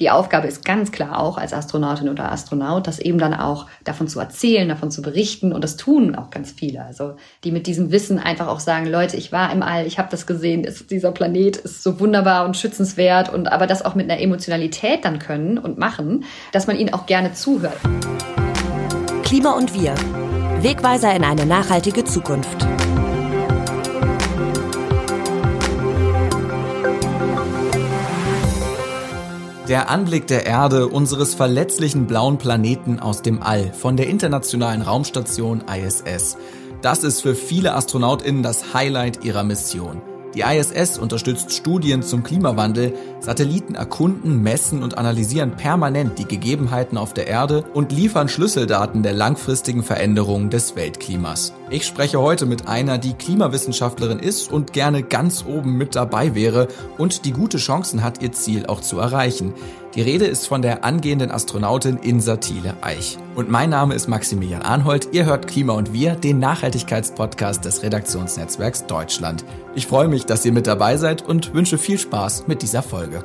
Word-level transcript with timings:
Die 0.00 0.10
Aufgabe 0.10 0.48
ist 0.48 0.64
ganz 0.64 0.90
klar 0.90 1.20
auch 1.20 1.38
als 1.38 1.52
Astronautin 1.52 2.08
oder 2.08 2.32
Astronaut, 2.32 2.88
das 2.88 2.98
eben 2.98 3.18
dann 3.18 3.32
auch 3.32 3.66
davon 3.84 4.08
zu 4.08 4.18
erzählen, 4.18 4.68
davon 4.68 4.90
zu 4.90 5.02
berichten 5.02 5.52
und 5.52 5.62
das 5.62 5.76
tun 5.76 6.16
auch 6.16 6.30
ganz 6.30 6.50
viele. 6.50 6.84
Also 6.84 7.14
die 7.44 7.52
mit 7.52 7.68
diesem 7.68 7.92
Wissen 7.92 8.18
einfach 8.18 8.48
auch 8.48 8.58
sagen, 8.58 8.86
Leute, 8.86 9.16
ich 9.16 9.30
war 9.30 9.52
im 9.52 9.62
All, 9.62 9.86
ich 9.86 10.00
habe 10.00 10.08
das 10.10 10.26
gesehen, 10.26 10.64
ist, 10.64 10.90
dieser 10.90 11.12
Planet 11.12 11.58
ist 11.58 11.84
so 11.84 12.00
wunderbar 12.00 12.44
und 12.44 12.56
schützenswert 12.56 13.32
und 13.32 13.46
aber 13.46 13.68
das 13.68 13.84
auch 13.84 13.94
mit 13.94 14.10
einer 14.10 14.20
Emotionalität 14.20 15.04
dann 15.04 15.20
können 15.20 15.58
und 15.58 15.78
machen, 15.78 16.24
dass 16.50 16.66
man 16.66 16.76
ihnen 16.76 16.92
auch 16.92 17.06
gerne 17.06 17.32
zuhört. 17.32 17.78
Klima 19.22 19.52
und 19.52 19.74
wir. 19.74 19.94
Wegweiser 20.60 21.14
in 21.14 21.22
eine 21.22 21.46
nachhaltige 21.46 22.04
Zukunft. 22.04 22.66
Der 29.68 29.88
Anblick 29.88 30.26
der 30.26 30.44
Erde, 30.44 30.88
unseres 30.88 31.34
verletzlichen 31.34 32.06
blauen 32.06 32.36
Planeten 32.36 33.00
aus 33.00 33.22
dem 33.22 33.42
All, 33.42 33.72
von 33.72 33.96
der 33.96 34.08
internationalen 34.08 34.82
Raumstation 34.82 35.64
ISS. 35.66 36.36
Das 36.82 37.02
ist 37.02 37.22
für 37.22 37.34
viele 37.34 37.74
Astronautinnen 37.74 38.42
das 38.42 38.74
Highlight 38.74 39.24
ihrer 39.24 39.42
Mission. 39.42 40.02
Die 40.34 40.40
ISS 40.40 40.98
unterstützt 40.98 41.52
Studien 41.52 42.02
zum 42.02 42.24
Klimawandel, 42.24 42.92
Satelliten 43.20 43.76
erkunden, 43.76 44.42
messen 44.42 44.82
und 44.82 44.98
analysieren 44.98 45.52
permanent 45.52 46.18
die 46.18 46.26
Gegebenheiten 46.26 46.98
auf 46.98 47.14
der 47.14 47.28
Erde 47.28 47.64
und 47.72 47.92
liefern 47.92 48.28
Schlüsseldaten 48.28 49.04
der 49.04 49.12
langfristigen 49.12 49.84
Veränderungen 49.84 50.50
des 50.50 50.74
Weltklimas. 50.74 51.52
Ich 51.70 51.86
spreche 51.86 52.20
heute 52.20 52.46
mit 52.46 52.66
einer, 52.66 52.98
die 52.98 53.14
Klimawissenschaftlerin 53.14 54.18
ist 54.18 54.50
und 54.50 54.72
gerne 54.72 55.04
ganz 55.04 55.44
oben 55.46 55.76
mit 55.76 55.94
dabei 55.94 56.34
wäre 56.34 56.66
und 56.98 57.24
die 57.24 57.32
gute 57.32 57.58
Chancen 57.58 58.02
hat, 58.02 58.20
ihr 58.20 58.32
Ziel 58.32 58.66
auch 58.66 58.80
zu 58.80 58.98
erreichen. 58.98 59.54
Die 59.94 60.02
Rede 60.02 60.24
ist 60.24 60.48
von 60.48 60.60
der 60.60 60.82
angehenden 60.82 61.30
Astronautin 61.30 61.98
Insa 61.98 62.36
Thiele 62.36 62.74
Eich. 62.80 63.16
Und 63.36 63.48
mein 63.48 63.70
Name 63.70 63.94
ist 63.94 64.08
Maximilian 64.08 64.62
Arnhold. 64.62 65.10
Ihr 65.12 65.24
hört 65.24 65.46
Klima 65.46 65.74
und 65.74 65.92
Wir, 65.92 66.16
den 66.16 66.40
Nachhaltigkeitspodcast 66.40 67.64
des 67.64 67.84
Redaktionsnetzwerks 67.84 68.86
Deutschland. 68.86 69.44
Ich 69.76 69.86
freue 69.86 70.08
mich, 70.08 70.26
dass 70.26 70.44
ihr 70.44 70.52
mit 70.52 70.66
dabei 70.66 70.96
seid 70.96 71.22
und 71.22 71.54
wünsche 71.54 71.78
viel 71.78 71.98
Spaß 71.98 72.48
mit 72.48 72.62
dieser 72.62 72.82
Folge. 72.82 73.24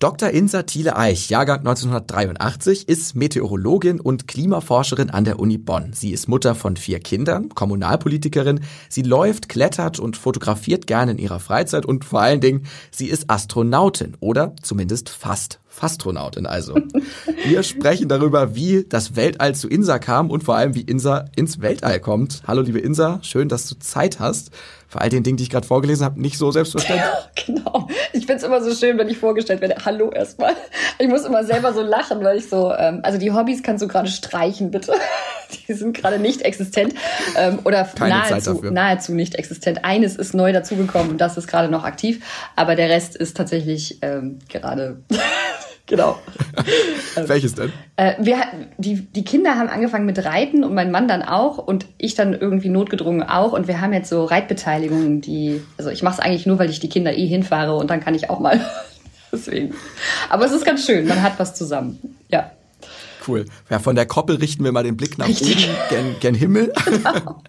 Dr. 0.00 0.30
Insa 0.30 0.62
Thiele 0.62 0.96
Eich, 0.96 1.28
Jahrgang 1.28 1.58
1983, 1.58 2.88
ist 2.88 3.16
Meteorologin 3.16 3.98
und 3.98 4.28
Klimaforscherin 4.28 5.10
an 5.10 5.24
der 5.24 5.40
Uni 5.40 5.58
Bonn. 5.58 5.92
Sie 5.92 6.12
ist 6.12 6.28
Mutter 6.28 6.54
von 6.54 6.76
vier 6.76 7.00
Kindern, 7.00 7.48
Kommunalpolitikerin. 7.48 8.60
Sie 8.88 9.02
läuft, 9.02 9.48
klettert 9.48 9.98
und 9.98 10.16
fotografiert 10.16 10.86
gerne 10.86 11.10
in 11.10 11.18
ihrer 11.18 11.40
Freizeit 11.40 11.84
und 11.84 12.04
vor 12.04 12.20
allen 12.20 12.40
Dingen, 12.40 12.66
sie 12.92 13.08
ist 13.08 13.28
Astronautin 13.28 14.16
oder 14.20 14.54
zumindest 14.62 15.08
fast 15.08 15.58
Fastronautin 15.78 16.44
also. 16.46 16.74
Wir 17.44 17.62
sprechen 17.62 18.08
darüber, 18.08 18.56
wie 18.56 18.84
das 18.88 19.14
Weltall 19.14 19.54
zu 19.54 19.68
Insa 19.68 20.00
kam 20.00 20.28
und 20.28 20.42
vor 20.42 20.56
allem, 20.56 20.74
wie 20.74 20.80
Insa 20.80 21.26
ins 21.36 21.60
Weltall 21.60 22.00
kommt. 22.00 22.42
Hallo 22.48 22.62
liebe 22.62 22.80
Insa, 22.80 23.20
schön, 23.22 23.48
dass 23.48 23.68
du 23.68 23.78
Zeit 23.78 24.18
hast. 24.18 24.50
Für 24.88 25.02
all 25.02 25.08
den 25.08 25.22
Dingen, 25.22 25.36
die 25.36 25.44
ich 25.44 25.50
gerade 25.50 25.66
vorgelesen 25.66 26.04
habe, 26.04 26.20
nicht 26.20 26.36
so 26.36 26.50
selbstverständlich. 26.50 27.06
genau. 27.46 27.86
Ich 28.12 28.26
find's 28.26 28.42
immer 28.42 28.60
so 28.60 28.74
schön, 28.74 28.98
wenn 28.98 29.08
ich 29.08 29.18
vorgestellt 29.18 29.60
werde. 29.60 29.76
Hallo 29.84 30.10
erstmal. 30.10 30.54
Ich 30.98 31.06
muss 31.06 31.24
immer 31.24 31.44
selber 31.44 31.72
so 31.72 31.82
lachen, 31.82 32.24
weil 32.24 32.38
ich 32.38 32.48
so, 32.48 32.72
ähm, 32.72 33.00
also 33.02 33.18
die 33.18 33.30
Hobbys 33.30 33.62
kannst 33.62 33.84
du 33.84 33.88
gerade 33.88 34.08
streichen, 34.08 34.70
bitte. 34.70 34.92
Die 35.66 35.72
sind 35.72 35.96
gerade 35.96 36.18
nicht 36.18 36.42
existent 36.42 36.94
ähm, 37.36 37.60
oder 37.64 37.84
Keine 37.84 38.16
nahezu, 38.16 38.60
nahezu 38.70 39.14
nicht 39.14 39.34
existent. 39.34 39.82
Eines 39.82 40.16
ist 40.16 40.34
neu 40.34 40.52
dazugekommen 40.52 41.12
und 41.12 41.20
das 41.22 41.38
ist 41.38 41.46
gerade 41.46 41.70
noch 41.70 41.84
aktiv, 41.84 42.22
aber 42.54 42.74
der 42.74 42.90
Rest 42.90 43.16
ist 43.16 43.34
tatsächlich 43.34 43.98
ähm, 44.02 44.40
gerade 44.50 44.98
Genau. 45.88 46.18
Welches 47.26 47.54
denn? 47.54 47.72
Äh, 47.96 48.14
wir, 48.20 48.36
die, 48.76 48.96
die 48.96 49.24
Kinder 49.24 49.56
haben 49.56 49.68
angefangen 49.68 50.04
mit 50.04 50.22
Reiten 50.22 50.62
und 50.62 50.74
mein 50.74 50.90
Mann 50.90 51.08
dann 51.08 51.22
auch 51.22 51.58
und 51.58 51.86
ich 51.96 52.14
dann 52.14 52.34
irgendwie 52.34 52.68
notgedrungen 52.68 53.22
auch. 53.22 53.52
Und 53.52 53.68
wir 53.68 53.80
haben 53.80 53.94
jetzt 53.94 54.10
so 54.10 54.24
Reitbeteiligungen, 54.24 55.22
die, 55.22 55.62
also 55.78 55.90
ich 55.90 56.02
mache 56.02 56.14
es 56.14 56.20
eigentlich 56.20 56.46
nur, 56.46 56.58
weil 56.58 56.68
ich 56.68 56.78
die 56.78 56.90
Kinder 56.90 57.16
eh 57.16 57.26
hinfahre 57.26 57.74
und 57.74 57.90
dann 57.90 58.00
kann 58.00 58.14
ich 58.14 58.28
auch 58.28 58.38
mal. 58.38 58.60
Deswegen. 59.32 59.74
Aber 60.28 60.44
es 60.44 60.52
ist 60.52 60.64
ganz 60.64 60.84
schön, 60.84 61.06
man 61.08 61.22
hat 61.22 61.38
was 61.38 61.54
zusammen. 61.54 61.98
Ja. 62.28 62.52
Cool. 63.26 63.46
Ja, 63.68 63.78
von 63.78 63.96
der 63.96 64.06
Koppel 64.06 64.36
richten 64.36 64.64
wir 64.64 64.72
mal 64.72 64.84
den 64.84 64.96
Blick 64.96 65.18
nach 65.18 65.28
Richtig. 65.28 65.68
oben, 65.68 65.76
gen, 65.90 66.16
gen 66.20 66.34
Himmel. 66.34 66.72
Genau. 66.84 67.42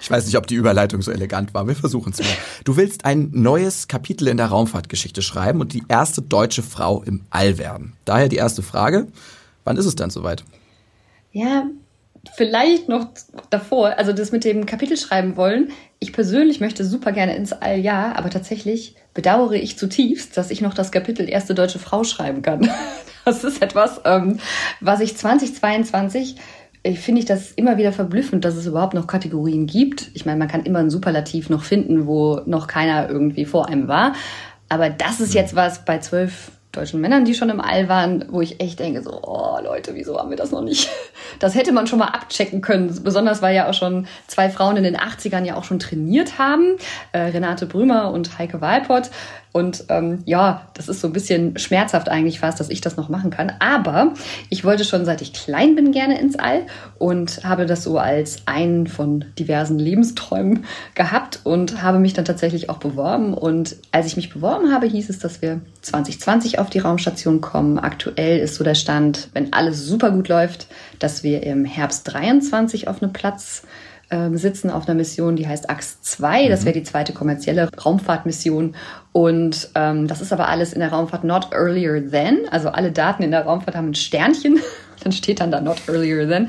Ich 0.00 0.10
weiß 0.10 0.26
nicht, 0.26 0.36
ob 0.36 0.46
die 0.46 0.54
Überleitung 0.54 1.02
so 1.02 1.10
elegant 1.10 1.54
war. 1.54 1.66
Wir 1.66 1.76
versuchen 1.76 2.12
es 2.12 2.18
mal. 2.18 2.26
Du 2.64 2.76
willst 2.76 3.04
ein 3.04 3.30
neues 3.32 3.88
Kapitel 3.88 4.28
in 4.28 4.36
der 4.36 4.46
Raumfahrtgeschichte 4.46 5.22
schreiben 5.22 5.60
und 5.60 5.72
die 5.72 5.82
erste 5.88 6.22
deutsche 6.22 6.62
Frau 6.62 7.02
im 7.02 7.24
All 7.30 7.58
werden. 7.58 7.94
Daher 8.04 8.28
die 8.28 8.36
erste 8.36 8.62
Frage. 8.62 9.06
Wann 9.64 9.76
ist 9.76 9.86
es 9.86 9.96
dann 9.96 10.10
soweit? 10.10 10.44
Ja, 11.30 11.66
vielleicht 12.36 12.88
noch 12.88 13.08
davor. 13.50 13.98
Also 13.98 14.12
das 14.12 14.32
mit 14.32 14.44
dem 14.44 14.66
Kapitel 14.66 14.96
schreiben 14.96 15.36
wollen. 15.36 15.70
Ich 15.98 16.12
persönlich 16.12 16.60
möchte 16.60 16.84
super 16.84 17.12
gerne 17.12 17.36
ins 17.36 17.52
All, 17.52 17.78
ja, 17.78 18.12
aber 18.16 18.30
tatsächlich 18.30 18.96
bedauere 19.14 19.54
ich 19.54 19.78
zutiefst, 19.78 20.36
dass 20.36 20.50
ich 20.50 20.60
noch 20.60 20.74
das 20.74 20.90
Kapitel 20.90 21.28
erste 21.28 21.54
deutsche 21.54 21.78
Frau 21.78 22.04
schreiben 22.04 22.42
kann. 22.42 22.70
Das 23.24 23.44
ist 23.44 23.62
etwas, 23.62 24.00
ähm, 24.04 24.40
was 24.80 24.98
ich 24.98 25.16
2022 25.16 26.34
ich 26.34 26.42
finde 26.84 27.20
ich 27.20 27.26
das 27.26 27.52
immer 27.52 27.76
wieder 27.76 27.92
verblüffend, 27.92 28.44
dass 28.44 28.56
es 28.56 28.66
überhaupt 28.66 28.94
noch 28.94 29.06
Kategorien 29.06 29.66
gibt. 29.66 30.10
Ich 30.14 30.26
meine, 30.26 30.38
man 30.38 30.48
kann 30.48 30.64
immer 30.64 30.80
ein 30.80 30.90
Superlativ 30.90 31.48
noch 31.48 31.62
finden, 31.62 32.06
wo 32.06 32.40
noch 32.46 32.66
keiner 32.66 33.08
irgendwie 33.08 33.44
vor 33.44 33.68
einem 33.68 33.86
war. 33.86 34.14
Aber 34.68 34.90
das 34.90 35.20
ist 35.20 35.34
jetzt 35.34 35.54
was 35.54 35.84
bei 35.84 35.98
zwölf 35.98 36.50
deutschen 36.72 37.02
Männern, 37.02 37.26
die 37.26 37.34
schon 37.34 37.50
im 37.50 37.60
All 37.60 37.88
waren, 37.88 38.24
wo 38.30 38.40
ich 38.40 38.60
echt 38.60 38.80
denke, 38.80 39.02
so, 39.02 39.20
oh 39.22 39.58
Leute, 39.62 39.94
wieso 39.94 40.18
haben 40.18 40.30
wir 40.30 40.36
das 40.36 40.50
noch 40.50 40.62
nicht? 40.62 40.90
Das 41.38 41.54
hätte 41.54 41.72
man 41.72 41.86
schon 41.86 41.98
mal 41.98 42.08
abchecken 42.08 42.60
können. 42.60 42.94
Besonders 43.02 43.40
weil 43.40 43.56
ja 43.56 43.68
auch 43.68 43.74
schon 43.74 44.06
zwei 44.28 44.50
Frauen 44.50 44.76
in 44.76 44.84
den 44.84 44.96
80ern 44.96 45.44
ja 45.44 45.56
auch 45.56 45.64
schon 45.64 45.78
trainiert 45.78 46.38
haben. 46.38 46.76
Äh, 47.12 47.20
Renate 47.20 47.66
Brümer 47.66 48.12
und 48.12 48.38
Heike 48.38 48.60
Walpott. 48.60 49.10
Und 49.52 49.84
ähm, 49.90 50.20
ja, 50.24 50.66
das 50.74 50.88
ist 50.88 51.00
so 51.00 51.08
ein 51.08 51.12
bisschen 51.12 51.58
schmerzhaft 51.58 52.08
eigentlich 52.08 52.40
fast, 52.40 52.58
dass 52.58 52.70
ich 52.70 52.80
das 52.80 52.96
noch 52.96 53.10
machen 53.10 53.30
kann. 53.30 53.52
Aber 53.58 54.14
ich 54.48 54.64
wollte 54.64 54.84
schon 54.84 55.04
seit 55.04 55.20
ich 55.20 55.34
klein 55.34 55.74
bin 55.74 55.92
gerne 55.92 56.18
ins 56.18 56.36
All 56.38 56.62
und 56.98 57.44
habe 57.44 57.66
das 57.66 57.84
so 57.84 57.98
als 57.98 58.38
einen 58.46 58.86
von 58.86 59.26
diversen 59.38 59.78
Lebensträumen 59.78 60.64
gehabt 60.94 61.40
und 61.44 61.82
habe 61.82 61.98
mich 61.98 62.14
dann 62.14 62.24
tatsächlich 62.24 62.70
auch 62.70 62.78
beworben. 62.78 63.34
Und 63.34 63.76
als 63.92 64.06
ich 64.06 64.16
mich 64.16 64.32
beworben 64.32 64.72
habe, 64.72 64.86
hieß 64.86 65.10
es, 65.10 65.18
dass 65.18 65.42
wir 65.42 65.60
2020 65.82 66.58
auf 66.58 66.70
die 66.70 66.78
Raumstation 66.78 67.42
kommen. 67.42 67.78
Aktuell 67.78 68.38
ist 68.38 68.54
so 68.54 68.64
der 68.64 68.74
Stand, 68.74 69.28
wenn 69.34 69.52
alles 69.52 69.84
super 69.84 70.10
gut 70.10 70.28
läuft, 70.28 70.66
dass 70.98 71.22
wir 71.22 71.42
im 71.42 71.66
Herbst 71.66 72.10
23 72.12 72.88
auf 72.88 73.02
einem 73.02 73.12
Platz 73.12 73.64
ähm, 74.12 74.36
sitzen 74.36 74.70
auf 74.70 74.86
einer 74.86 74.94
Mission, 74.94 75.34
die 75.34 75.48
heißt 75.48 75.68
AX 75.68 76.00
2. 76.02 76.48
Das 76.48 76.60
mhm. 76.60 76.64
wäre 76.66 76.78
die 76.78 76.84
zweite 76.84 77.12
kommerzielle 77.12 77.68
Raumfahrtmission. 77.84 78.76
Und 79.10 79.70
ähm, 79.74 80.06
das 80.06 80.20
ist 80.20 80.32
aber 80.32 80.48
alles 80.48 80.72
in 80.72 80.80
der 80.80 80.92
Raumfahrt 80.92 81.24
not 81.24 81.48
earlier 81.52 82.08
than. 82.10 82.40
Also 82.50 82.68
alle 82.68 82.92
Daten 82.92 83.22
in 83.22 83.30
der 83.32 83.44
Raumfahrt 83.44 83.74
haben 83.74 83.90
ein 83.90 83.94
Sternchen. 83.94 84.60
Dann 85.02 85.10
steht 85.10 85.40
dann 85.40 85.50
da 85.50 85.60
not 85.60 85.88
earlier 85.88 86.28
than. 86.28 86.48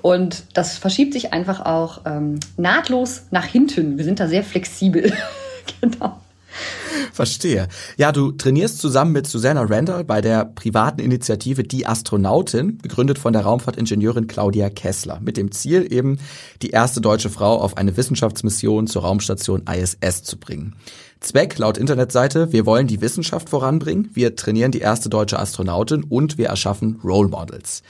Und 0.00 0.42
das 0.54 0.76
verschiebt 0.76 1.12
sich 1.12 1.32
einfach 1.32 1.64
auch 1.64 2.00
ähm, 2.04 2.40
nahtlos 2.56 3.26
nach 3.30 3.44
hinten. 3.44 3.96
Wir 3.96 4.04
sind 4.04 4.18
da 4.18 4.26
sehr 4.26 4.42
flexibel. 4.42 5.12
genau. 5.80 6.16
Verstehe. 7.12 7.68
Ja, 7.96 8.12
du 8.12 8.32
trainierst 8.32 8.78
zusammen 8.78 9.12
mit 9.12 9.26
Susanna 9.26 9.62
Randall 9.62 10.04
bei 10.04 10.20
der 10.20 10.44
privaten 10.44 11.00
Initiative 11.00 11.62
Die 11.62 11.86
Astronautin, 11.86 12.78
gegründet 12.78 13.18
von 13.18 13.32
der 13.32 13.42
Raumfahrtingenieurin 13.42 14.26
Claudia 14.26 14.70
Kessler, 14.70 15.20
mit 15.20 15.36
dem 15.36 15.52
Ziel 15.52 15.92
eben, 15.92 16.18
die 16.62 16.70
erste 16.70 17.00
deutsche 17.00 17.30
Frau 17.30 17.60
auf 17.60 17.76
eine 17.76 17.96
Wissenschaftsmission 17.96 18.86
zur 18.86 19.02
Raumstation 19.02 19.64
ISS 19.66 20.22
zu 20.22 20.38
bringen. 20.38 20.76
Zweck 21.20 21.56
laut 21.58 21.78
Internetseite, 21.78 22.52
wir 22.52 22.66
wollen 22.66 22.88
die 22.88 23.00
Wissenschaft 23.00 23.48
voranbringen, 23.48 24.10
wir 24.12 24.34
trainieren 24.34 24.72
die 24.72 24.80
erste 24.80 25.08
deutsche 25.08 25.38
Astronautin 25.38 26.04
und 26.04 26.36
wir 26.36 26.48
erschaffen 26.48 27.00
Role 27.04 27.28
Models. 27.28 27.82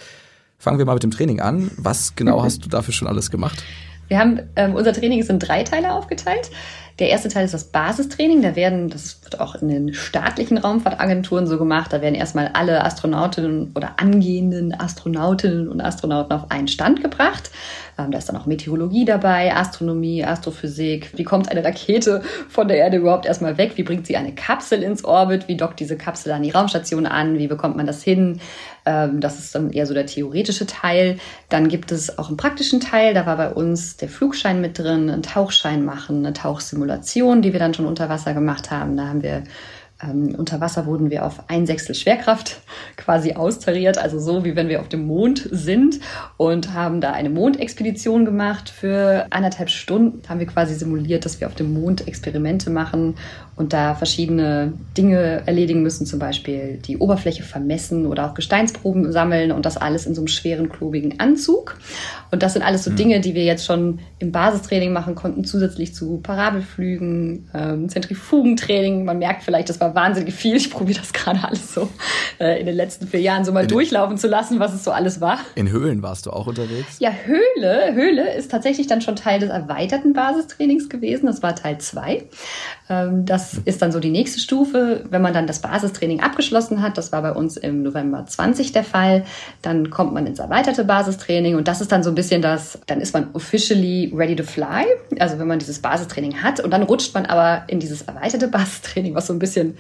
Fangen 0.59 0.79
wir 0.79 0.85
mal 0.85 0.95
mit 0.95 1.03
dem 1.03 1.11
Training 1.11 1.41
an. 1.41 1.71
Was 1.77 2.15
genau 2.15 2.43
hast 2.43 2.65
du 2.65 2.69
dafür 2.69 2.95
schon 2.95 3.09
alles 3.09 3.31
gemacht? 3.31 3.65
Wir 4.07 4.19
haben, 4.19 4.41
ähm, 4.57 4.75
unser 4.75 4.93
Training 4.93 5.21
ist 5.21 5.31
in 5.31 5.39
drei 5.39 5.65
Teile 5.65 5.93
aufgeteilt. 5.93 6.51
Der 6.99 7.09
erste 7.09 7.29
Teil 7.29 7.45
ist 7.45 7.55
das 7.55 7.65
Basistraining. 7.65 8.43
Da 8.43 8.57
werden, 8.57 8.91
das 8.91 9.23
wird 9.25 9.41
auch 9.41 9.55
in 9.57 9.69
den 9.69 9.95
staatlichen 9.95 10.59
Raumfahrtagenturen 10.59 11.47
so 11.47 11.59
gemacht, 11.59 11.93
da 11.93 12.01
werden 12.01 12.15
erstmal 12.15 12.49
alle 12.49 12.85
Astronautinnen 12.85 13.73
oder 13.75 13.99
angehenden 13.99 14.79
Astronautinnen 14.79 15.69
und 15.69 15.81
Astronauten 15.81 16.33
auf 16.33 16.51
einen 16.51 16.69
Stand 16.69 17.03
gebracht. 17.03 17.51
Ähm, 17.99 18.11
da 18.11 18.19
ist 18.19 18.29
dann 18.29 18.37
auch 18.37 18.47
Meteorologie 18.47 19.05
dabei, 19.05 19.55
Astronomie, 19.55 20.25
Astrophysik. 20.25 21.11
Wie 21.17 21.25
kommt 21.25 21.51
eine 21.51 21.65
Rakete 21.65 22.23
von 22.49 22.69
der 22.69 22.79
Erde 22.79 22.99
überhaupt 22.99 23.27
erstmal 23.27 23.59
weg? 23.59 23.73
Wie 23.77 23.83
bringt 23.83 24.07
sie 24.07 24.17
eine 24.17 24.35
Kapsel 24.35 24.83
ins 24.83 25.05
Orbit? 25.05 25.49
Wie 25.49 25.57
dockt 25.57 25.81
diese 25.81 25.97
Kapsel 25.97 26.33
an 26.33 26.43
die 26.43 26.51
Raumstation 26.51 27.07
an? 27.07 27.39
Wie 27.39 27.49
bekommt 27.49 27.77
man 27.77 27.87
das 27.87 28.03
hin? 28.03 28.41
Ähm, 28.87 29.21
das 29.21 29.39
ist 29.39 29.55
dann 29.55 29.71
eher 29.71 29.87
so 29.87 29.95
der 29.95 30.07
theoretische 30.07 30.67
Teil. 30.67 31.19
Dann 31.49 31.69
gibt 31.69 31.93
es 31.93 32.19
auch 32.19 32.29
einen 32.29 32.37
praktischen 32.37 32.81
Teil. 32.81 33.15
Da 33.15 33.27
war 33.27 33.37
bei 33.37 33.51
uns 33.51 33.97
der 33.97 34.09
Flugschein 34.09 34.61
mit 34.61 34.79
drin, 34.79 35.11
ein 35.11 35.23
Tauchschein 35.23 35.85
machen, 35.85 36.19
eine 36.19 36.33
Tauchsimulation, 36.33 36.82
die 37.43 37.53
wir 37.53 37.61
dann 37.61 37.75
schon 37.75 37.87
unter 37.87 38.09
Wasser 38.09 38.35
gemacht 38.35 38.71
haben. 38.71 38.97
Da 38.97 39.09
haben 39.09 39.23
wir 39.23 39.45
Ähm, 40.03 40.35
unter 40.37 40.61
Wasser 40.61 40.87
wurden 40.87 41.11
wir 41.11 41.25
auf 41.25 41.49
ein 41.49 41.67
Sechstel 41.67 41.95
Schwerkraft 41.95 42.61
quasi 42.97 43.35
austariert, 43.35 43.99
also 43.99 44.19
so 44.19 44.45
wie 44.45 44.57
wenn 44.57 44.69
wir 44.69 44.81
auf 44.81 44.89
dem 44.89 45.07
Mond 45.07 45.49
sind 45.51 46.01
und 46.37 46.75
haben 46.75 47.01
da 47.01 47.13
eine 47.13 47.31
Mondexpedition 47.31 48.25
gemacht. 48.25 48.69
Für 48.69 49.27
anderthalb 49.31 49.71
Stunden 49.71 50.29
haben 50.29 50.41
wir 50.41 50.47
quasi 50.47 50.75
simuliert, 50.75 51.25
dass 51.25 51.41
wir 51.41 51.47
auf 51.47 51.55
dem 51.55 51.73
Mond 51.73 52.09
Experimente 52.09 52.71
machen 52.71 53.15
und 53.55 53.73
da 53.73 53.95
verschiedene 53.95 54.73
Dinge 54.97 55.43
erledigen 55.47 55.83
müssen, 55.83 56.07
zum 56.07 56.19
Beispiel 56.19 56.79
die 56.79 56.97
Oberfläche 56.97 57.43
vermessen 57.43 58.07
oder 58.07 58.27
auch 58.27 58.35
Gesteinsproben 58.35 59.13
sammeln 59.13 59.53
und 59.53 59.67
das 59.67 59.77
alles 59.77 60.07
in 60.07 60.15
so 60.15 60.23
einem 60.23 60.29
schweren, 60.29 60.71
klobigen 60.71 61.21
Anzug. 61.21 61.77
Und 62.31 62.43
das 62.43 62.55
sind 62.55 62.63
alles 62.63 62.85
so 62.85 62.91
mhm. 62.91 62.97
Dinge, 62.97 63.21
die 63.21 63.35
wir 63.35 63.45
jetzt 63.45 63.67
schon 63.67 63.99
im 64.19 64.33
Basistraining 64.33 64.93
machen 64.93 65.15
konnten, 65.15 65.45
zusätzlich 65.45 65.95
zu 65.95 66.19
Parabelflügen, 66.23 67.51
ähm, 67.53 67.89
Zentrifugentraining. 67.91 69.05
Man 69.05 69.19
merkt 69.19 69.43
vielleicht, 69.43 69.69
das 69.69 69.81
war 69.81 69.95
wahnsinnig 69.95 70.33
viel. 70.33 70.57
Ich 70.57 70.71
probiere 70.71 71.01
das 71.01 71.13
gerade 71.13 71.45
alles 71.45 71.75
so 71.75 71.91
äh, 72.41 72.59
in 72.59 72.67
den 72.67 72.75
letzten 72.75 73.07
vier 73.07 73.21
Jahren 73.21 73.45
so 73.45 73.53
mal 73.53 73.65
in 73.65 73.69
durchlaufen 73.69 74.17
zu 74.17 74.29
lassen, 74.29 74.61
was 74.61 74.73
es 74.73 74.83
so 74.83 74.93
alles 74.93 75.21
war. 75.21 75.39
In 75.57 75.71
Höhlen 75.71 76.03
warst 76.03 76.25
du 76.25 76.31
auch 76.31 76.47
unterwegs? 76.47 76.99
Ja, 77.01 77.11
Höhle. 77.11 77.93
Höhle 77.93 78.35
ist 78.35 78.51
tatsächlich 78.51 78.87
dann 78.87 79.03
schon 79.03 79.17
Teil 79.17 79.41
des 79.41 79.51
erweiterten 79.51 80.15
Basistrainings 80.15 80.89
gewesen. 80.89 81.27
Das 81.27 81.43
war 81.43 81.55
Teil 81.55 81.79
zwei. 81.79 82.25
Ähm, 82.89 83.27
das 83.27 83.52
ist 83.65 83.83
dann 83.83 83.93
so 83.93 84.01
die 84.01 84.11
nächste 84.11 84.41
Stufe. 84.41 85.05
Wenn 85.11 85.23
man 85.23 85.33
dann 85.33 85.47
das 85.47 85.61
Basistraining 85.61 86.21
abgeschlossen 86.21 86.83
hat, 86.83 86.99
das 86.99 87.13
war 87.13 87.23
bei 87.23 87.33
uns 87.33 87.57
im 87.57 87.83
November 87.83 88.25
20 88.27 88.73
der 88.73 88.85
Fall, 88.85 89.25
dann 89.63 89.91
kommt 89.91 90.13
man 90.13 90.27
ins 90.27 90.39
erweiterte 90.39 90.85
Basistraining 90.85 91.57
und 91.57 91.69
das 91.69 91.81
ist 91.81 91.93
dann 91.93 92.03
so 92.03 92.11
ein 92.11 92.15
bisschen 92.15 92.43
das, 92.43 92.79
dann 92.87 93.01
ist 93.01 93.15
man 93.15 93.29
officially 93.33 94.13
ready 94.15 94.37
to 94.37 94.45
fly. 94.45 94.85
Also 95.19 95.39
wenn 95.39 95.47
man 95.47 95.59
dieses 95.59 95.81
Basistraining 95.81 96.43
hat 96.43 96.61
und 96.61 96.71
dann 96.71 96.83
rutscht 96.83 97.15
man 97.15 97.27
aber 97.27 97.65
in 97.69 97.81
dieses 97.81 98.03
erweiterte 98.03 98.49
Basistraining, 98.49 99.15
was 99.15 99.27
so 99.27 99.33
ein 99.33 99.39
bisschen, 99.39 99.77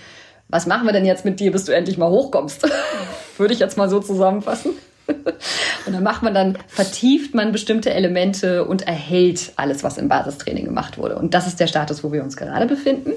was 0.48 0.66
machen 0.66 0.86
wir 0.86 0.92
denn 0.92 1.06
jetzt 1.06 1.24
mit 1.24 1.40
dir, 1.40 1.52
bis 1.52 1.64
du 1.64 1.72
endlich 1.72 1.98
mal 1.98 2.10
hochkommst? 2.10 2.62
Würde 3.38 3.54
ich 3.54 3.60
jetzt 3.60 3.76
mal 3.76 3.88
so 3.88 4.00
zusammenfassen. 4.00 4.72
Und 5.86 5.92
dann 5.92 6.02
macht 6.02 6.22
man 6.22 6.34
dann, 6.34 6.58
vertieft 6.68 7.34
man 7.34 7.52
bestimmte 7.52 7.92
Elemente 7.92 8.64
und 8.64 8.82
erhält 8.82 9.52
alles, 9.56 9.82
was 9.82 9.98
im 9.98 10.08
Basistraining 10.08 10.64
gemacht 10.64 10.96
wurde. 10.96 11.16
Und 11.16 11.34
das 11.34 11.46
ist 11.46 11.58
der 11.58 11.66
Status, 11.66 12.04
wo 12.04 12.12
wir 12.12 12.22
uns 12.22 12.36
gerade 12.36 12.66
befinden. 12.66 13.12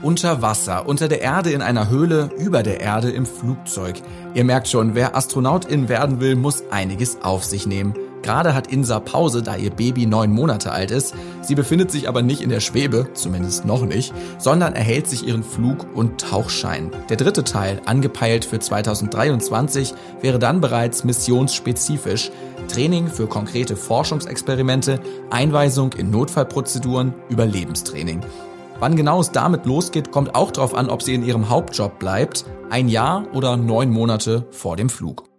Unter 0.00 0.40
Wasser, 0.40 0.86
unter 0.86 1.08
der 1.08 1.22
Erde 1.22 1.50
in 1.50 1.60
einer 1.60 1.88
Höhle, 1.88 2.30
über 2.38 2.62
der 2.62 2.80
Erde 2.80 3.10
im 3.10 3.26
Flugzeug. 3.26 3.96
Ihr 4.34 4.44
merkt 4.44 4.68
schon, 4.68 4.94
wer 4.94 5.16
Astronautin 5.16 5.88
werden 5.88 6.20
will, 6.20 6.36
muss 6.36 6.62
einiges 6.70 7.18
auf 7.22 7.44
sich 7.44 7.66
nehmen. 7.66 7.94
Gerade 8.24 8.54
hat 8.54 8.68
Insa 8.68 9.00
Pause, 9.00 9.42
da 9.42 9.54
ihr 9.54 9.68
Baby 9.68 10.06
neun 10.06 10.32
Monate 10.32 10.72
alt 10.72 10.90
ist. 10.90 11.14
Sie 11.42 11.54
befindet 11.54 11.90
sich 11.90 12.08
aber 12.08 12.22
nicht 12.22 12.40
in 12.40 12.48
der 12.48 12.60
Schwebe, 12.60 13.08
zumindest 13.12 13.66
noch 13.66 13.84
nicht, 13.84 14.14
sondern 14.38 14.72
erhält 14.72 15.06
sich 15.06 15.26
ihren 15.26 15.44
Flug- 15.44 15.94
und 15.94 16.22
Tauchschein. 16.22 16.90
Der 17.10 17.18
dritte 17.18 17.44
Teil, 17.44 17.82
angepeilt 17.84 18.46
für 18.46 18.58
2023, 18.58 19.92
wäre 20.22 20.38
dann 20.38 20.62
bereits 20.62 21.04
missionsspezifisch. 21.04 22.30
Training 22.68 23.08
für 23.08 23.26
konkrete 23.26 23.76
Forschungsexperimente, 23.76 25.00
Einweisung 25.28 25.92
in 25.92 26.10
Notfallprozeduren, 26.10 27.12
Überlebenstraining. 27.28 28.22
Wann 28.80 28.96
genau 28.96 29.20
es 29.20 29.32
damit 29.32 29.66
losgeht, 29.66 30.12
kommt 30.12 30.34
auch 30.34 30.50
darauf 30.50 30.74
an, 30.74 30.88
ob 30.88 31.02
sie 31.02 31.12
in 31.12 31.26
ihrem 31.26 31.50
Hauptjob 31.50 31.98
bleibt, 31.98 32.46
ein 32.70 32.88
Jahr 32.88 33.26
oder 33.34 33.58
neun 33.58 33.90
Monate 33.90 34.46
vor 34.50 34.76
dem 34.76 34.88
Flug. 34.88 35.33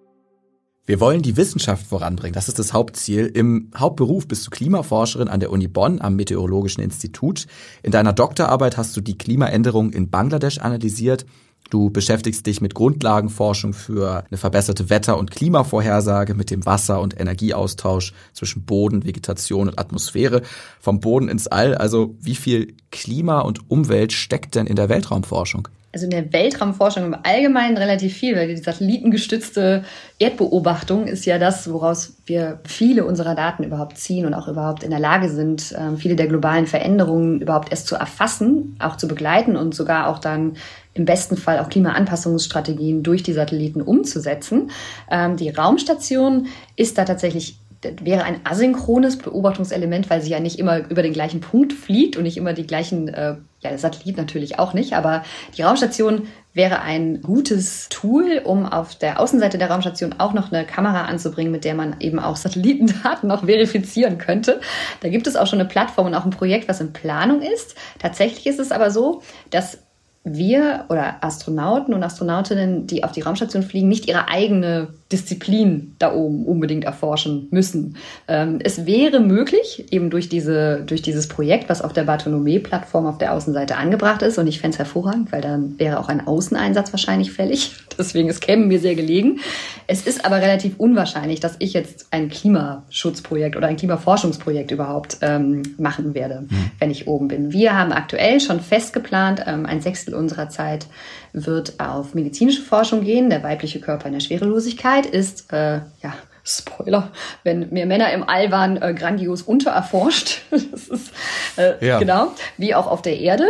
Wir 0.88 1.00
wollen 1.00 1.24
die 1.24 1.36
Wissenschaft 1.36 1.88
voranbringen. 1.88 2.36
Das 2.36 2.48
ist 2.48 2.60
das 2.60 2.72
Hauptziel. 2.72 3.26
Im 3.26 3.72
Hauptberuf 3.76 4.28
bist 4.28 4.46
du 4.46 4.52
Klimaforscherin 4.52 5.30
an 5.30 5.40
der 5.40 5.52
Uni 5.52 5.68
Bonn 5.68 6.00
am 6.00 6.16
Meteorologischen 6.16 6.84
Institut. 6.84 7.48
In 7.82 7.92
deiner 7.92 8.14
Doktorarbeit 8.14 8.78
hast 8.78 8.96
du 8.96 9.02
die 9.02 9.18
Klimaänderung 9.18 9.92
in 9.94 10.12
Bangladesch 10.12 10.60
analysiert. 10.60 11.26
Du 11.72 11.90
beschäftigst 11.90 12.46
dich 12.46 12.62
mit 12.62 12.76
Grundlagenforschung 12.76 13.74
für 13.74 14.26
eine 14.28 14.38
verbesserte 14.38 14.92
Wetter- 14.92 15.18
und 15.18 15.32
Klimavorhersage, 15.32 16.36
mit 16.36 16.52
dem 16.52 16.68
Wasser- 16.68 17.02
und 17.02 17.20
Energieaustausch 17.20 18.14
zwischen 18.34 18.66
Boden, 18.66 19.04
Vegetation 19.04 19.70
und 19.70 19.80
Atmosphäre, 19.80 20.44
vom 20.80 21.00
Boden 21.00 21.30
ins 21.30 21.48
All. 21.48 21.74
Also 21.74 22.16
wie 22.22 22.36
viel 22.36 22.76
Klima 22.92 23.40
und 23.40 23.72
Umwelt 23.72 24.14
steckt 24.14 24.54
denn 24.54 24.68
in 24.68 24.76
der 24.76 24.90
Weltraumforschung? 24.90 25.68
Also 25.96 26.08
in 26.08 26.12
der 26.12 26.34
Weltraumforschung 26.34 27.06
im 27.06 27.16
Allgemeinen 27.24 27.78
relativ 27.78 28.14
viel, 28.14 28.36
weil 28.36 28.50
die 28.50 28.58
satellitengestützte 28.58 29.86
Erdbeobachtung 30.20 31.08
ist 31.08 31.26
ja 31.26 31.40
das, 31.40 31.72
woraus 31.72 32.18
wir 32.26 32.60
viele 32.66 33.06
unserer 33.06 33.34
Daten 33.34 33.64
überhaupt 33.64 33.98
ziehen 33.98 34.26
und 34.26 34.34
auch 34.34 34.50
überhaupt 34.50 34.84
in 34.84 34.90
der 34.90 35.00
Lage 35.00 35.30
sind, 35.30 35.74
ähm, 35.80 35.96
viele 35.96 36.18
der 36.18 36.28
globalen 36.28 36.68
Veränderungen 36.68 37.40
überhaupt 37.40 37.72
erst 37.72 37.88
zu 37.88 37.96
erfassen, 37.96 38.76
auch 38.80 38.98
zu 38.98 39.08
begleiten 39.08 39.56
und 39.56 39.74
sogar 39.74 40.10
auch 40.10 40.20
dann 40.20 40.58
im 40.96 41.06
besten 41.06 41.38
Fall 41.38 41.60
auch 41.60 41.70
Klimaanpassungsstrategien 41.70 43.02
durch 43.02 43.24
die 43.24 43.34
Satelliten 43.34 43.82
umzusetzen. 43.82 44.72
Ähm, 45.10 45.38
die 45.38 45.50
Raumstation 45.50 46.48
ist 46.76 46.98
da 46.98 47.06
tatsächlich 47.06 47.58
wäre 48.02 48.24
ein 48.24 48.42
asynchrones 48.44 49.18
Beobachtungselement, 49.18 50.10
weil 50.10 50.22
sie 50.22 50.32
ja 50.32 50.40
nicht 50.40 50.60
immer 50.60 50.90
über 50.90 51.04
den 51.04 51.14
gleichen 51.14 51.42
Punkt 51.42 51.74
fliegt 51.74 52.18
und 52.18 52.24
nicht 52.24 52.38
immer 52.38 52.54
die 52.54 52.68
gleichen, 52.68 53.08
äh, 53.08 53.36
ja, 53.62 53.70
der 53.70 53.78
Satellit 53.78 54.18
natürlich 54.18 54.60
auch 54.60 54.74
nicht, 54.74 54.94
aber 54.94 55.24
die 55.58 55.64
Raumstation 55.64 56.28
wäre 56.54 56.82
ein 56.82 57.22
gutes 57.22 57.90
Tool, 57.90 58.42
um 58.44 58.66
auf 58.66 58.96
der 58.96 59.20
Außenseite 59.20 59.58
der 59.58 59.70
Raumstation 59.70 60.16
auch 60.20 60.34
noch 60.34 60.52
eine 60.52 60.66
Kamera 60.66 61.06
anzubringen, 61.06 61.52
mit 61.52 61.66
der 61.66 61.76
man 61.76 61.98
eben 62.00 62.18
auch 62.18 62.38
Satellitendaten 62.38 63.28
noch 63.28 63.46
verifizieren 63.46 64.18
könnte. 64.18 64.62
Da 65.02 65.10
gibt 65.10 65.28
es 65.28 65.36
auch 65.36 65.48
schon 65.48 65.60
eine 65.60 65.68
Plattform 65.68 66.08
und 66.08 66.16
auch 66.16 66.26
ein 66.26 66.32
Projekt, 66.32 66.70
was 66.70 66.80
in 66.80 66.94
Planung 66.94 67.42
ist. 67.42 67.76
Tatsächlich 68.00 68.48
ist 68.48 68.60
es 68.60 68.72
aber 68.72 68.90
so, 68.90 69.22
dass 69.50 69.80
wir 70.26 70.86
oder 70.90 71.24
Astronauten 71.24 71.94
und 71.94 72.04
Astronautinnen, 72.04 72.88
die 72.88 73.04
auf 73.04 73.12
die 73.12 73.22
Raumstation 73.22 73.62
fliegen, 73.62 73.88
nicht 73.88 74.08
ihre 74.08 74.28
eigene 74.28 74.88
Disziplin 75.16 75.96
da 75.98 76.14
oben 76.14 76.46
unbedingt 76.46 76.84
erforschen 76.84 77.48
müssen. 77.50 77.96
Ähm, 78.28 78.60
es 78.62 78.86
wäre 78.86 79.22
möglich, 79.22 79.86
eben 79.92 80.10
durch, 80.10 80.28
diese, 80.28 80.84
durch 80.86 81.02
dieses 81.02 81.28
Projekt, 81.30 81.70
was 81.70 81.82
auf 81.82 81.94
der 81.94 82.04
Bartholomä-Plattform 82.04 83.06
auf 83.06 83.18
der 83.18 83.32
Außenseite 83.32 83.78
angebracht 83.78 84.22
ist, 84.22 84.38
und 84.38 84.48
ich 84.48 84.60
fände 84.60 84.74
es 84.74 84.80
hervorragend, 84.80 85.32
weil 85.32 85.40
dann 85.40 85.80
wäre 85.80 86.02
auch 86.02 86.10
ein 86.10 86.28
Außeneinsatz 86.28 86.92
wahrscheinlich 86.92 87.32
fällig. 87.32 87.72
Deswegen, 87.98 88.28
es 88.28 88.42
käme 88.42 88.66
mir 88.66 88.80
sehr 88.80 88.96
gelegen. 88.96 89.40
Es 89.88 90.06
ist 90.06 90.26
aber 90.26 90.42
relativ 90.42 90.74
unwahrscheinlich, 90.80 91.40
dass 91.40 91.56
ich 91.60 91.72
jetzt 91.72 92.08
ein 92.12 92.28
Klimaschutzprojekt 92.28 93.56
oder 93.56 93.68
ein 93.68 93.78
Klimaforschungsprojekt 93.78 94.72
überhaupt 94.72 95.20
ähm, 95.22 95.62
machen 95.78 96.14
werde, 96.14 96.42
mhm. 96.42 96.72
wenn 96.80 96.92
ich 96.92 97.08
oben 97.08 97.30
bin. 97.30 97.54
Wir 97.54 97.78
haben 97.78 97.94
aktuell 97.94 98.42
schon 98.42 98.60
fest 98.60 98.92
geplant, 98.92 99.46
ähm, 99.48 99.66
ein 99.66 99.80
Sechstel 99.80 100.14
unserer 100.14 100.50
Zeit 100.50 100.88
wird 101.36 101.80
auf 101.80 102.16
medizinische 102.16 102.62
Forschung 102.62 103.04
gehen. 103.04 103.30
Der 103.30 103.44
weibliche 103.44 103.80
Körper 103.80 104.08
in 104.08 104.14
der 104.14 104.22
Schwerelosigkeit 104.22 105.05
ist, 105.06 105.52
äh, 105.52 105.80
ja, 106.02 106.14
Spoiler, 106.48 107.12
wenn 107.44 107.70
mehr 107.72 107.88
Männer 107.88 108.14
im 108.14 108.22
All 108.28 108.52
waren, 108.52 108.80
äh, 108.80 108.94
grandios 108.94 109.42
untererforscht. 109.42 110.44
das 110.52 110.88
ist, 110.88 111.12
äh, 111.58 111.84
ja. 111.86 111.98
genau, 111.98 112.28
wie 112.58 112.76
auch 112.76 112.86
auf 112.86 113.02
der 113.02 113.20
Erde. 113.20 113.46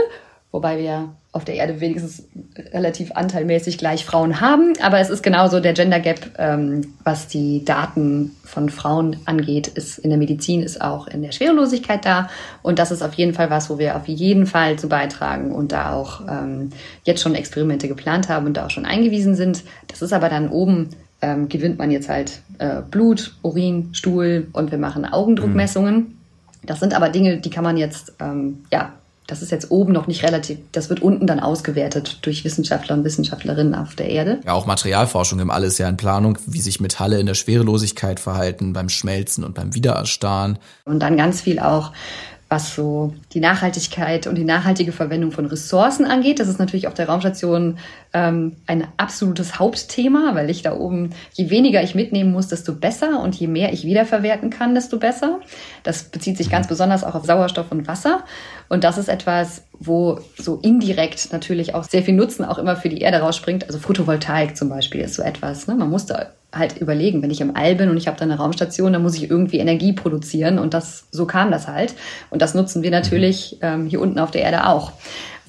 Wobei 0.51 0.77
wir 0.77 1.09
auf 1.33 1.43
der 1.43 1.55
Erde 1.55 1.81
wenigstens 1.81 2.29
relativ 2.71 3.11
anteilmäßig 3.11 3.77
gleich 3.77 4.05
Frauen 4.05 4.39
haben. 4.39 4.71
Aber 4.81 5.01
es 5.01 5.09
ist 5.09 5.21
genauso 5.21 5.59
der 5.59 5.73
Gender 5.73 5.99
Gap, 5.99 6.31
ähm, 6.37 6.93
was 7.03 7.27
die 7.27 7.65
Daten 7.65 8.37
von 8.45 8.69
Frauen 8.69 9.17
angeht, 9.25 9.67
ist 9.67 9.97
in 9.97 10.11
der 10.11 10.17
Medizin, 10.17 10.61
ist 10.61 10.79
auch 10.79 11.07
in 11.07 11.21
der 11.23 11.33
Schwerelosigkeit 11.33 12.05
da. 12.05 12.29
Und 12.61 12.79
das 12.79 12.91
ist 12.91 13.01
auf 13.01 13.15
jeden 13.15 13.33
Fall 13.33 13.49
was, 13.49 13.69
wo 13.69 13.77
wir 13.79 13.97
auf 13.97 14.07
jeden 14.07 14.45
Fall 14.45 14.79
zu 14.79 14.87
beitragen 14.87 15.51
und 15.51 15.73
da 15.73 15.91
auch 15.91 16.21
ähm, 16.29 16.69
jetzt 17.03 17.21
schon 17.21 17.35
Experimente 17.35 17.89
geplant 17.89 18.29
haben 18.29 18.45
und 18.45 18.55
da 18.55 18.67
auch 18.67 18.71
schon 18.71 18.85
eingewiesen 18.85 19.35
sind. 19.35 19.65
Das 19.89 20.01
ist 20.01 20.13
aber 20.13 20.29
dann 20.29 20.47
oben 20.47 20.91
ähm, 21.25 21.49
gewinnt 21.49 21.79
man 21.79 21.89
jetzt 21.89 22.07
halt 22.07 22.41
äh, 22.59 22.81
Blut, 22.89 23.35
Urin, 23.41 23.89
Stuhl 23.93 24.47
und 24.53 24.71
wir 24.71 24.77
machen 24.77 25.05
Augendruckmessungen. 25.05 25.95
Mhm. 25.95 26.17
Das 26.63 26.79
sind 26.79 26.93
aber 26.93 27.09
Dinge, 27.09 27.37
die 27.37 27.49
kann 27.49 27.63
man 27.63 27.77
jetzt 27.77 28.13
ähm, 28.19 28.59
ja 28.71 28.93
das 29.27 29.41
ist 29.41 29.51
jetzt 29.51 29.71
oben 29.71 29.91
noch 29.91 30.05
nicht 30.05 30.23
relativ, 30.23 30.59
das 30.71 30.89
wird 30.89 31.01
unten 31.01 31.25
dann 31.25 31.39
ausgewertet 31.39 32.19
durch 32.21 32.43
Wissenschaftler 32.45 32.95
und 32.95 33.03
Wissenschaftlerinnen 33.03 33.73
auf 33.73 33.95
der 33.95 34.09
Erde. 34.09 34.39
Ja, 34.45 34.53
auch 34.53 34.67
Materialforschung 34.67 35.39
im 35.39 35.49
All 35.49 35.63
ist 35.63 35.79
ja 35.79 35.89
in 35.89 35.97
Planung, 35.97 36.37
wie 36.45 36.61
sich 36.61 36.79
Metalle 36.79 37.19
in 37.19 37.25
der 37.25 37.33
Schwerelosigkeit 37.33 38.19
verhalten, 38.19 38.73
beim 38.73 38.89
Schmelzen 38.89 39.43
und 39.43 39.55
beim 39.55 39.73
Wiedererstarren. 39.73 40.59
Und 40.85 40.99
dann 40.99 41.17
ganz 41.17 41.41
viel 41.41 41.59
auch 41.59 41.91
was 42.47 42.75
so 42.75 43.13
die 43.33 43.39
Nachhaltigkeit 43.39 44.27
und 44.27 44.35
die 44.35 44.43
nachhaltige 44.43 44.91
Verwendung 44.91 45.31
von 45.31 45.47
Ressourcen 45.47 46.05
angeht. 46.05 46.39
Das 46.39 46.47
ist 46.47 46.59
natürlich 46.59 46.87
auf 46.87 46.93
der 46.93 47.09
Raumstation 47.09 47.79
ähm, 48.13 48.57
ein 48.67 48.87
absolutes 48.97 49.57
Hauptthema, 49.57 50.35
weil 50.35 50.51
ich 50.51 50.61
da 50.61 50.77
oben, 50.77 51.09
je 51.33 51.49
weniger 51.49 51.81
ich 51.81 51.95
mitnehmen 51.95 52.31
muss, 52.31 52.47
desto 52.47 52.73
besser 52.73 53.19
und 53.21 53.33
je 53.35 53.47
mehr 53.47 53.73
ich 53.73 53.83
wiederverwerten 53.83 54.51
kann, 54.51 54.75
desto 54.75 54.99
besser. 54.99 55.39
Das 55.81 56.03
bezieht 56.03 56.37
sich 56.37 56.51
ganz 56.51 56.67
besonders 56.67 57.03
auch 57.03 57.15
auf 57.15 57.25
Sauerstoff 57.25 57.71
und 57.71 57.87
Wasser. 57.87 58.23
Und 58.69 58.83
das 58.83 58.97
ist 58.97 59.09
etwas, 59.09 59.63
wo 59.73 60.19
so 60.37 60.59
indirekt 60.61 61.31
natürlich 61.31 61.75
auch 61.75 61.83
sehr 61.83 62.03
viel 62.03 62.13
Nutzen 62.13 62.45
auch 62.45 62.57
immer 62.57 62.75
für 62.75 62.89
die 62.89 63.01
Erde 63.01 63.19
rausspringt. 63.19 63.67
Also 63.67 63.79
Photovoltaik 63.79 64.57
zum 64.57 64.69
Beispiel 64.69 65.01
ist 65.01 65.15
so 65.15 65.21
etwas. 65.21 65.67
Ne? 65.67 65.75
Man 65.75 65.89
muss 65.89 66.05
da 66.05 66.27
halt 66.55 66.77
überlegen, 66.77 67.21
wenn 67.21 67.31
ich 67.31 67.41
im 67.41 67.55
All 67.55 67.75
bin 67.75 67.89
und 67.89 67.97
ich 67.97 68.07
habe 68.07 68.17
da 68.17 68.23
eine 68.23 68.37
Raumstation, 68.37 68.93
dann 68.93 69.03
muss 69.03 69.15
ich 69.15 69.29
irgendwie 69.29 69.59
Energie 69.59 69.93
produzieren 69.93 70.57
und 70.57 70.73
das 70.73 71.05
so 71.11 71.25
kam 71.25 71.51
das 71.51 71.67
halt 71.67 71.93
und 72.29 72.41
das 72.41 72.55
nutzen 72.55 72.81
wir 72.81 72.91
natürlich 72.91 73.57
ähm, 73.61 73.87
hier 73.87 73.99
unten 73.99 74.19
auf 74.19 74.31
der 74.31 74.41
Erde 74.41 74.67
auch. 74.67 74.93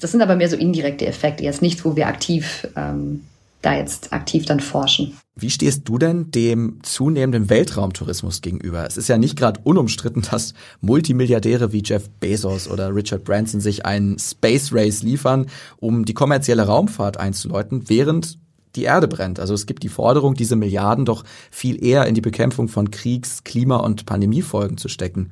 Das 0.01 0.11
sind 0.11 0.21
aber 0.21 0.35
mehr 0.35 0.49
so 0.49 0.57
indirekte 0.57 1.07
Effekte, 1.07 1.43
jetzt 1.43 1.61
nichts, 1.61 1.83
wo 1.85 1.95
wir 1.95 2.07
aktiv 2.07 2.67
ähm, 2.75 3.23
da 3.67 3.75
jetzt 3.75 4.13
aktiv 4.13 4.45
dann 4.45 4.59
forschen. 4.59 5.17
Wie 5.35 5.49
stehst 5.49 5.87
du 5.87 5.97
denn 5.97 6.31
dem 6.31 6.79
zunehmenden 6.83 7.49
Weltraumtourismus 7.49 8.41
gegenüber? 8.41 8.85
Es 8.87 8.97
ist 8.97 9.09
ja 9.09 9.17
nicht 9.17 9.37
gerade 9.37 9.59
unumstritten, 9.63 10.23
dass 10.31 10.53
Multimilliardäre 10.81 11.73
wie 11.73 11.83
Jeff 11.83 12.09
Bezos 12.09 12.67
oder 12.67 12.95
Richard 12.95 13.23
Branson 13.25 13.59
sich 13.59 13.85
einen 13.85 14.17
Space 14.19 14.71
Race 14.73 15.03
liefern, 15.03 15.47
um 15.77 16.05
die 16.05 16.13
kommerzielle 16.13 16.65
Raumfahrt 16.65 17.17
einzuläuten, 17.17 17.89
während 17.89 18.39
die 18.75 18.83
Erde 18.83 19.07
brennt. 19.07 19.39
Also 19.39 19.53
es 19.53 19.65
gibt 19.65 19.83
die 19.83 19.89
Forderung, 19.89 20.35
diese 20.35 20.55
Milliarden 20.55 21.05
doch 21.05 21.23
viel 21.51 21.83
eher 21.83 22.05
in 22.05 22.15
die 22.15 22.21
Bekämpfung 22.21 22.69
von 22.69 22.89
Kriegs-, 22.89 23.43
Klima- 23.43 23.77
und 23.77 24.05
Pandemiefolgen 24.05 24.77
zu 24.77 24.87
stecken. 24.87 25.31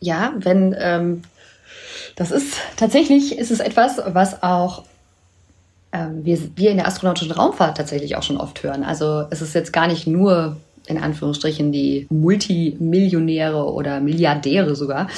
Ja, 0.00 0.34
wenn 0.38 0.74
ähm, 0.78 1.22
das 2.16 2.30
ist 2.30 2.54
tatsächlich 2.76 3.38
ist 3.38 3.50
es 3.50 3.60
etwas, 3.60 4.00
was 4.06 4.42
auch 4.42 4.84
wir, 6.22 6.38
wir 6.56 6.70
in 6.70 6.76
der 6.76 6.86
astronautischen 6.86 7.32
Raumfahrt 7.32 7.76
tatsächlich 7.76 8.16
auch 8.16 8.22
schon 8.22 8.36
oft 8.36 8.62
hören. 8.62 8.84
Also 8.84 9.24
es 9.30 9.42
ist 9.42 9.54
jetzt 9.54 9.72
gar 9.72 9.86
nicht 9.86 10.06
nur 10.06 10.56
in 10.86 10.98
Anführungsstrichen 10.98 11.72
die 11.72 12.06
Multimillionäre 12.10 13.72
oder 13.72 14.00
Milliardäre 14.00 14.76
sogar. 14.76 15.08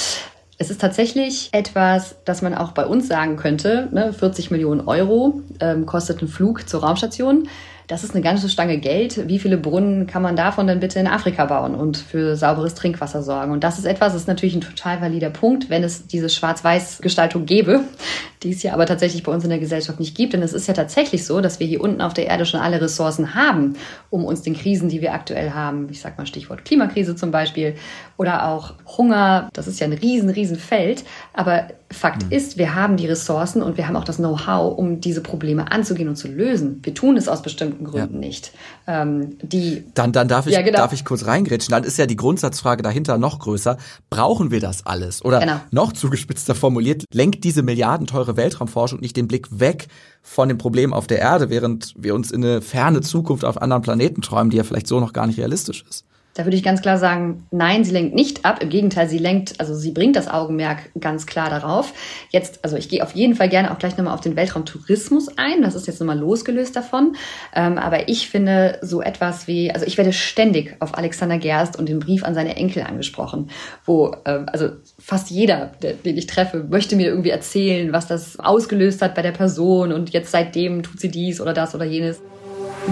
Es 0.57 0.71
ist 0.71 0.81
tatsächlich 0.81 1.51
etwas, 1.53 2.17
das 2.25 2.43
man 2.43 2.55
auch 2.55 2.73
bei 2.73 2.85
uns 2.85 3.07
sagen 3.07 3.37
könnte. 3.37 3.89
Ne? 3.93 4.13
40 4.13 4.51
Millionen 4.51 4.81
Euro 4.81 5.41
ähm, 5.61 5.87
kostet 5.87 6.21
ein 6.21 6.29
Flug 6.29 6.69
zur 6.69 6.81
Raumstation 6.81 7.49
das 7.89 8.05
ist 8.05 8.15
eine 8.15 8.23
ganze 8.23 8.51
Stange 8.51 8.77
Geld. 8.77 9.29
Wie 9.29 9.39
viele 9.39 9.57
Brunnen 9.57 10.07
kann 10.07 10.21
man 10.21 10.37
davon 10.37 10.67
denn 10.67 10.79
bitte 10.79 11.01
in 11.01 11.07
Afrika 11.07 11.47
bauen 11.47 11.75
und 11.75 11.97
für 11.97 12.37
sauberes 12.37 12.75
Trinkwasser 12.75 13.23
sorgen? 13.23 13.51
Und 13.51 13.65
das 13.65 13.79
ist 13.79 13.87
etwas, 13.87 14.13
das 14.13 14.23
ist 14.23 14.29
natürlich 14.29 14.55
ein 14.55 14.61
total 14.61 15.01
valider 15.01 15.31
Punkt, 15.31 15.71
wenn 15.71 15.83
es 15.83 16.07
diese 16.07 16.29
Schwarz-Weiß-Gestaltung 16.29 17.47
gäbe, 17.47 17.81
die 18.43 18.51
es 18.53 18.63
ja 18.63 18.75
aber 18.75 18.85
tatsächlich 18.85 19.23
bei 19.23 19.33
uns 19.33 19.43
in 19.43 19.49
der 19.49 19.59
Gesellschaft 19.59 19.99
nicht 20.01 20.15
gibt. 20.15 20.35
Denn 20.35 20.43
es 20.43 20.53
ist 20.53 20.69
ja 20.69 20.75
tatsächlich 20.75 21.25
so, 21.25 21.41
dass 21.41 21.61
wir 21.61 21.67
hier 21.67 21.81
unten 21.81 22.03
auf 22.03 22.13
der 22.13 22.27
Erde 22.27 22.45
schon 22.45 22.61
alle 22.61 22.79
Ressourcen 22.79 23.35
haben, 23.35 23.77
um 24.11 24.27
uns 24.27 24.43
den 24.43 24.55
Krisen, 24.55 24.91
die 24.91 25.01
wir 25.01 25.15
aktuell 25.15 25.53
haben, 25.53 25.89
ich 25.91 26.03
sag 26.03 26.19
mal 26.19 26.27
Stichwort 26.27 26.67
Klimakrise 26.67 27.17
zum 27.17 27.31
Beispiel, 27.31 27.75
oder 28.19 28.49
auch 28.49 28.75
Hunger, 28.99 29.49
das 29.55 29.67
ist 29.67 29.81
ja 29.81 29.87
ein 29.87 29.95
riesen, 29.95 30.29
riesen 30.29 30.59
Feld. 30.59 31.05
Aber 31.33 31.69
Fakt 31.91 32.27
mhm. 32.27 32.33
ist, 32.33 32.59
wir 32.59 32.75
haben 32.75 32.99
die 32.99 33.07
Ressourcen 33.07 33.63
und 33.63 33.79
wir 33.79 33.89
haben 33.89 33.97
auch 33.97 34.05
das 34.05 34.17
Know-how, 34.17 34.77
um 34.77 35.01
diese 35.01 35.23
Probleme 35.23 35.73
anzugehen 35.73 36.09
und 36.09 36.17
zu 36.17 36.29
lösen. 36.29 36.81
Wir 36.83 36.95
tun 36.95 37.17
es 37.17 37.29
aus 37.29 37.41
bestimmten 37.41 37.85
Gründen 37.85 38.15
ja. 38.23 38.29
nicht. 38.29 38.53
Ähm, 38.87 39.39
die 39.41 39.85
dann, 39.95 40.13
dann 40.13 40.29
darf 40.29 40.47
ich, 40.47 40.53
ja, 40.53 40.61
genau. 40.61 40.79
darf 40.79 40.93
ich 40.93 41.07
kurz 41.07 41.25
reingrätschen. 41.25 41.73
Dann 41.73 41.85
ist 41.85 41.97
ja 41.97 42.05
die 42.05 42.17
Grundsatzfrage 42.17 42.83
dahinter 42.83 43.17
noch 43.17 43.39
größer. 43.39 43.79
Brauchen 44.11 44.51
wir 44.51 44.61
das 44.61 44.85
alles? 44.85 45.25
Oder 45.25 45.41
genau. 45.41 45.61
noch 45.71 45.95
zugespitzter 45.95 46.55
formuliert, 46.55 47.05
lenkt 47.13 47.45
diese 47.45 47.63
milliardenteure 47.63 48.37
Weltraumforschung 48.37 49.01
nicht 49.01 49.17
den 49.17 49.27
Blick 49.27 49.47
weg 49.51 49.89
von 50.21 50.49
dem 50.49 50.59
Problem 50.59 50.93
auf 50.93 51.07
der 51.07 51.21
Erde, 51.21 51.49
während 51.49 51.95
wir 51.97 52.15
uns 52.15 52.31
in 52.31 52.45
eine 52.45 52.61
ferne 52.61 53.01
Zukunft 53.01 53.47
auf 53.47 53.63
anderen 53.63 53.83
Planeten 53.83 54.21
träumen, 54.21 54.51
die 54.51 54.59
ja 54.59 54.65
vielleicht 54.65 54.89
so 54.89 55.01
noch 55.01 55.15
gar 55.15 55.27
nicht 55.27 55.39
realistisch 55.39 55.85
ist? 55.89 56.05
Da 56.39 56.45
würde 56.45 56.57
ich 56.57 56.63
ganz 56.63 56.83
klar 56.83 56.99
sagen, 56.99 57.49
nein, 57.51 57.83
sie 57.83 57.91
lenkt 57.91 58.15
nicht 58.15 58.45
ab. 58.45 58.63
Im 58.63 58.69
Gegenteil, 58.69 59.09
sie 59.09 59.19
lenkt, 59.19 59.59
also 59.59 59.75
sie 59.75 59.91
bringt 59.91 60.15
das 60.15 60.29
Augenmerk 60.29 60.89
ganz 61.01 61.27
klar 61.27 61.51
darauf. 61.51 61.93
Jetzt, 62.31 62.61
also 62.63 62.77
ich 62.77 62.89
gehe 62.89 63.03
auf 63.03 63.11
jeden 63.17 63.35
Fall 63.35 63.49
gerne 63.49 63.73
auch 63.73 63.79
gleich 63.81 63.97
nochmal 63.97 64.15
auf 64.15 64.21
den 64.21 64.37
Weltraumtourismus 64.37 65.37
ein. 65.37 65.63
Das 65.63 65.75
ist 65.75 65.89
jetzt 65.89 65.99
nochmal 65.99 66.17
losgelöst 66.17 66.77
davon. 66.77 67.17
Ähm, 67.57 67.77
aber 67.77 68.09
ich 68.09 68.29
finde 68.29 68.79
so 68.83 69.03
etwas 69.03 69.49
wie, 69.49 69.73
also 69.73 69.85
ich 69.85 69.99
werde 69.99 70.13
ständig 70.13 70.77
auf 70.79 70.97
Alexander 70.97 71.39
Gerst 71.39 71.77
und 71.77 71.89
den 71.89 71.99
Brief 71.99 72.23
an 72.23 72.35
seine 72.35 72.55
Enkel 72.55 72.85
angesprochen, 72.85 73.51
wo, 73.85 74.15
ähm, 74.25 74.47
also 74.47 74.69
fast 74.97 75.31
jeder, 75.31 75.73
den 75.83 76.17
ich 76.17 76.29
treffe, 76.29 76.63
möchte 76.71 76.95
mir 76.95 77.09
irgendwie 77.09 77.31
erzählen, 77.31 77.93
was 77.93 78.07
das 78.07 78.39
ausgelöst 78.39 79.03
hat 79.03 79.17
bei 79.17 79.23
der 79.23 79.33
Person 79.33 79.93
und 79.93 80.11
jetzt 80.11 80.31
seitdem 80.31 80.85
tut 80.85 81.01
sie 81.01 81.11
dies 81.11 81.41
oder 81.41 81.53
das 81.53 81.75
oder 81.75 81.85
jenes. 81.85 82.23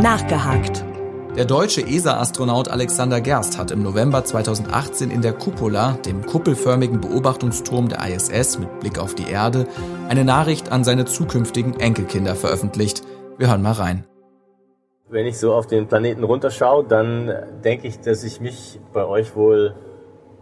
Nachgehakt. 0.03 0.83
Der 1.37 1.45
deutsche 1.45 1.83
ESA-Astronaut 1.83 2.69
Alexander 2.69 3.21
Gerst 3.21 3.59
hat 3.59 3.71
im 3.71 3.83
November 3.83 4.25
2018 4.25 5.11
in 5.11 5.21
der 5.21 5.35
Cupola, 5.35 5.93
dem 6.07 6.25
kuppelförmigen 6.25 7.03
Beobachtungsturm 7.03 7.91
der 7.91 7.99
ISS 8.09 8.59
mit 8.59 8.81
Blick 8.81 8.99
auf 8.99 9.15
die 9.15 9.31
Erde, 9.31 9.67
eine 10.09 10.25
Nachricht 10.25 10.73
an 10.73 10.83
seine 10.83 11.05
zukünftigen 11.05 11.79
Enkelkinder 11.79 12.37
veröffentlicht. 12.37 13.03
Wir 13.37 13.49
hören 13.51 13.61
mal 13.61 13.73
rein. 13.73 14.07
Wenn 15.11 15.27
ich 15.27 15.39
so 15.39 15.53
auf 15.53 15.67
den 15.67 15.89
Planeten 15.89 16.25
runterschaue, 16.25 16.85
dann 16.85 17.31
denke 17.63 17.87
ich, 17.87 18.01
dass 18.01 18.25
ich 18.25 18.41
mich 18.41 18.81
bei 18.95 19.05
euch 19.05 19.37
wohl 19.37 19.75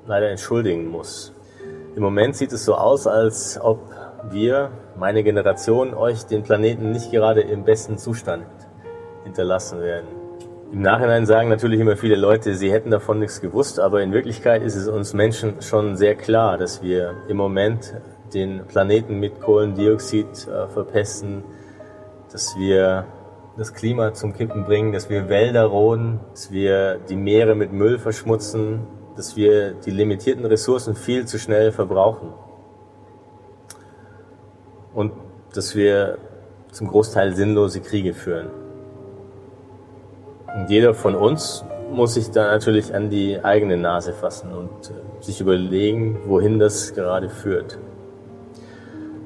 leider 0.06 0.30
entschuldigen 0.30 0.86
muss. 0.86 1.32
Im 1.96 2.04
Moment 2.04 2.36
sieht 2.36 2.52
es 2.52 2.64
so 2.64 2.76
aus, 2.76 3.08
als 3.08 3.58
ob 3.60 3.80
wir, 4.30 4.70
meine 4.96 5.24
Generation, 5.24 5.92
euch 5.92 6.22
den 6.26 6.44
Planeten 6.44 6.92
nicht 6.92 7.10
gerade 7.10 7.40
im 7.40 7.64
besten 7.64 7.98
Zustand 7.98 8.46
hinterlassen 9.24 9.80
werden. 9.80 10.23
Im 10.74 10.82
Nachhinein 10.82 11.24
sagen 11.24 11.50
natürlich 11.50 11.78
immer 11.78 11.96
viele 11.96 12.16
Leute, 12.16 12.56
sie 12.56 12.72
hätten 12.72 12.90
davon 12.90 13.20
nichts 13.20 13.40
gewusst, 13.40 13.78
aber 13.78 14.02
in 14.02 14.12
Wirklichkeit 14.12 14.60
ist 14.60 14.74
es 14.74 14.88
uns 14.88 15.12
Menschen 15.12 15.62
schon 15.62 15.96
sehr 15.96 16.16
klar, 16.16 16.58
dass 16.58 16.82
wir 16.82 17.14
im 17.28 17.36
Moment 17.36 17.94
den 18.34 18.66
Planeten 18.66 19.20
mit 19.20 19.40
Kohlendioxid 19.40 20.48
äh, 20.48 20.66
verpesten, 20.66 21.44
dass 22.32 22.56
wir 22.58 23.06
das 23.56 23.72
Klima 23.72 24.14
zum 24.14 24.34
Kippen 24.34 24.64
bringen, 24.64 24.92
dass 24.92 25.08
wir 25.08 25.28
Wälder 25.28 25.66
roden, 25.66 26.18
dass 26.32 26.50
wir 26.50 26.98
die 27.08 27.14
Meere 27.14 27.54
mit 27.54 27.72
Müll 27.72 28.00
verschmutzen, 28.00 28.80
dass 29.14 29.36
wir 29.36 29.74
die 29.74 29.92
limitierten 29.92 30.44
Ressourcen 30.44 30.96
viel 30.96 31.24
zu 31.24 31.38
schnell 31.38 31.70
verbrauchen 31.70 32.32
und 34.92 35.12
dass 35.54 35.76
wir 35.76 36.18
zum 36.72 36.88
Großteil 36.88 37.36
sinnlose 37.36 37.80
Kriege 37.80 38.12
führen. 38.12 38.63
Und 40.54 40.70
jeder 40.70 40.94
von 40.94 41.16
uns 41.16 41.64
muss 41.90 42.14
sich 42.14 42.30
da 42.30 42.52
natürlich 42.52 42.94
an 42.94 43.10
die 43.10 43.42
eigene 43.42 43.76
Nase 43.76 44.12
fassen 44.12 44.52
und 44.52 44.90
äh, 44.90 45.22
sich 45.22 45.40
überlegen, 45.40 46.20
wohin 46.26 46.60
das 46.60 46.94
gerade 46.94 47.28
führt. 47.28 47.78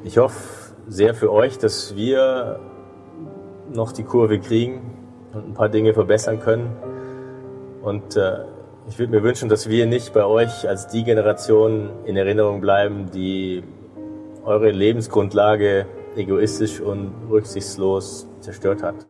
Ich 0.04 0.16
hoffe 0.16 0.74
sehr 0.86 1.14
für 1.14 1.30
euch, 1.30 1.58
dass 1.58 1.96
wir 1.96 2.60
noch 3.72 3.92
die 3.92 4.04
Kurve 4.04 4.38
kriegen 4.38 4.96
und 5.34 5.48
ein 5.48 5.54
paar 5.54 5.68
Dinge 5.68 5.92
verbessern 5.92 6.40
können. 6.40 6.74
Und 7.82 8.16
äh, 8.16 8.44
ich 8.88 8.98
würde 8.98 9.12
mir 9.12 9.22
wünschen, 9.22 9.50
dass 9.50 9.68
wir 9.68 9.84
nicht 9.84 10.14
bei 10.14 10.24
euch 10.24 10.66
als 10.66 10.88
die 10.88 11.04
Generation 11.04 11.90
in 12.06 12.16
Erinnerung 12.16 12.62
bleiben, 12.62 13.10
die 13.12 13.62
eure 14.44 14.70
Lebensgrundlage 14.70 15.84
egoistisch 16.16 16.80
und 16.80 17.12
rücksichtslos 17.28 18.26
zerstört 18.40 18.82
hat 18.82 19.06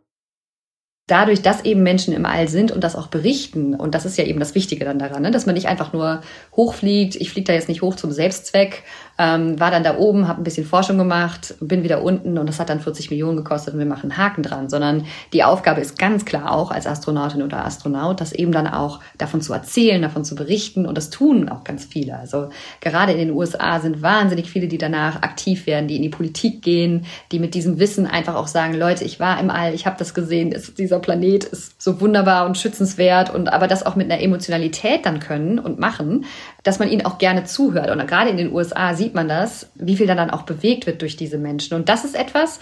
dadurch, 1.08 1.42
dass 1.42 1.64
eben 1.64 1.82
Menschen 1.82 2.14
im 2.14 2.24
All 2.24 2.46
sind 2.46 2.70
und 2.70 2.84
das 2.84 2.94
auch 2.94 3.08
berichten, 3.08 3.74
und 3.74 3.94
das 3.94 4.04
ist 4.04 4.16
ja 4.16 4.24
eben 4.24 4.38
das 4.38 4.54
Wichtige 4.54 4.84
dann 4.84 5.00
daran, 5.00 5.22
ne? 5.22 5.32
dass 5.32 5.46
man 5.46 5.56
nicht 5.56 5.66
einfach 5.66 5.92
nur 5.92 6.20
hochfliegt, 6.54 7.16
ich 7.16 7.30
fliege 7.30 7.46
da 7.46 7.54
jetzt 7.54 7.68
nicht 7.68 7.82
hoch 7.82 7.96
zum 7.96 8.12
Selbstzweck, 8.12 8.84
ähm, 9.18 9.58
war 9.58 9.70
dann 9.70 9.82
da 9.82 9.98
oben, 9.98 10.28
habe 10.28 10.40
ein 10.40 10.44
bisschen 10.44 10.64
Forschung 10.64 10.96
gemacht, 10.96 11.54
bin 11.60 11.82
wieder 11.82 12.02
unten 12.02 12.38
und 12.38 12.48
das 12.48 12.60
hat 12.60 12.70
dann 12.70 12.80
40 12.80 13.10
Millionen 13.10 13.37
gekostet 13.37 13.75
und 13.75 13.80
wir 13.80 13.87
machen 13.87 14.16
Haken 14.16 14.42
dran, 14.42 14.68
sondern 14.68 15.06
die 15.32 15.42
Aufgabe 15.42 15.80
ist 15.80 15.98
ganz 15.98 16.25
klar 16.25 16.52
auch 16.52 16.70
als 16.70 16.87
Astronautin 16.87 17.42
oder 17.42 17.64
Astronaut, 17.64 18.20
das 18.20 18.32
eben 18.32 18.52
dann 18.52 18.68
auch 18.68 19.00
davon 19.18 19.40
zu 19.40 19.52
erzählen, 19.52 20.00
davon 20.00 20.25
zu 20.25 20.37
berichten 20.37 20.87
und 20.87 20.96
das 20.96 21.10
tun 21.10 21.48
auch 21.48 21.64
ganz 21.64 21.84
viele. 21.84 22.16
Also 22.16 22.50
gerade 22.80 23.12
in 23.12 23.18
den 23.18 23.32
USA 23.32 23.80
sind 23.80 24.02
wahnsinnig 24.02 24.50
viele, 24.50 24.68
die 24.68 24.78
danach 24.78 25.22
aktiv 25.22 25.66
werden, 25.66 25.88
die 25.88 25.96
in 25.96 26.02
die 26.02 26.08
Politik 26.08 26.62
gehen, 26.62 27.04
die 27.32 27.40
mit 27.40 27.54
diesem 27.54 27.80
Wissen 27.80 28.06
einfach 28.06 28.37
auch 28.37 28.48
sagen, 28.48 28.75
Leute, 28.75 29.04
ich 29.04 29.18
war 29.18 29.40
im 29.40 29.50
All, 29.50 29.75
ich 29.75 29.87
habe 29.87 29.96
das 29.98 30.14
gesehen, 30.14 30.54
dieser 30.78 31.00
Planet 31.00 31.44
ist 31.44 31.82
so 31.82 32.00
wunderbar 32.00 32.46
und 32.46 32.56
schützenswert 32.56 33.34
und 33.34 33.52
aber 33.52 33.66
das 33.66 33.84
auch 33.84 33.96
mit 33.96 34.10
einer 34.10 34.22
Emotionalität 34.22 35.04
dann 35.04 35.18
können 35.18 35.58
und 35.58 35.80
machen, 35.80 36.25
dass 36.62 36.78
man 36.78 36.88
ihnen 36.88 37.04
auch 37.04 37.18
gerne 37.18 37.44
zuhört. 37.44 37.90
Und 37.90 38.06
gerade 38.06 38.30
in 38.30 38.37
den 38.37 38.52
USA 38.52 38.94
sieht 38.94 39.07
man 39.14 39.28
das, 39.28 39.70
wie 39.74 39.96
viel 39.96 40.06
dann, 40.06 40.16
dann 40.16 40.30
auch 40.30 40.42
bewegt 40.42 40.86
wird 40.86 41.02
durch 41.02 41.16
diese 41.16 41.38
Menschen. 41.38 41.74
Und 41.74 41.88
das 41.88 42.04
ist 42.04 42.14
etwas, 42.14 42.60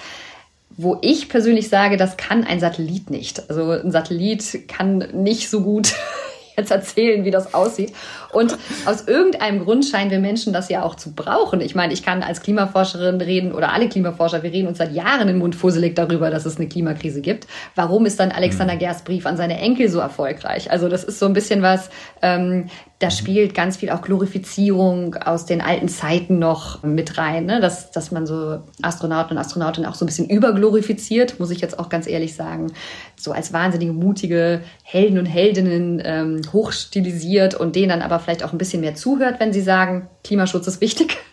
wo 0.77 0.99
ich 1.01 1.29
persönlich 1.29 1.69
sage, 1.69 1.97
das 1.97 2.17
kann 2.17 2.45
ein 2.45 2.61
Satellit 2.61 3.11
nicht. 3.11 3.49
Also 3.49 3.71
ein 3.71 3.91
Satellit 3.91 4.69
kann 4.69 4.99
nicht 5.13 5.49
so 5.49 5.63
gut 5.63 5.95
jetzt 6.57 6.71
erzählen, 6.71 7.25
wie 7.25 7.31
das 7.31 7.55
aussieht. 7.55 7.93
Und 8.37 8.59
aus 8.85 9.09
irgendeinem 9.09 9.65
Grund 9.65 9.87
scheinen 9.87 10.11
wir 10.11 10.19
Menschen 10.19 10.53
das 10.53 10.69
ja 10.69 10.83
auch 10.83 10.95
zu 10.95 11.15
brauchen. 11.15 11.63
Ich 11.63 11.75
meine, 11.75 11.95
ich 11.95 12.03
kann 12.03 12.23
als 12.23 12.43
Klimaforscherin 12.43 13.19
reden 13.23 13.53
oder 13.53 13.73
alle 13.73 13.89
Klimaforscher, 13.89 14.43
wir 14.43 14.53
reden 14.53 14.69
uns 14.69 14.77
seit 14.77 14.93
Jahren 14.93 15.27
in 15.29 15.39
Mund 15.39 15.57
fusselig 15.57 15.97
darüber, 15.97 16.29
dass 16.29 16.45
es 16.45 16.59
eine 16.59 16.69
Klimakrise 16.69 17.23
gibt. 17.23 17.47
Warum 17.77 18.05
ist 18.05 18.21
dann 18.21 18.33
Alexander 18.33 18.75
mhm. 18.75 18.81
Gerst 18.81 19.07
Brief 19.07 19.25
an 19.25 19.39
seine 19.39 19.59
Enkel 19.59 19.89
so 19.89 20.01
erfolgreich? 20.01 20.71
Also 20.71 20.91
das 20.91 21.03
ist 21.03 21.19
so 21.19 21.25
ein 21.25 21.33
bisschen 21.33 21.63
was, 21.63 21.89
ähm, 22.21 22.69
da 22.99 23.11
spielt 23.11 23.55
ganz 23.55 23.77
viel 23.77 23.91
auch 23.91 24.01
Glorifizierung 24.01 25.17
aus 25.17 25.45
den 25.45 25.61
alten 25.61 25.89
Zeiten 25.89 26.39
noch 26.39 26.83
mit 26.83 27.19
rein, 27.19 27.45
ne? 27.45 27.61
dass, 27.61 27.91
dass 27.91 28.11
man 28.11 28.27
so 28.27 28.61
Astronauten 28.81 29.37
und 29.37 29.39
Astronautinnen 29.39 29.89
auch 29.89 29.95
so 29.95 30.05
ein 30.05 30.09
bisschen 30.09 30.31
überglorifiziert, 30.31 31.39
muss 31.39 31.51
ich 31.51 31.61
jetzt 31.61 31.79
auch 31.79 31.91
ganz 31.91 32.07
ehrlich 32.07 32.35
sagen, 32.35 32.73
so 33.15 33.33
als 33.33 33.53
wahnsinnige, 33.53 33.93
mutige 33.93 34.63
Helden 34.83 35.19
und 35.19 35.27
Heldinnen 35.27 36.01
ähm, 36.03 36.41
hochstilisiert 36.55 37.55
und 37.55 37.77
denen 37.77 37.91
dann 37.91 38.03
aber 38.03 38.19
vielleicht 38.27 38.45
auch 38.45 38.53
ein 38.53 38.59
bisschen 38.59 38.83
mehr 38.83 38.95
zuhört, 38.95 39.41
wenn 39.41 39.53
sie 39.53 39.63
sagen, 39.63 40.09
Klimaschutz 40.25 40.67
ist 40.67 40.83
wichtig. 40.83 41.17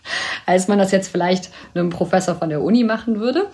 als 0.45 0.67
man 0.67 0.77
das 0.77 0.91
jetzt 0.91 1.09
vielleicht 1.09 1.49
einem 1.73 1.89
Professor 1.89 2.35
von 2.35 2.49
der 2.49 2.61
Uni 2.61 2.83
machen 2.83 3.19
würde. 3.19 3.47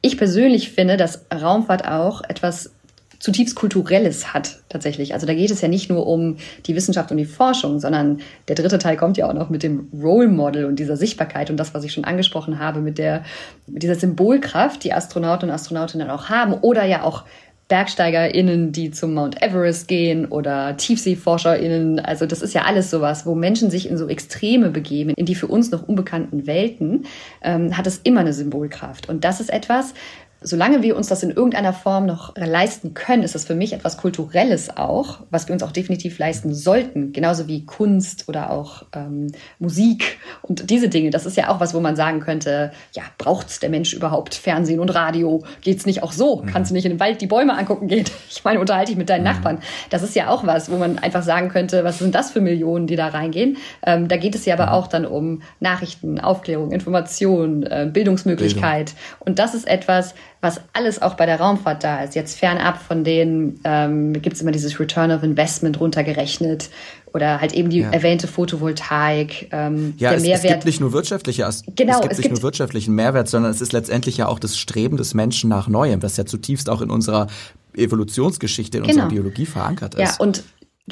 Ich 0.00 0.16
persönlich 0.16 0.72
finde, 0.72 0.96
dass 0.96 1.26
Raumfahrt 1.32 1.86
auch 1.86 2.22
etwas 2.28 2.72
zutiefst 3.18 3.54
Kulturelles 3.54 4.34
hat 4.34 4.62
tatsächlich. 4.68 5.14
Also 5.14 5.28
da 5.28 5.34
geht 5.34 5.52
es 5.52 5.60
ja 5.60 5.68
nicht 5.68 5.88
nur 5.88 6.08
um 6.08 6.38
die 6.66 6.74
Wissenschaft 6.74 7.12
und 7.12 7.18
die 7.18 7.24
Forschung, 7.24 7.78
sondern 7.78 8.18
der 8.48 8.56
dritte 8.56 8.78
Teil 8.78 8.96
kommt 8.96 9.16
ja 9.16 9.28
auch 9.28 9.32
noch 9.32 9.48
mit 9.48 9.62
dem 9.62 9.88
Role 9.94 10.26
Model 10.26 10.64
und 10.64 10.80
dieser 10.80 10.96
Sichtbarkeit 10.96 11.48
und 11.48 11.56
das, 11.56 11.72
was 11.72 11.84
ich 11.84 11.92
schon 11.92 12.04
angesprochen 12.04 12.58
habe, 12.58 12.80
mit 12.80 12.98
der 12.98 13.22
mit 13.68 13.84
dieser 13.84 13.94
Symbolkraft, 13.94 14.82
die 14.82 14.92
Astronauten 14.92 15.48
und 15.48 15.54
Astronautinnen 15.54 16.10
auch 16.10 16.30
haben 16.30 16.54
oder 16.54 16.84
ja 16.84 17.04
auch 17.04 17.22
BergsteigerInnen, 17.68 18.72
die 18.72 18.90
zum 18.90 19.14
Mount 19.14 19.42
Everest 19.42 19.88
gehen 19.88 20.26
oder 20.26 20.76
TiefseeforscherInnen. 20.76 22.00
Also 22.00 22.26
das 22.26 22.42
ist 22.42 22.54
ja 22.54 22.62
alles 22.62 22.90
sowas, 22.90 23.24
wo 23.24 23.34
Menschen 23.34 23.70
sich 23.70 23.88
in 23.88 23.96
so 23.96 24.08
Extreme 24.08 24.70
begeben, 24.70 25.14
in 25.16 25.26
die 25.26 25.34
für 25.34 25.46
uns 25.46 25.70
noch 25.70 25.88
unbekannten 25.88 26.46
Welten, 26.46 27.06
ähm, 27.42 27.76
hat 27.76 27.86
es 27.86 27.98
immer 27.98 28.20
eine 28.20 28.32
Symbolkraft. 28.32 29.08
Und 29.08 29.24
das 29.24 29.40
ist 29.40 29.50
etwas, 29.50 29.94
solange 30.42 30.82
wir 30.82 30.96
uns 30.96 31.08
das 31.08 31.22
in 31.22 31.30
irgendeiner 31.30 31.72
Form 31.72 32.06
noch 32.06 32.36
leisten 32.36 32.94
können, 32.94 33.22
ist 33.22 33.34
das 33.34 33.44
für 33.44 33.54
mich 33.54 33.72
etwas 33.72 33.96
Kulturelles 33.96 34.76
auch, 34.76 35.20
was 35.30 35.48
wir 35.48 35.52
uns 35.52 35.62
auch 35.62 35.72
definitiv 35.72 36.18
leisten 36.18 36.54
sollten. 36.54 37.12
Genauso 37.12 37.48
wie 37.48 37.64
Kunst 37.64 38.28
oder 38.28 38.50
auch 38.50 38.84
ähm, 38.94 39.28
Musik 39.58 40.18
und 40.42 40.70
diese 40.70 40.88
Dinge. 40.88 41.10
Das 41.10 41.26
ist 41.26 41.36
ja 41.36 41.48
auch 41.48 41.60
was, 41.60 41.74
wo 41.74 41.80
man 41.80 41.96
sagen 41.96 42.20
könnte, 42.20 42.72
ja, 42.92 43.02
braucht's 43.18 43.60
der 43.60 43.70
Mensch 43.70 43.92
überhaupt 43.92 44.34
Fernsehen 44.34 44.80
und 44.80 44.90
Radio? 44.90 45.44
Geht's 45.60 45.86
nicht 45.86 46.02
auch 46.02 46.12
so? 46.12 46.36
Mhm. 46.36 46.46
Kannst 46.46 46.70
du 46.70 46.74
nicht 46.74 46.84
in 46.84 46.92
den 46.92 47.00
Wald 47.00 47.20
die 47.20 47.26
Bäume 47.26 47.56
angucken 47.56 47.88
gehen? 47.88 48.04
Ich 48.34 48.44
meine, 48.44 48.60
unterhalte 48.60 48.90
dich 48.90 48.96
mit 48.96 49.08
deinen 49.08 49.20
mhm. 49.20 49.30
Nachbarn. 49.30 49.58
Das 49.90 50.02
ist 50.02 50.16
ja 50.16 50.28
auch 50.28 50.46
was, 50.46 50.70
wo 50.70 50.76
man 50.76 50.98
einfach 50.98 51.22
sagen 51.22 51.48
könnte, 51.48 51.84
was 51.84 51.98
sind 51.98 52.14
das 52.14 52.30
für 52.30 52.40
Millionen, 52.40 52.86
die 52.86 52.96
da 52.96 53.08
reingehen? 53.08 53.58
Ähm, 53.84 54.08
da 54.08 54.16
geht 54.16 54.34
es 54.34 54.46
ja 54.46 54.54
aber 54.54 54.66
mhm. 54.66 54.72
auch 54.72 54.86
dann 54.86 55.06
um 55.06 55.42
Nachrichten, 55.60 56.18
Aufklärung, 56.18 56.72
Information, 56.72 57.62
äh, 57.62 57.88
Bildungsmöglichkeit. 57.92 58.86
Bildung. 58.86 59.02
Und 59.20 59.38
das 59.38 59.54
ist 59.54 59.68
etwas, 59.68 60.14
was 60.42 60.60
alles 60.72 61.00
auch 61.00 61.14
bei 61.14 61.24
der 61.24 61.38
Raumfahrt 61.38 61.84
da 61.84 62.02
ist. 62.02 62.16
Jetzt 62.16 62.36
fernab 62.36 62.82
von 62.82 63.04
denen 63.04 63.60
ähm, 63.62 64.12
gibt 64.20 64.34
es 64.34 64.42
immer 64.42 64.50
dieses 64.50 64.78
Return 64.80 65.12
of 65.12 65.22
Investment 65.22 65.78
runtergerechnet 65.80 66.68
oder 67.14 67.40
halt 67.40 67.52
eben 67.52 67.70
die 67.70 67.78
ja. 67.78 67.90
erwähnte 67.90 68.26
Photovoltaik. 68.26 69.48
Ähm, 69.52 69.94
ja, 69.98 70.10
der 70.10 70.18
es, 70.18 70.22
Mehrwert. 70.24 70.44
es 70.44 70.50
gibt 70.50 70.64
nicht 70.64 70.80
nur 70.80 70.92
wirtschaftliche, 70.92 71.42
genau, 71.42 71.52
es 71.52 71.62
gibt 71.62 71.84
es 72.12 72.18
nicht 72.18 72.22
gibt 72.22 72.34
nur 72.34 72.42
wirtschaftlichen 72.42 72.92
Mehrwert, 72.92 73.28
sondern 73.28 73.52
es 73.52 73.60
ist 73.60 73.72
letztendlich 73.72 74.16
ja 74.16 74.26
auch 74.26 74.40
das 74.40 74.58
Streben 74.58 74.96
des 74.96 75.14
Menschen 75.14 75.48
nach 75.48 75.68
Neuem, 75.68 76.02
was 76.02 76.16
ja 76.16 76.26
zutiefst 76.26 76.68
auch 76.68 76.82
in 76.82 76.90
unserer 76.90 77.28
Evolutionsgeschichte, 77.76 78.78
in 78.78 78.82
genau. 78.82 78.94
unserer 78.94 79.08
Biologie 79.10 79.46
verankert 79.46 79.94
ist. 79.94 80.00
Ja, 80.00 80.16
und 80.18 80.42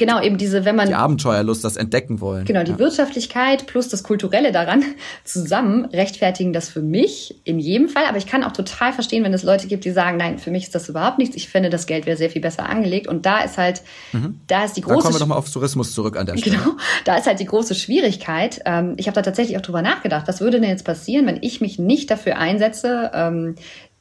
Genau, 0.01 0.23
eben 0.23 0.39
diese, 0.39 0.65
wenn 0.65 0.77
man. 0.77 0.89
Die 0.89 0.95
Abenteuerlust, 0.95 1.63
das 1.63 1.77
entdecken 1.77 2.23
wollen. 2.23 2.47
Genau, 2.47 2.63
die 2.65 2.73
ja. 2.73 2.79
Wirtschaftlichkeit 2.79 3.67
plus 3.67 3.91
das 3.91 4.03
Kulturelle 4.03 4.51
daran 4.51 4.83
zusammen 5.25 5.85
rechtfertigen 5.85 6.55
das 6.55 6.71
für 6.71 6.81
mich 6.81 7.39
in 7.45 7.59
jedem 7.59 7.87
Fall. 7.91 8.05
Aber 8.09 8.17
ich 8.17 8.27
kann 8.27 8.43
auch 8.43 8.53
total 8.53 8.95
verstehen, 8.95 9.23
wenn 9.25 9.35
es 9.35 9.43
Leute 9.43 9.67
gibt, 9.67 9.85
die 9.85 9.91
sagen, 9.91 10.17
nein, 10.17 10.39
für 10.39 10.51
mich 10.51 10.65
ist 10.65 10.75
das 10.75 10.89
überhaupt 10.89 11.19
nichts. 11.19 11.37
Ich 11.37 11.51
finde, 11.51 11.69
das 11.69 11.85
Geld 11.85 12.07
wäre 12.07 12.17
sehr 12.17 12.31
viel 12.31 12.41
besser 12.41 12.67
angelegt. 12.67 13.09
Und 13.09 13.27
da 13.27 13.41
ist 13.41 13.59
halt, 13.59 13.83
mhm. 14.13 14.41
da 14.47 14.65
ist 14.65 14.79
die 14.79 14.81
große. 14.81 14.97
Da 14.97 15.03
kommen 15.03 15.15
wir 15.17 15.21
nochmal 15.21 15.37
auf 15.37 15.53
Tourismus 15.53 15.93
zurück 15.93 16.17
an 16.17 16.25
der 16.25 16.39
Stelle. 16.39 16.57
Genau, 16.57 16.77
da 17.05 17.19
ist 17.19 17.27
halt 17.27 17.39
die 17.39 17.45
große 17.45 17.75
Schwierigkeit. 17.75 18.63
Ähm, 18.65 18.95
ich 18.97 19.07
habe 19.07 19.15
da 19.15 19.21
tatsächlich 19.21 19.59
auch 19.59 19.63
drüber 19.63 19.83
nachgedacht. 19.83 20.27
Was 20.29 20.41
würde 20.41 20.61
denn 20.61 20.71
jetzt 20.71 20.87
passieren, 20.87 21.27
wenn 21.27 21.41
ich 21.43 21.61
mich 21.61 21.79
nicht 21.79 22.11
dafür 22.11 22.39
einsetze, 22.39 23.11
ähm, 23.13 23.55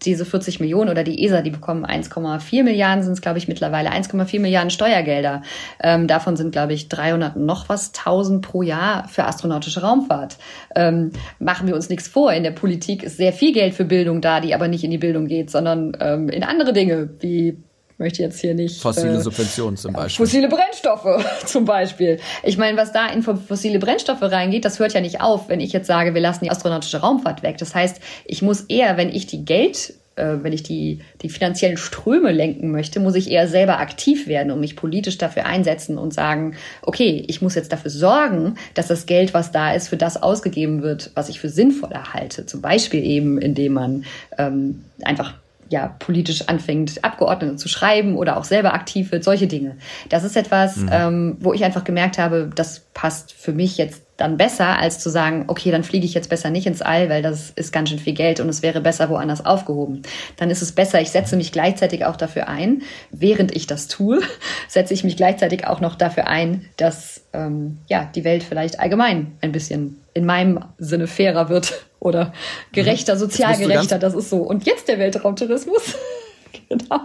diese 0.03 0.25
40 0.25 0.59
Millionen 0.59 0.89
oder 0.89 1.03
die 1.03 1.23
ESA, 1.23 1.41
die 1.41 1.49
bekommen 1.49 1.85
1,4 1.85 2.63
Milliarden, 2.63 3.03
sind 3.03 3.13
es 3.13 3.21
glaube 3.21 3.37
ich 3.37 3.47
mittlerweile 3.47 3.91
1,4 3.91 4.39
Milliarden 4.39 4.69
Steuergelder. 4.69 5.41
Ähm, 5.81 6.07
davon 6.07 6.37
sind 6.37 6.51
glaube 6.51 6.73
ich 6.73 6.89
300 6.89 7.35
noch 7.35 7.69
was 7.69 7.93
1000 7.93 8.41
pro 8.41 8.61
Jahr 8.61 9.07
für 9.07 9.25
astronautische 9.25 9.81
Raumfahrt. 9.81 10.37
Ähm, 10.75 11.11
machen 11.39 11.67
wir 11.67 11.75
uns 11.75 11.89
nichts 11.89 12.07
vor. 12.07 12.31
In 12.33 12.43
der 12.43 12.51
Politik 12.51 13.03
ist 13.03 13.17
sehr 13.17 13.33
viel 13.33 13.53
Geld 13.53 13.73
für 13.73 13.85
Bildung 13.85 14.21
da, 14.21 14.39
die 14.39 14.53
aber 14.53 14.67
nicht 14.67 14.83
in 14.83 14.91
die 14.91 14.97
Bildung 14.97 15.27
geht, 15.27 15.49
sondern 15.49 15.97
ähm, 15.99 16.29
in 16.29 16.43
andere 16.43 16.73
Dinge 16.73 17.09
wie 17.19 17.57
möchte 17.99 18.23
jetzt 18.23 18.39
hier 18.39 18.55
nicht. 18.55 18.81
Fossile 18.81 19.17
äh, 19.17 19.21
Subventionen 19.21 19.77
zum 19.77 19.93
Beispiel. 19.93 20.25
Fossile 20.25 20.47
Brennstoffe 20.47 21.23
zum 21.45 21.65
Beispiel. 21.65 22.19
Ich 22.43 22.57
meine, 22.57 22.77
was 22.77 22.91
da 22.91 23.07
in 23.07 23.21
fossile 23.21 23.79
Brennstoffe 23.79 24.21
reingeht, 24.21 24.65
das 24.65 24.79
hört 24.79 24.93
ja 24.93 25.01
nicht 25.01 25.21
auf, 25.21 25.49
wenn 25.49 25.59
ich 25.59 25.73
jetzt 25.73 25.87
sage, 25.87 26.13
wir 26.13 26.21
lassen 26.21 26.45
die 26.45 26.51
astronautische 26.51 26.97
Raumfahrt 26.97 27.43
weg. 27.43 27.57
Das 27.57 27.75
heißt, 27.75 28.01
ich 28.25 28.41
muss 28.41 28.61
eher, 28.61 28.97
wenn 28.97 29.09
ich 29.09 29.27
die 29.27 29.45
Geld 29.45 29.93
äh, 30.15 30.43
wenn 30.43 30.53
ich 30.53 30.63
die, 30.63 30.99
die 31.21 31.29
finanziellen 31.29 31.77
Ströme 31.77 32.31
lenken 32.31 32.71
möchte, 32.71 32.99
muss 32.99 33.15
ich 33.15 33.31
eher 33.31 33.47
selber 33.47 33.79
aktiv 33.79 34.27
werden 34.27 34.51
und 34.51 34.59
mich 34.59 34.75
politisch 34.75 35.17
dafür 35.17 35.45
einsetzen 35.45 35.97
und 35.97 36.13
sagen, 36.13 36.55
okay, 36.81 37.23
ich 37.27 37.41
muss 37.41 37.55
jetzt 37.55 37.71
dafür 37.71 37.91
sorgen, 37.91 38.55
dass 38.73 38.87
das 38.87 39.05
Geld, 39.05 39.33
was 39.33 39.51
da 39.51 39.73
ist, 39.73 39.87
für 39.87 39.97
das 39.97 40.21
ausgegeben 40.21 40.81
wird, 40.81 41.11
was 41.15 41.29
ich 41.29 41.39
für 41.39 41.49
sinnvoll 41.49 41.91
erhalte. 41.91 42.45
Zum 42.45 42.61
Beispiel 42.61 43.03
eben, 43.03 43.39
indem 43.39 43.73
man 43.73 44.05
ähm, 44.37 44.83
einfach 45.03 45.33
ja, 45.69 45.95
politisch 45.99 46.47
anfängt, 46.47 47.03
Abgeordnete 47.03 47.55
zu 47.55 47.69
schreiben 47.69 48.15
oder 48.15 48.37
auch 48.37 48.43
selber 48.43 48.73
aktiv 48.73 49.11
wird, 49.11 49.23
solche 49.23 49.47
Dinge. 49.47 49.77
Das 50.09 50.23
ist 50.23 50.35
etwas, 50.35 50.77
mhm. 50.77 50.89
ähm, 50.91 51.37
wo 51.39 51.53
ich 51.53 51.63
einfach 51.63 51.83
gemerkt 51.83 52.17
habe, 52.17 52.49
das 52.53 52.81
passt 52.93 53.33
für 53.33 53.53
mich 53.53 53.77
jetzt 53.77 54.01
dann 54.19 54.37
besser, 54.37 54.77
als 54.77 54.99
zu 54.99 55.09
sagen, 55.09 55.45
okay, 55.47 55.71
dann 55.71 55.83
fliege 55.83 56.05
ich 56.05 56.13
jetzt 56.13 56.29
besser 56.29 56.49
nicht 56.49 56.67
ins 56.67 56.81
All, 56.81 57.09
weil 57.09 57.21
das 57.21 57.51
ist 57.51 57.71
ganz 57.71 57.89
schön 57.89 57.99
viel 57.99 58.13
Geld 58.13 58.39
und 58.39 58.49
es 58.49 58.61
wäre 58.61 58.81
besser 58.81 59.09
woanders 59.09 59.45
aufgehoben. 59.45 60.01
Dann 60.35 60.49
ist 60.49 60.61
es 60.61 60.73
besser, 60.73 60.99
ich 60.99 61.11
setze 61.11 61.37
mich 61.37 61.51
gleichzeitig 61.51 62.05
auch 62.05 62.17
dafür 62.17 62.49
ein, 62.49 62.81
während 63.11 63.55
ich 63.55 63.67
das 63.67 63.87
tue, 63.87 64.21
setze 64.67 64.93
ich 64.93 65.03
mich 65.03 65.15
gleichzeitig 65.15 65.65
auch 65.67 65.79
noch 65.79 65.95
dafür 65.95 66.27
ein, 66.27 66.65
dass 66.77 67.21
ähm, 67.33 67.77
ja, 67.87 68.09
die 68.13 68.23
Welt 68.23 68.43
vielleicht 68.43 68.79
allgemein 68.79 69.33
ein 69.41 69.51
bisschen 69.51 70.01
in 70.19 70.25
meinem 70.25 70.59
Sinne 70.77 71.07
fairer 71.07 71.47
wird 71.47 71.85
oder 71.99 72.33
gerechter, 72.73 73.15
mhm. 73.15 73.19
sozial 73.19 73.57
gerechter. 73.57 73.97
Das 73.99 74.13
ist 74.13 74.29
so. 74.29 74.37
Und 74.37 74.65
jetzt 74.65 74.89
der 74.89 74.99
Weltraumtourismus. 74.99 75.95
genau. 76.69 76.99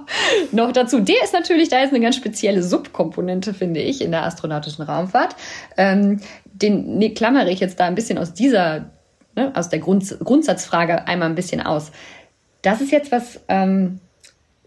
Noch 0.51 0.73
dazu, 0.73 0.99
der 0.99 1.23
ist 1.23 1.33
natürlich, 1.33 1.69
da 1.69 1.81
ist 1.83 1.91
eine 1.91 2.01
ganz 2.01 2.17
spezielle 2.17 2.63
Subkomponente, 2.63 3.55
finde 3.55 3.81
ich, 3.81 4.03
in 4.03 4.11
der 4.11 4.25
astronautischen 4.25 4.85
Raumfahrt. 4.85 5.37
Ähm, 5.77 6.21
den 6.45 6.99
nee, 6.99 7.11
klammere 7.11 7.51
ich 7.51 7.61
jetzt 7.61 7.79
da 7.79 7.87
ein 7.87 7.95
bisschen 7.95 8.19
aus 8.19 8.35
dieser, 8.35 8.91
ne, 9.37 9.53
aus 9.55 9.69
der 9.69 9.79
Grund, 9.79 10.17
Grundsatzfrage 10.19 11.07
einmal 11.07 11.29
ein 11.29 11.37
bisschen 11.37 11.61
aus. 11.61 11.93
Das 12.63 12.81
ist 12.81 12.91
jetzt 12.91 13.13
was, 13.13 13.41
ähm, 13.47 14.01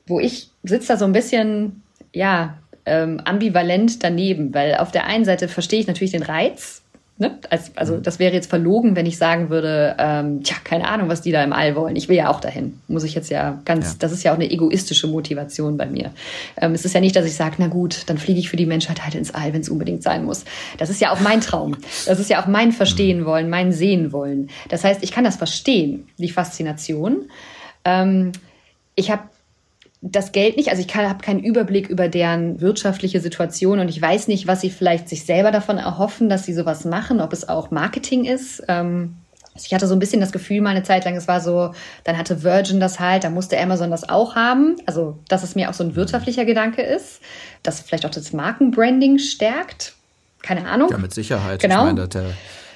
wo 0.05 0.21
ich 0.21 0.51
sitze 0.63 0.89
da 0.89 0.97
so 0.97 1.05
ein 1.05 1.12
bisschen, 1.12 1.83
ja, 2.13 2.57
ähm, 2.86 3.19
ambivalent 3.25 4.01
daneben, 4.01 4.53
weil 4.53 4.75
auf 4.75 4.91
der 4.91 5.07
einen 5.07 5.25
Seite 5.25 5.49
verstehe 5.49 5.81
ich 5.81 5.88
natürlich 5.88 6.12
den 6.12 6.23
Reiz 6.23 6.83
Ne? 7.19 7.39
Also 7.75 7.95
mhm. 7.95 8.03
das 8.03 8.19
wäre 8.19 8.34
jetzt 8.34 8.47
verlogen, 8.47 8.95
wenn 8.95 9.08
ich 9.08 9.17
sagen 9.17 9.49
würde, 9.49 9.95
ähm, 9.97 10.43
tja, 10.43 10.56
keine 10.63 10.88
Ahnung, 10.88 11.10
was 11.10 11.21
die 11.21 11.32
da 11.32 11.43
im 11.43 11.51
All 11.51 11.75
wollen. 11.75 11.95
Ich 11.95 12.10
will 12.10 12.15
ja 12.15 12.30
auch 12.30 12.39
dahin. 12.39 12.80
Muss 12.88 13.03
ich 13.03 13.15
jetzt 13.15 13.32
ja 13.32 13.60
ganz, 13.65 13.93
ja. 13.93 13.95
das 13.97 14.12
ist 14.12 14.23
ja 14.23 14.32
auch 14.32 14.36
eine 14.36 14.51
egoistische 14.51 15.08
Motivation 15.08 15.77
bei 15.77 15.88
mir. 15.88 16.12
Ähm, 16.62 16.73
es 16.73 16.86
ist 16.86 16.93
ja 16.93 17.01
nicht, 17.01 17.15
dass 17.15 17.25
ich 17.25 17.34
sage, 17.34 17.56
na 17.58 17.67
gut, 17.67 18.03
dann 18.06 18.19
fliege 18.19 18.39
ich 18.39 18.49
für 18.49 18.58
die 18.58 18.67
Menschheit 18.67 19.03
halt 19.03 19.15
ins 19.15 19.34
All, 19.34 19.51
wenn 19.53 19.62
es 19.62 19.69
unbedingt 19.69 20.03
sein 20.03 20.25
muss. 20.25 20.45
Das 20.77 20.91
ist 20.91 21.01
ja 21.01 21.12
auch 21.12 21.19
mein 21.19 21.41
Traum. 21.41 21.77
Das 22.06 22.19
ist 22.19 22.30
ja 22.30 22.41
auch 22.41 22.47
mein 22.47 22.71
Verstehen 22.71 23.25
wollen, 23.25 23.49
mein 23.49 23.71
Sehen 23.71 24.12
wollen. 24.12 24.49
Das 24.69 24.84
heißt, 24.84 25.01
ich 25.01 25.12
kann 25.12 25.23
das 25.23 25.38
verstehen, 25.38 26.08
die 26.19 26.30
Faszination. 26.30 27.30
Ähm, 27.84 28.32
ich 28.95 29.10
habe 29.10 29.23
das 30.01 30.31
Geld 30.31 30.57
nicht. 30.57 30.69
Also 30.69 30.83
ich 30.86 30.95
habe 30.95 31.23
keinen 31.23 31.39
Überblick 31.39 31.89
über 31.89 32.07
deren 32.07 32.62
wirtschaftliche 32.62 33.19
Situation 33.19 33.79
und 33.79 33.89
ich 33.89 34.01
weiß 34.01 34.27
nicht, 34.27 34.47
was 34.47 34.62
sie 34.62 34.69
vielleicht 34.69 35.10
sich 35.10 35.25
selber 35.25 35.51
davon 35.51 35.77
erhoffen, 35.77 36.29
dass 36.29 36.45
sie 36.45 36.53
sowas 36.53 36.86
machen, 36.86 37.19
ob 37.19 37.33
es 37.33 37.49
auch 37.49 37.71
Marketing 37.71 38.25
ist. 38.25 38.63
Ähm, 38.67 39.15
also 39.55 39.65
ich 39.65 39.73
hatte 39.73 39.88
so 39.88 39.95
ein 39.95 39.99
bisschen 39.99 40.21
das 40.21 40.31
Gefühl, 40.31 40.62
mal 40.62 40.69
eine 40.69 40.83
Zeit 40.83 41.03
lang, 41.03 41.15
es 41.15 41.27
war 41.27 41.41
so, 41.41 41.73
dann 42.03 42.15
hatte 42.17 42.43
Virgin 42.43 42.79
das 42.79 42.99
halt, 42.99 43.23
da 43.23 43.31
musste 43.31 43.60
Amazon 43.60 43.89
das 43.89 44.07
auch 44.07 44.36
haben. 44.36 44.75
Also, 44.86 45.17
dass 45.29 45.43
es 45.43 45.55
mir 45.55 45.69
auch 45.69 45.73
so 45.73 45.83
ein 45.83 45.95
wirtschaftlicher 45.95 46.45
Gedanke 46.45 46.83
ist, 46.83 47.21
dass 47.63 47.81
vielleicht 47.81 48.05
auch 48.05 48.12
das 48.12 48.33
Markenbranding 48.33 49.17
stärkt. 49.17 49.93
Keine 50.43 50.67
Ahnung. 50.67 50.89
Ja, 50.91 50.99
mit 50.99 51.12
Sicherheit. 51.12 51.60
Genau. 51.60 51.88
Ich 51.88 51.93
meine, 51.93 52.07
der, 52.07 52.25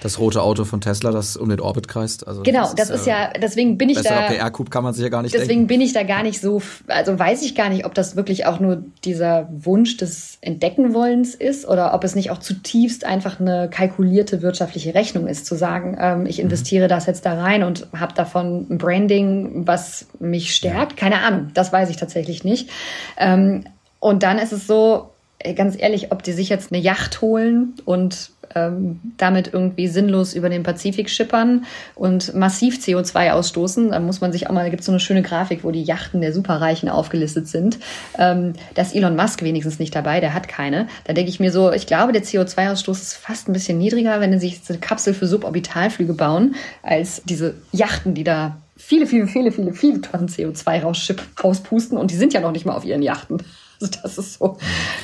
das 0.02 0.18
rote 0.18 0.42
Auto 0.42 0.66
von 0.66 0.82
Tesla, 0.82 1.12
das 1.12 1.38
um 1.38 1.48
den 1.48 1.62
Orbit 1.62 1.88
kreist. 1.88 2.28
Also 2.28 2.42
genau, 2.42 2.62
das, 2.62 2.70
ist, 2.70 2.80
das 2.80 2.90
ist 2.90 3.08
ja, 3.08 3.32
deswegen 3.40 3.78
bin 3.78 3.90
ich 3.90 4.02
da. 4.02 4.28
PR-Coup 4.28 4.70
kann 4.72 4.84
man 4.84 4.94
sich 4.94 5.04
ja 5.04 5.10
gar 5.10 5.22
nicht 5.22 5.34
Deswegen 5.34 5.48
denken. 5.48 5.68
bin 5.68 5.82
ich 5.82 5.94
da 5.94 6.04
gar 6.04 6.24
nicht 6.24 6.42
so, 6.42 6.62
also 6.88 7.18
weiß 7.18 7.44
ich 7.44 7.54
gar 7.54 7.70
nicht, 7.70 7.86
ob 7.86 7.94
das 7.94 8.16
wirklich 8.16 8.48
auch 8.48 8.60
nur 8.60 8.84
dieser 9.06 9.48
Wunsch 9.52 9.98
des 9.98 10.40
Entdeckenwollens 10.42 11.36
ist 11.36 11.68
oder 11.68 11.94
ob 11.94 12.04
es 12.04 12.16
nicht 12.16 12.32
auch 12.32 12.40
zutiefst 12.40 13.06
einfach 13.06 13.40
eine 13.40 13.70
kalkulierte 13.70 14.42
wirtschaftliche 14.42 14.96
Rechnung 14.96 15.28
ist, 15.28 15.46
zu 15.46 15.56
sagen, 15.56 15.96
ähm, 16.00 16.26
ich 16.26 16.40
mhm. 16.40 16.46
investiere 16.46 16.86
mhm. 16.86 16.90
das 16.90 17.06
jetzt 17.06 17.26
da 17.26 17.40
rein 17.40 17.64
und 17.64 17.88
habe 17.96 18.14
davon 18.16 18.66
ein 18.72 18.78
Branding, 18.80 19.68
was 19.68 20.08
mich 20.20 20.56
stärkt. 20.56 20.94
Ja. 20.94 20.98
Keine 20.98 21.22
Ahnung, 21.22 21.52
das 21.54 21.72
weiß 21.72 21.92
ich 21.92 21.98
tatsächlich 21.98 22.44
nicht. 22.44 22.72
Ähm, 23.18 23.66
und 24.00 24.24
dann 24.24 24.40
ist 24.40 24.52
es 24.52 24.66
so, 24.66 25.12
ganz 25.56 25.76
ehrlich, 25.80 26.12
ob 26.12 26.24
die 26.24 26.32
sich 26.32 26.50
jetzt 26.50 26.72
eine 26.72 26.82
Yacht 26.82 27.22
holen 27.22 27.76
und 27.86 28.32
ähm, 28.56 29.00
damit 29.18 29.54
irgendwie 29.54 29.88
sinnlos 29.88 30.34
über 30.34 30.50
den 30.50 30.64
Pazifik 30.64 31.10
schippern 31.10 31.66
und 31.96 32.34
massiv 32.34 32.78
CO2 32.78 33.32
ausstoßen. 33.32 33.92
Da 33.92 34.00
muss 34.00 34.22
man 34.22 34.32
sich 34.32 34.48
auch 34.48 34.54
mal, 34.54 34.64
da 34.64 34.70
gibt 34.70 34.82
es 34.82 34.86
so 34.86 34.92
eine 34.92 35.00
schöne 35.00 35.22
Grafik, 35.22 35.64
wo 35.64 35.72
die 35.72 35.84
Yachten 35.84 36.22
der 36.22 36.34
Superreichen 36.34 36.90
aufgelistet 36.90 37.48
sind. 37.48 37.80
Ähm, 38.18 38.54
da 38.76 38.82
ist 38.82 38.96
Elon 38.96 39.16
Musk 39.16 39.44
wenigstens 39.44 39.80
nicht 39.80 39.96
dabei, 39.96 40.20
der 40.20 40.34
hat 40.34 40.48
keine. 40.48 40.88
Da 41.06 41.14
denke 41.14 41.30
ich 41.30 41.40
mir 41.40 41.52
so, 41.52 41.72
ich 41.72 41.88
glaube, 41.88 42.12
der 42.12 42.24
CO2-Ausstoß 42.24 43.02
ist 43.02 43.14
fast 43.14 43.48
ein 43.48 43.54
bisschen 43.54 43.78
niedriger, 43.78 44.20
wenn 44.20 44.38
sie 44.40 44.50
sich 44.50 44.62
eine 44.70 44.80
Kapsel 44.80 45.14
für 45.14 45.28
Suborbitalflüge 45.28 46.14
bauen, 46.14 46.56
als 46.84 47.22
diese 47.26 47.56
Yachten, 47.72 48.14
die 48.14 48.24
da 48.24 48.58
viele, 48.78 49.06
viele, 49.06 49.28
viele, 49.28 49.52
viele, 49.52 49.74
viele 49.74 50.02
Tonnen 50.02 50.28
CO2 50.28 51.14
rauspusten 51.44 51.98
und 51.98 52.12
die 52.12 52.16
sind 52.16 52.34
ja 52.34 52.42
noch 52.42 52.52
nicht 52.52 52.66
mal 52.66 52.76
auf 52.76 52.86
ihren 52.86 53.02
Yachten. 53.02 53.44
Also 53.82 54.00
das 54.02 54.18
ist 54.18 54.34
so. 54.40 54.58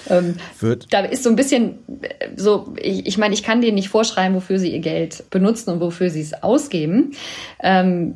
Ähm, 0.10 0.36
Wird. 0.60 0.88
Da 0.92 1.00
ist 1.02 1.24
so 1.24 1.30
ein 1.30 1.36
bisschen 1.36 1.80
äh, 2.02 2.30
so, 2.36 2.74
ich, 2.78 3.06
ich 3.06 3.18
meine, 3.18 3.34
ich 3.34 3.44
kann 3.44 3.62
denen 3.62 3.76
nicht 3.76 3.90
vorschreiben, 3.90 4.36
wofür 4.36 4.60
sie 4.60 4.72
ihr 4.72 4.80
Geld 4.80 5.30
benutzen 5.30 5.72
und 5.72 5.80
wofür 5.80 6.10
sie 6.10 6.22
es 6.22 6.44
ausgeben. 6.44 7.12
Ähm, 7.62 8.16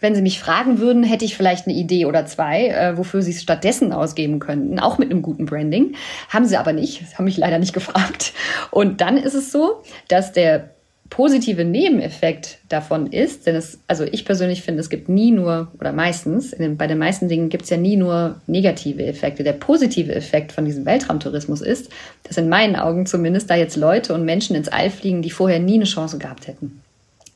wenn 0.00 0.14
Sie 0.14 0.20
mich 0.20 0.38
fragen 0.38 0.80
würden, 0.80 1.02
hätte 1.02 1.24
ich 1.24 1.34
vielleicht 1.34 1.66
eine 1.66 1.74
Idee 1.74 2.04
oder 2.04 2.26
zwei, 2.26 2.68
äh, 2.68 2.98
wofür 2.98 3.22
Sie 3.22 3.30
es 3.30 3.42
stattdessen 3.42 3.92
ausgeben 3.92 4.38
könnten, 4.38 4.78
auch 4.78 4.98
mit 4.98 5.10
einem 5.10 5.22
guten 5.22 5.46
Branding. 5.46 5.94
Haben 6.28 6.44
Sie 6.44 6.58
aber 6.58 6.74
nicht, 6.74 7.16
haben 7.16 7.24
mich 7.24 7.38
leider 7.38 7.58
nicht 7.58 7.72
gefragt. 7.72 8.34
Und 8.70 9.00
dann 9.00 9.16
ist 9.16 9.34
es 9.34 9.50
so, 9.50 9.82
dass 10.08 10.32
der 10.32 10.74
positive 11.10 11.64
Nebeneffekt 11.64 12.58
davon 12.68 13.08
ist, 13.08 13.46
denn 13.46 13.56
es, 13.56 13.80
also 13.88 14.04
ich 14.04 14.24
persönlich 14.24 14.62
finde, 14.62 14.80
es 14.80 14.88
gibt 14.88 15.08
nie 15.08 15.32
nur, 15.32 15.72
oder 15.78 15.92
meistens, 15.92 16.52
den, 16.52 16.76
bei 16.76 16.86
den 16.86 16.98
meisten 16.98 17.28
Dingen 17.28 17.48
gibt 17.48 17.64
es 17.64 17.70
ja 17.70 17.76
nie 17.76 17.96
nur 17.96 18.40
negative 18.46 19.04
Effekte. 19.04 19.42
Der 19.42 19.52
positive 19.52 20.14
Effekt 20.14 20.52
von 20.52 20.64
diesem 20.64 20.86
Weltraumtourismus 20.86 21.60
ist, 21.60 21.90
dass 22.22 22.38
in 22.38 22.48
meinen 22.48 22.76
Augen 22.76 23.06
zumindest 23.06 23.50
da 23.50 23.56
jetzt 23.56 23.76
Leute 23.76 24.14
und 24.14 24.24
Menschen 24.24 24.54
ins 24.56 24.68
All 24.68 24.88
fliegen, 24.88 25.20
die 25.20 25.30
vorher 25.30 25.58
nie 25.58 25.74
eine 25.74 25.84
Chance 25.84 26.18
gehabt 26.18 26.46
hätten. 26.46 26.80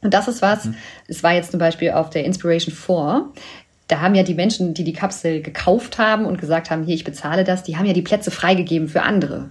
Und 0.01 0.15
das 0.15 0.29
ist 0.29 0.41
was, 0.41 0.67
mhm. 0.67 0.77
es 1.09 1.23
war 1.23 1.35
jetzt 1.35 1.51
zum 1.51 1.59
Beispiel 1.59 1.91
auf 1.91 2.11
der 2.11 2.25
Inspiration 2.25 2.75
4, 2.75 3.29
da 3.89 4.01
haben 4.01 4.15
ja 4.15 4.23
die 4.23 4.35
Menschen, 4.35 4.73
die 4.73 4.85
die 4.85 4.93
Kapsel 4.93 5.43
gekauft 5.43 5.99
haben 5.99 6.25
und 6.25 6.41
gesagt 6.41 6.71
haben, 6.71 6.85
hier, 6.85 6.95
ich 6.95 7.05
bezahle 7.05 7.45
das, 7.45 7.65
die 7.65 7.77
haben 7.77 7.87
ja 7.87 7.93
die 7.93 8.03
Plätze 8.03 8.31
freigegeben 8.31 8.89
für 8.89 9.03
andere. 9.03 9.51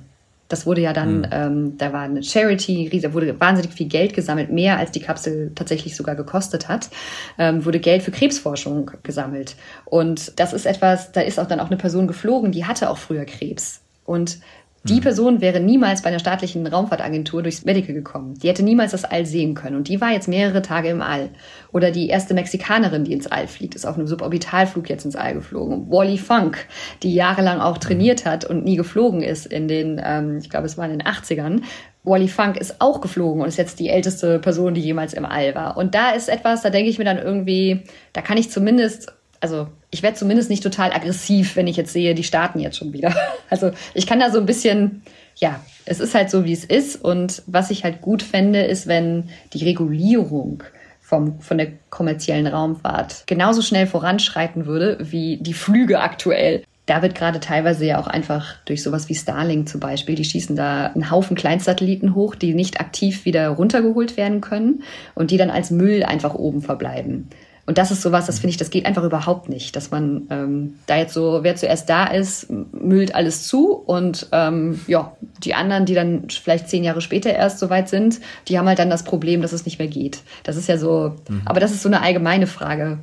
Das 0.54 0.68
wurde 0.68 0.82
ja 0.82 0.94
dann, 0.94 1.22
mhm. 1.22 1.30
ähm, 1.32 1.78
da 1.80 1.94
war 1.94 2.02
eine 2.02 2.22
Charity, 2.22 2.88
da 3.02 3.12
wurde 3.12 3.40
wahnsinnig 3.40 3.74
viel 3.74 3.88
Geld 3.88 4.14
gesammelt, 4.14 4.52
mehr 4.52 4.78
als 4.78 4.92
die 4.92 5.00
Kapsel 5.00 5.52
tatsächlich 5.56 5.96
sogar 5.96 6.14
gekostet 6.14 6.70
hat, 6.70 6.92
ähm, 7.40 7.66
wurde 7.66 7.80
Geld 7.80 8.04
für 8.04 8.12
Krebsforschung 8.12 8.92
gesammelt. 9.02 9.56
Und 9.84 10.40
das 10.40 10.54
ist 10.54 10.68
etwas, 10.68 11.12
da 11.12 11.22
ist 11.22 11.40
auch 11.40 11.48
dann 11.48 11.60
auch 11.60 11.72
eine 11.72 11.78
Person 11.78 12.06
geflogen, 12.06 12.52
die 12.52 12.66
hatte 12.66 12.92
auch 12.92 13.00
früher 13.00 13.26
Krebs. 13.26 13.82
Und 14.06 14.38
die 14.84 14.96
hm. 14.96 15.02
Person 15.02 15.42
wäre 15.42 15.60
niemals 15.60 16.02
bei 16.02 16.10
einer 16.10 16.20
staatlichen 16.20 16.68
Raumfahrtagentur 16.68 17.42
durchs 17.42 17.64
Medical 17.64 17.94
gekommen. 17.94 18.34
Die 18.36 18.50
hätte 18.50 18.64
niemals 18.64 18.92
das 18.92 19.06
All 19.06 19.26
sehen 19.26 19.56
können. 19.56 19.78
Und 19.78 19.88
die 19.88 20.02
war 20.02 20.12
jetzt 20.12 20.28
mehrere 20.28 20.62
Tage 20.62 20.90
im 20.90 21.02
All. 21.02 21.30
Oder 21.72 21.92
die 21.92 22.10
erste 22.10 22.34
Mexikanerin, 22.34 23.06
die 23.06 23.14
ins 23.14 23.28
All 23.28 23.48
fliegt, 23.48 23.76
ist 23.76 23.86
auf 23.86 23.98
einem 23.98 24.08
Suborbitalflug 24.08 24.90
jetzt 24.90 25.06
ins 25.06 25.16
All 25.16 25.34
geflogen. 25.36 25.90
Wally 25.90 26.18
Funk, 26.18 26.68
die 27.02 27.14
jahrelang 27.14 27.62
auch 27.62 27.78
trainiert 27.78 28.26
hat 28.26 28.44
und 28.46 28.66
nie 28.66 28.76
geflogen 28.76 29.22
ist 29.22 29.46
in 29.46 29.68
den, 29.68 30.02
ähm, 30.04 30.40
ich 30.42 30.50
glaube, 30.50 30.66
es 30.66 30.78
war 30.78 30.86
in 30.86 30.92
den 30.92 31.08
80ern. 31.08 31.62
Wally 32.04 32.28
Funk 32.28 32.58
ist 32.58 32.76
auch 32.80 33.00
geflogen 33.00 33.42
und 33.42 33.48
ist 33.48 33.58
jetzt 33.58 33.80
die 33.80 33.88
älteste 33.88 34.40
Person, 34.40 34.74
die 34.74 34.82
jemals 34.82 35.14
im 35.14 35.26
All 35.26 35.56
war. 35.56 35.78
Und 35.78 35.96
da 35.96 36.12
ist 36.12 36.28
etwas, 36.28 36.62
da 36.62 36.70
denke 36.70 36.90
ich 36.90 36.98
mir 36.98 37.06
dann 37.06 37.18
irgendwie, 37.18 37.84
da 38.12 38.22
kann 38.22 38.38
ich 38.38 38.50
zumindest 38.50 39.14
also 39.44 39.68
ich 39.94 40.02
werde 40.02 40.18
zumindest 40.18 40.50
nicht 40.50 40.64
total 40.64 40.92
aggressiv, 40.92 41.56
wenn 41.56 41.68
ich 41.68 41.78
jetzt 41.78 41.94
sehe, 41.94 42.16
die 42.16 42.24
starten 42.24 42.60
jetzt 42.60 42.78
schon 42.78 42.92
wieder. 42.94 43.16
Also 43.50 43.70
ich 43.94 44.08
kann 44.08 44.20
da 44.20 44.32
so 44.32 44.40
ein 44.40 44.48
bisschen, 44.48 45.04
ja, 45.36 45.60
es 45.86 46.00
ist 46.00 46.16
halt 46.16 46.32
so, 46.32 46.44
wie 46.44 46.54
es 46.54 46.66
ist. 46.66 46.96
Und 46.96 47.44
was 47.46 47.70
ich 47.70 47.84
halt 47.84 48.02
gut 48.02 48.24
fände, 48.24 48.64
ist, 48.64 48.88
wenn 48.88 49.30
die 49.54 49.64
Regulierung 49.64 50.64
vom, 51.00 51.40
von 51.40 51.60
der 51.60 51.68
kommerziellen 51.92 52.48
Raumfahrt 52.48 53.26
genauso 53.28 53.62
schnell 53.62 53.86
voranschreiten 53.86 54.66
würde 54.66 54.98
wie 55.02 55.38
die 55.38 55.54
Flüge 55.54 56.00
aktuell. 56.00 56.64
Da 56.88 57.04
wird 57.04 57.14
gerade 57.14 57.40
teilweise 57.40 57.86
ja 57.86 58.00
auch 58.00 58.08
einfach 58.08 58.56
durch 58.66 58.82
sowas 58.82 59.08
wie 59.08 59.16
Starlink 59.16 59.70
zum 59.70 59.80
Beispiel, 59.80 60.16
die 60.16 60.26
schießen 60.26 60.56
da 60.56 60.88
einen 60.88 61.12
Haufen 61.12 61.38
Kleinsatelliten 61.38 62.16
hoch, 62.16 62.34
die 62.34 62.56
nicht 62.56 62.82
aktiv 62.82 63.26
wieder 63.26 63.50
runtergeholt 63.50 64.18
werden 64.18 64.42
können 64.42 64.82
und 65.14 65.30
die 65.30 65.38
dann 65.38 65.52
als 65.52 65.70
Müll 65.70 66.04
einfach 66.04 66.34
oben 66.34 66.64
verbleiben. 66.64 67.30
Und 67.66 67.78
das 67.78 67.92
ist 67.92 68.02
sowas, 68.02 68.26
das 68.26 68.40
finde 68.40 68.50
ich, 68.50 68.58
das 68.58 68.72
geht 68.72 68.86
einfach 68.86 69.04
überhaupt 69.04 69.48
nicht, 69.48 69.76
dass 69.76 69.90
man 69.90 70.28
ähm, 70.30 70.76
da 70.86 70.98
jetzt 70.98 71.14
so, 71.14 71.44
wer 71.44 71.56
zuerst 71.56 71.90
da 71.90 72.06
ist, 72.08 72.48
müllt 72.50 73.16
alles 73.16 73.48
zu 73.48 73.72
und 73.74 74.28
ähm, 74.34 74.82
ja, 74.88 75.16
die 75.44 75.54
anderen, 75.54 75.86
die 75.86 75.94
dann 75.94 76.30
vielleicht 76.30 76.68
zehn 76.68 76.84
Jahre 76.84 77.00
später 77.00 77.32
erst 77.32 77.60
so 77.60 77.70
weit 77.70 77.88
sind, 77.88 78.20
die 78.50 78.60
haben 78.60 78.68
halt 78.68 78.80
dann 78.80 78.90
das 78.90 79.04
Problem, 79.04 79.42
dass 79.42 79.54
es 79.54 79.66
nicht 79.66 79.80
mehr 79.80 79.88
geht. 79.88 80.24
Das 80.44 80.58
ist 80.58 80.68
ja 80.68 80.78
so, 80.78 81.16
mhm. 81.30 81.42
aber 81.46 81.62
das 81.62 81.72
ist 81.72 81.84
so 81.84 81.90
eine 81.90 82.02
allgemeine 82.02 82.48
Frage, 82.48 83.00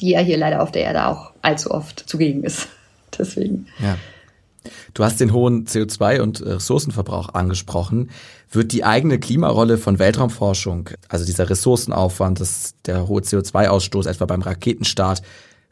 die 0.00 0.10
ja 0.10 0.18
hier 0.18 0.38
leider 0.38 0.60
auf 0.60 0.72
der 0.72 0.82
Erde 0.82 1.06
auch 1.06 1.30
allzu 1.42 1.70
oft 1.70 2.00
zugegen 2.08 2.42
ist. 2.42 2.68
Deswegen. 3.18 3.68
Ja. 3.78 3.96
Du 4.94 5.04
hast 5.04 5.20
den 5.20 5.32
hohen 5.32 5.66
CO2- 5.66 6.20
und 6.20 6.40
äh, 6.40 6.52
Ressourcenverbrauch 6.52 7.34
angesprochen. 7.34 8.10
Wird 8.50 8.72
die 8.72 8.84
eigene 8.84 9.18
Klimarolle 9.18 9.78
von 9.78 9.98
Weltraumforschung, 9.98 10.90
also 11.08 11.24
dieser 11.24 11.50
Ressourcenaufwand, 11.50 12.40
das, 12.40 12.74
der 12.86 13.08
hohe 13.08 13.20
CO2-Ausstoß 13.20 14.08
etwa 14.08 14.26
beim 14.26 14.42
Raketenstart, 14.42 15.22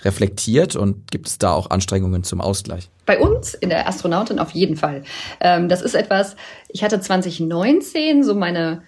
reflektiert 0.05 0.75
und 0.75 1.11
gibt 1.11 1.29
es 1.29 1.39
da 1.39 1.53
auch 1.53 1.71
Anstrengungen 1.71 2.25
zum 2.25 2.41
Ausgleich? 2.41 2.91
Bei 3.07 3.19
uns 3.19 3.55
in 3.55 3.69
der 3.69 3.89
Astronautin 3.89 4.39
auf 4.39 4.51
jeden 4.51 4.77
Fall. 4.77 5.05
Ähm, 5.41 5.69
das 5.69 5.83
ist 5.83 5.95
etwas, 5.95 6.37
ich 6.69 6.83
hatte 6.83 7.01
2019 7.01 8.25
so 8.25 8.35
meine 8.35 8.83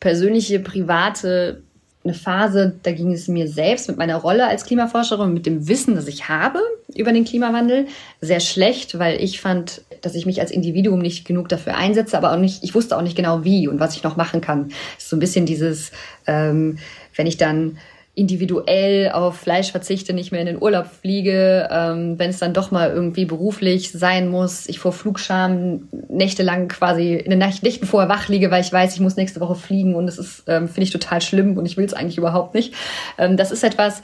persönliche 0.00 0.60
private 0.60 1.62
eine 2.04 2.14
Phase, 2.14 2.74
da 2.82 2.92
ging 2.92 3.12
es 3.12 3.28
mir 3.28 3.46
selbst 3.46 3.88
mit 3.88 3.96
meiner 3.96 4.16
Rolle 4.16 4.48
als 4.48 4.64
Klimaforscherin 4.64 5.28
und 5.28 5.34
mit 5.34 5.46
dem 5.46 5.68
Wissen, 5.68 5.94
das 5.94 6.08
ich 6.08 6.28
habe 6.28 6.58
über 6.94 7.12
den 7.12 7.24
Klimawandel, 7.24 7.86
sehr 8.20 8.40
schlecht, 8.40 8.98
weil 8.98 9.22
ich 9.22 9.40
fand, 9.40 9.82
dass 10.00 10.14
ich 10.14 10.26
mich 10.26 10.40
als 10.40 10.50
Individuum 10.50 10.98
nicht 10.98 11.24
genug 11.24 11.48
dafür 11.48 11.76
einsetze, 11.76 12.16
aber 12.16 12.32
auch 12.32 12.38
nicht, 12.38 12.64
ich 12.64 12.74
wusste 12.74 12.96
auch 12.96 13.02
nicht 13.02 13.16
genau 13.16 13.44
wie 13.44 13.68
und 13.68 13.78
was 13.78 13.96
ich 13.96 14.02
noch 14.02 14.16
machen 14.16 14.40
kann. 14.40 14.70
Das 14.94 15.04
ist 15.04 15.10
so 15.10 15.16
ein 15.16 15.20
bisschen 15.20 15.46
dieses, 15.46 15.92
ähm, 16.26 16.78
wenn 17.14 17.26
ich 17.26 17.36
dann 17.36 17.78
individuell 18.14 19.10
auf 19.10 19.36
Fleisch 19.36 19.70
verzichte, 19.70 20.12
nicht 20.12 20.32
mehr 20.32 20.42
in 20.42 20.46
den 20.46 20.60
Urlaub 20.60 20.86
fliege, 20.86 21.66
ähm, 21.70 22.18
wenn 22.18 22.28
es 22.28 22.38
dann 22.38 22.52
doch 22.52 22.70
mal 22.70 22.90
irgendwie 22.90 23.24
beruflich 23.24 23.90
sein 23.90 24.28
muss, 24.28 24.68
ich 24.68 24.78
vor 24.78 24.92
Flugscham 24.92 25.88
nächtelang 26.08 26.68
quasi 26.68 27.14
in 27.14 27.30
den 27.30 27.38
Nächten 27.38 27.86
vorher 27.86 28.10
wach 28.10 28.28
liege, 28.28 28.50
weil 28.50 28.60
ich 28.60 28.72
weiß, 28.72 28.94
ich 28.94 29.00
muss 29.00 29.16
nächste 29.16 29.40
Woche 29.40 29.54
fliegen 29.54 29.94
und 29.94 30.04
das 30.04 30.18
ist, 30.18 30.44
ähm, 30.46 30.68
finde 30.68 30.82
ich 30.82 30.90
total 30.90 31.22
schlimm 31.22 31.56
und 31.56 31.64
ich 31.64 31.78
will 31.78 31.86
es 31.86 31.94
eigentlich 31.94 32.18
überhaupt 32.18 32.54
nicht. 32.54 32.74
Ähm, 33.16 33.38
das 33.38 33.50
ist 33.50 33.64
etwas, 33.64 34.02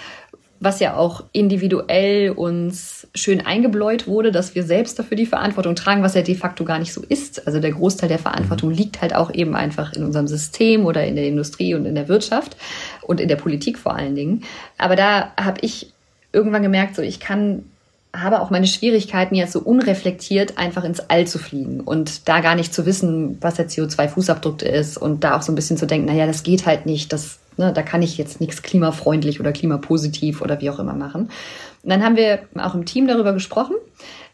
was 0.60 0.80
ja 0.80 0.96
auch 0.96 1.24
individuell 1.32 2.30
uns 2.30 3.06
schön 3.14 3.44
eingebläut 3.44 4.08
wurde, 4.08 4.32
dass 4.32 4.54
wir 4.54 4.64
selbst 4.64 4.98
dafür 4.98 5.16
die 5.16 5.26
Verantwortung 5.26 5.76
tragen, 5.76 6.02
was 6.02 6.14
ja 6.14 6.22
de 6.22 6.34
facto 6.34 6.64
gar 6.64 6.78
nicht 6.78 6.92
so 6.92 7.02
ist. 7.08 7.46
Also 7.46 7.60
der 7.60 7.70
Großteil 7.70 8.08
der 8.08 8.18
Verantwortung 8.18 8.70
mhm. 8.70 8.76
liegt 8.76 9.00
halt 9.00 9.14
auch 9.14 9.32
eben 9.32 9.54
einfach 9.54 9.92
in 9.92 10.02
unserem 10.02 10.26
System 10.26 10.84
oder 10.84 11.06
in 11.06 11.14
der 11.14 11.26
Industrie 11.26 11.74
und 11.74 11.86
in 11.86 11.94
der 11.94 12.08
Wirtschaft 12.08 12.56
und 13.08 13.20
in 13.20 13.28
der 13.28 13.36
Politik 13.36 13.78
vor 13.78 13.96
allen 13.96 14.14
Dingen. 14.14 14.44
Aber 14.76 14.94
da 14.94 15.32
habe 15.36 15.58
ich 15.62 15.92
irgendwann 16.32 16.62
gemerkt, 16.62 16.94
so 16.94 17.02
ich 17.02 17.18
kann 17.18 17.64
habe 18.16 18.40
auch 18.40 18.48
meine 18.48 18.66
Schwierigkeiten, 18.66 19.34
jetzt 19.34 19.52
so 19.52 19.60
unreflektiert 19.60 20.56
einfach 20.56 20.82
ins 20.82 21.00
All 21.00 21.26
zu 21.26 21.38
fliegen 21.38 21.80
und 21.80 22.26
da 22.26 22.40
gar 22.40 22.54
nicht 22.54 22.72
zu 22.72 22.86
wissen, 22.86 23.36
was 23.42 23.56
der 23.56 23.68
CO2-Fußabdruck 23.68 24.62
ist 24.62 24.96
und 24.96 25.24
da 25.24 25.36
auch 25.36 25.42
so 25.42 25.52
ein 25.52 25.54
bisschen 25.54 25.76
zu 25.76 25.86
denken, 25.86 26.06
naja, 26.06 26.26
das 26.26 26.42
geht 26.42 26.64
halt 26.64 26.86
nicht, 26.86 27.12
das 27.12 27.38
Ne, 27.58 27.72
da 27.72 27.82
kann 27.82 28.02
ich 28.02 28.16
jetzt 28.16 28.40
nichts 28.40 28.62
klimafreundlich 28.62 29.40
oder 29.40 29.50
klimapositiv 29.50 30.42
oder 30.42 30.60
wie 30.60 30.70
auch 30.70 30.78
immer 30.78 30.94
machen. 30.94 31.28
Und 31.82 31.90
dann 31.90 32.04
haben 32.04 32.14
wir 32.16 32.38
auch 32.56 32.74
im 32.74 32.84
Team 32.84 33.08
darüber 33.08 33.32
gesprochen, 33.32 33.74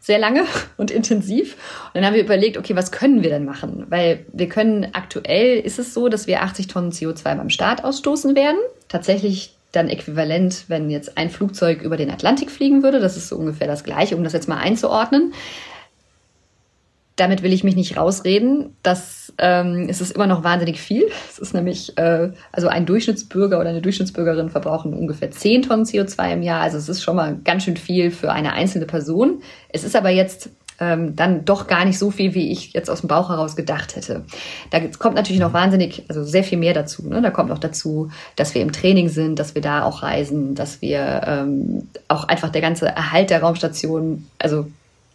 sehr 0.05 0.19
lange 0.19 0.45
und 0.77 0.91
intensiv. 0.91 1.55
Und 1.87 1.95
dann 1.95 2.05
haben 2.05 2.13
wir 2.13 2.23
überlegt, 2.23 2.57
okay, 2.57 2.75
was 2.75 2.91
können 2.91 3.23
wir 3.23 3.29
denn 3.29 3.45
machen? 3.45 3.85
Weil 3.89 4.25
wir 4.31 4.47
können 4.47 4.87
aktuell 4.93 5.59
ist 5.59 5.79
es 5.79 5.93
so, 5.93 6.09
dass 6.09 6.27
wir 6.27 6.43
80 6.43 6.67
Tonnen 6.67 6.91
CO2 6.91 7.23
beim 7.23 7.49
Start 7.49 7.83
ausstoßen 7.83 8.35
werden. 8.35 8.59
Tatsächlich 8.87 9.55
dann 9.71 9.89
äquivalent, 9.89 10.65
wenn 10.67 10.89
jetzt 10.89 11.17
ein 11.17 11.29
Flugzeug 11.29 11.81
über 11.81 11.97
den 11.97 12.11
Atlantik 12.11 12.51
fliegen 12.51 12.83
würde. 12.83 12.99
Das 12.99 13.17
ist 13.17 13.27
so 13.27 13.35
ungefähr 13.35 13.67
das 13.67 13.83
Gleiche, 13.83 14.15
um 14.15 14.23
das 14.23 14.33
jetzt 14.33 14.47
mal 14.47 14.57
einzuordnen 14.57 15.33
damit 17.15 17.43
will 17.43 17.53
ich 17.53 17.63
mich 17.63 17.75
nicht 17.75 17.97
rausreden. 17.97 18.75
Das 18.83 19.25
ähm, 19.37 19.87
es 19.89 20.01
ist 20.01 20.11
immer 20.11 20.27
noch 20.27 20.43
wahnsinnig 20.43 20.79
viel. 20.79 21.07
Es 21.29 21.39
ist 21.39 21.53
nämlich, 21.53 21.97
äh, 21.97 22.31
also 22.51 22.67
ein 22.67 22.85
Durchschnittsbürger 22.85 23.59
oder 23.59 23.69
eine 23.69 23.81
Durchschnittsbürgerin 23.81 24.49
verbrauchen 24.49 24.93
ungefähr 24.93 25.31
10 25.31 25.63
Tonnen 25.63 25.85
CO2 25.85 26.33
im 26.33 26.41
Jahr. 26.41 26.61
Also 26.61 26.77
es 26.77 26.89
ist 26.89 27.03
schon 27.03 27.15
mal 27.15 27.37
ganz 27.43 27.63
schön 27.63 27.77
viel 27.77 28.11
für 28.11 28.31
eine 28.31 28.53
einzelne 28.53 28.85
Person. 28.85 29.41
Es 29.69 29.83
ist 29.83 29.95
aber 29.95 30.09
jetzt 30.09 30.49
ähm, 30.79 31.15
dann 31.15 31.45
doch 31.45 31.67
gar 31.67 31.85
nicht 31.85 31.97
so 31.97 32.11
viel, 32.11 32.33
wie 32.33 32.51
ich 32.51 32.73
jetzt 32.73 32.89
aus 32.89 33.01
dem 33.01 33.07
Bauch 33.07 33.29
heraus 33.29 33.55
gedacht 33.55 33.95
hätte. 33.95 34.23
Da 34.71 34.79
kommt 34.99 35.15
natürlich 35.15 35.39
noch 35.39 35.53
wahnsinnig, 35.53 36.03
also 36.09 36.23
sehr 36.23 36.43
viel 36.43 36.57
mehr 36.57 36.73
dazu. 36.73 37.07
Ne? 37.07 37.21
Da 37.21 37.29
kommt 37.29 37.49
noch 37.49 37.59
dazu, 37.59 38.09
dass 38.35 38.53
wir 38.55 38.61
im 38.61 38.71
Training 38.71 39.09
sind, 39.09 39.39
dass 39.39 39.55
wir 39.55 39.61
da 39.61 39.83
auch 39.83 40.03
reisen, 40.03 40.55
dass 40.55 40.81
wir 40.81 41.21
ähm, 41.25 41.87
auch 42.07 42.25
einfach 42.25 42.49
der 42.49 42.61
ganze 42.61 42.87
Erhalt 42.87 43.29
der 43.29 43.41
Raumstation, 43.41 44.27
also 44.37 44.67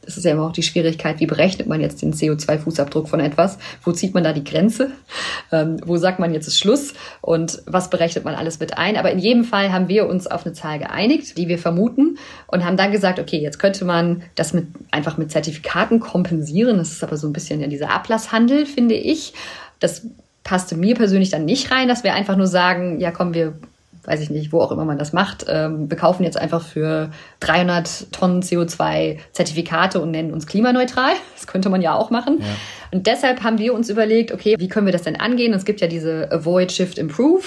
das 0.03 0.17
ist 0.17 0.25
ja 0.25 0.33
immer 0.33 0.47
auch 0.47 0.53
die 0.53 0.63
Schwierigkeit, 0.63 1.21
wie 1.21 1.27
berechnet 1.27 1.69
man 1.69 1.81
jetzt 1.81 2.03
den 2.03 2.15
CO2-Fußabdruck 2.15 3.07
von 3.07 3.21
etwas? 3.21 3.59
Wo 3.85 3.93
zieht 3.93 4.15
man 4.15 4.25
da 4.25 4.33
die 4.33 4.45
Grenze? 4.45 4.93
Ähm, 5.53 5.79
wo 5.85 5.97
sagt 5.99 6.19
man 6.19 6.33
jetzt 6.33 6.47
ist 6.47 6.59
Schluss? 6.59 6.95
Und 7.21 7.63
was 7.67 7.91
berechnet 7.91 8.25
man 8.25 8.35
alles 8.35 8.61
mit 8.61 8.79
ein? 8.79 8.97
Aber 8.97 9.11
in 9.11 9.19
jedem 9.19 9.45
Fall 9.45 9.73
haben 9.73 9.89
wir 9.89 10.09
uns 10.09 10.27
auf 10.27 10.45
eine 10.45 10.55
Zahl 10.55 10.79
geeinigt, 10.79 11.37
die 11.37 11.49
wir 11.49 11.59
vermuten 11.59 12.19
und 12.47 12.65
haben 12.65 12.77
dann 12.77 12.93
gesagt, 12.93 13.19
okay, 13.19 13.39
jetzt 13.39 13.59
könnte 13.59 13.85
man 13.85 14.23
das 14.35 14.53
mit, 14.55 14.69
einfach 14.91 15.19
mit 15.19 15.31
Zertifikaten 15.31 16.01
kompensieren. 16.01 16.79
Das 16.79 16.93
ist 16.93 17.05
aber 17.05 17.17
so 17.17 17.27
ein 17.27 17.33
bisschen 17.33 17.61
ja 17.61 17.67
dieser 17.67 17.91
Ablasshandel, 17.91 18.67
finde 18.67 18.95
ich. 18.95 19.35
Das 19.81 20.07
passte 20.45 20.77
mir 20.77 20.95
persönlich 20.95 21.31
dann 21.31 21.45
nicht 21.45 21.71
rein, 21.71 21.89
dass 21.89 22.05
wir 22.05 22.15
einfach 22.15 22.37
nur 22.37 22.47
sagen, 22.47 23.01
ja 23.01 23.11
komm, 23.11 23.35
wir 23.35 23.55
weiß 24.05 24.21
ich 24.21 24.31
nicht, 24.31 24.53
wo 24.53 24.61
auch 24.61 24.73
immer 24.73 24.85
man 24.85 24.99
das 24.99 25.13
macht. 25.13 25.47
Ähm, 25.49 25.91
wir 25.91 25.97
kaufen 25.97 26.25
jetzt 26.25 26.37
einfach 26.37 26.63
für 26.63 27.11
300 27.41 28.13
Tonnen 28.13 28.43
CO2 28.43 29.19
Zertifikate 29.33 30.01
und 30.01 30.11
nennen 30.11 30.33
uns 30.33 30.47
klimaneutral. 30.47 31.13
Das 31.35 31.47
könnte 31.47 31.71
man 31.71 31.81
ja 31.81 31.95
auch 31.95 32.11
machen. 32.11 32.39
Ja. 32.41 32.47
Und 32.93 33.07
deshalb 33.07 33.43
haben 33.43 33.59
wir 33.59 33.73
uns 33.73 33.89
überlegt, 33.89 34.31
okay, 34.31 34.57
wie 34.59 34.69
können 34.69 34.85
wir 34.85 34.93
das 34.93 35.03
denn 35.03 35.19
angehen? 35.19 35.55
Es 35.55 35.65
gibt 35.65 35.81
ja 35.81 35.87
diese 35.87 36.31
Avoid, 36.31 36.71
Shift, 36.71 36.99
Improve, 36.99 37.45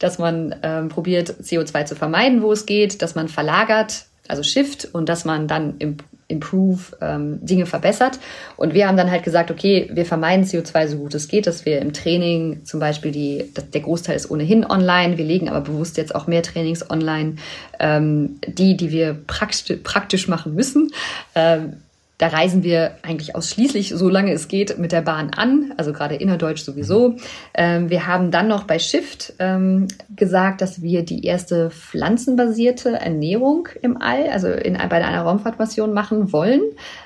dass 0.00 0.18
man 0.18 0.56
ähm, 0.64 0.88
probiert, 0.88 1.30
CO2 1.30 1.84
zu 1.84 1.94
vermeiden, 1.94 2.42
wo 2.42 2.50
es 2.50 2.66
geht, 2.66 3.02
dass 3.02 3.14
man 3.14 3.28
verlagert, 3.28 4.06
also 4.26 4.42
Shift, 4.42 4.88
und 4.92 5.08
dass 5.08 5.24
man 5.24 5.46
dann 5.46 5.76
im 5.78 5.98
improve, 6.30 6.96
ähm, 7.00 7.38
Dinge 7.44 7.66
verbessert. 7.66 8.18
Und 8.56 8.74
wir 8.74 8.86
haben 8.88 8.96
dann 8.96 9.10
halt 9.10 9.22
gesagt, 9.22 9.50
okay, 9.50 9.90
wir 9.92 10.06
vermeiden 10.06 10.44
CO2 10.44 10.88
so 10.88 10.96
gut 10.98 11.14
es 11.14 11.28
geht, 11.28 11.46
dass 11.46 11.66
wir 11.66 11.80
im 11.80 11.92
Training 11.92 12.64
zum 12.64 12.80
Beispiel 12.80 13.12
die, 13.12 13.52
der 13.72 13.80
Großteil 13.80 14.16
ist 14.16 14.30
ohnehin 14.30 14.64
online, 14.64 15.18
wir 15.18 15.24
legen 15.24 15.48
aber 15.48 15.60
bewusst 15.60 15.96
jetzt 15.96 16.14
auch 16.14 16.26
mehr 16.26 16.42
Trainings 16.42 16.88
online, 16.90 17.36
ähm, 17.78 18.38
die, 18.46 18.76
die 18.76 18.90
wir 18.90 19.14
praktisch, 19.26 19.78
praktisch 19.82 20.28
machen 20.28 20.54
müssen. 20.54 20.92
Ähm, 21.34 21.74
da 22.20 22.28
reisen 22.28 22.62
wir 22.62 22.96
eigentlich 23.00 23.34
ausschließlich, 23.34 23.94
solange 23.96 24.32
es 24.32 24.48
geht, 24.48 24.76
mit 24.76 24.92
der 24.92 25.00
Bahn 25.00 25.30
an, 25.30 25.72
also 25.78 25.94
gerade 25.94 26.16
innerdeutsch 26.16 26.60
sowieso. 26.60 27.16
Ähm, 27.54 27.88
wir 27.88 28.06
haben 28.06 28.30
dann 28.30 28.46
noch 28.46 28.64
bei 28.64 28.78
Shift 28.78 29.32
ähm, 29.38 29.88
gesagt, 30.14 30.60
dass 30.60 30.82
wir 30.82 31.02
die 31.02 31.24
erste 31.24 31.70
pflanzenbasierte 31.70 32.90
Ernährung 32.90 33.68
im 33.80 33.96
All, 34.02 34.28
also 34.28 34.48
in, 34.48 34.74
bei 34.74 35.02
einer 35.02 35.22
Raumfahrtmission 35.22 35.94
machen 35.94 36.30
wollen. 36.30 36.60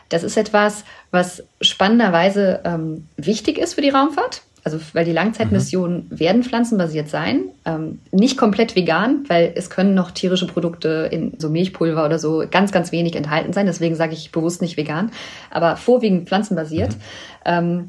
Das 0.09 0.25
ist 0.25 0.37
etwas, 0.37 0.85
was 1.13 1.45
spannenderweise 1.61 2.63
ähm, 2.65 3.07
wichtig 3.17 3.59
ist 3.59 3.75
für 3.75 3.83
die 3.83 3.91
Raumfahrt. 3.91 4.43
Also 4.65 4.81
weil 4.95 5.05
die 5.05 5.13
Langzeitmissionen 5.13 6.09
mhm. 6.09 6.19
werden 6.19 6.43
pflanzenbasiert 6.43 7.09
sein, 7.09 7.51
ähm, 7.67 8.01
nicht 8.11 8.39
komplett 8.39 8.75
vegan, 8.75 9.25
weil 9.29 9.53
es 9.55 9.69
können 9.69 9.95
noch 9.95 10.11
tierische 10.11 10.47
Produkte 10.47 11.09
in 11.13 11.35
so 11.39 11.51
Milchpulver 11.51 12.05
oder 12.05 12.19
so 12.19 12.45
ganz, 12.51 12.73
ganz 12.73 12.91
wenig 12.91 13.15
enthalten 13.15 13.53
sein. 13.53 13.67
Deswegen 13.67 13.95
sage 13.95 14.15
ich 14.15 14.33
bewusst 14.33 14.63
nicht 14.63 14.77
vegan, 14.77 15.13
aber 15.51 15.77
vorwiegend 15.77 16.29
pflanzenbasiert. 16.29 16.93
Mhm. 16.93 17.01
Ähm, 17.45 17.89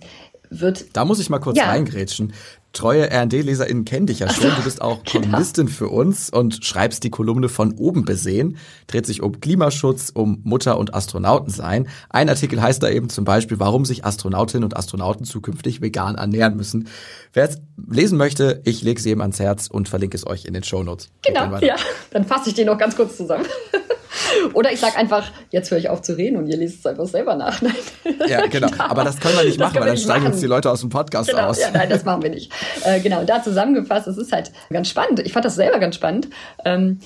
wird. 0.49 0.95
Da 0.95 1.05
muss 1.05 1.19
ich 1.19 1.29
mal 1.29 1.39
kurz 1.39 1.57
ja. 1.57 1.65
reingrätschen 1.65 2.33
treue 2.75 3.09
RD-LeserInnen 3.11 3.85
kennen 3.85 4.05
dich 4.05 4.19
ja 4.19 4.29
schon. 4.31 4.51
Du 4.55 4.63
bist 4.63 4.81
auch 4.81 5.03
genau. 5.11 5.25
Kolumnistin 5.25 5.67
für 5.67 5.89
uns 5.89 6.29
und 6.29 6.63
schreibst 6.63 7.03
die 7.03 7.09
Kolumne 7.09 7.49
von 7.49 7.73
oben 7.73 8.05
besehen. 8.05 8.57
Dreht 8.87 9.05
sich 9.05 9.23
um 9.23 9.39
Klimaschutz, 9.39 10.11
um 10.13 10.41
Mutter- 10.43 10.77
und 10.77 10.93
Astronautensein. 10.93 11.87
Ein 12.09 12.29
Artikel 12.29 12.61
heißt 12.61 12.83
da 12.83 12.89
eben 12.89 13.09
zum 13.09 13.25
Beispiel, 13.25 13.59
warum 13.59 13.85
sich 13.85 14.05
Astronautinnen 14.05 14.63
und 14.63 14.77
Astronauten 14.77 15.25
zukünftig 15.25 15.81
vegan 15.81 16.15
ernähren 16.15 16.55
müssen. 16.55 16.87
Wer 17.33 17.49
es 17.49 17.61
lesen 17.89 18.17
möchte, 18.17 18.61
ich 18.65 18.81
lege 18.81 18.99
es 18.99 19.05
jedem 19.05 19.21
ans 19.21 19.39
Herz 19.39 19.67
und 19.67 19.89
verlinke 19.89 20.15
es 20.15 20.27
euch 20.27 20.45
in 20.45 20.53
den 20.53 20.63
Shownotes. 20.63 21.09
Genau, 21.25 21.57
ja. 21.57 21.75
Dann 22.11 22.25
fasse 22.25 22.49
ich 22.49 22.55
den 22.55 22.67
noch 22.67 22.77
ganz 22.77 22.95
kurz 22.95 23.17
zusammen. 23.17 23.45
Oder 24.53 24.71
ich 24.71 24.79
sage 24.79 24.95
einfach, 24.97 25.31
jetzt 25.51 25.71
höre 25.71 25.77
ich 25.77 25.89
auf 25.89 26.01
zu 26.01 26.17
reden 26.17 26.37
und 26.37 26.47
ihr 26.47 26.57
liest 26.57 26.79
es 26.79 26.85
einfach 26.85 27.05
selber 27.05 27.35
nach. 27.35 27.61
Nein. 27.65 27.75
Ja, 28.27 28.45
genau. 28.47 28.69
Aber 28.77 29.03
das 29.03 29.19
können 29.19 29.37
wir 29.37 29.43
nicht 29.43 29.59
das 29.59 29.67
machen, 29.67 29.79
weil 29.79 29.87
dann 29.87 29.97
steigen 29.97 30.25
uns 30.27 30.39
die 30.39 30.47
Leute 30.47 30.69
aus 30.71 30.81
dem 30.81 30.89
Podcast 30.89 31.29
genau. 31.29 31.47
aus. 31.47 31.59
Ja, 31.59 31.71
nein, 31.71 31.89
das 31.89 32.05
machen 32.05 32.21
wir 32.23 32.29
nicht. 32.29 32.51
Äh, 32.83 32.99
genau, 32.99 33.23
da 33.23 33.41
zusammengefasst, 33.41 34.07
es 34.07 34.17
ist 34.17 34.31
halt 34.31 34.51
ganz 34.69 34.89
spannend. 34.89 35.19
Ich 35.19 35.33
fand 35.33 35.45
das 35.45 35.55
selber 35.55 35.79
ganz 35.79 35.95
spannend. 35.95 36.29
Ähm, 36.63 36.99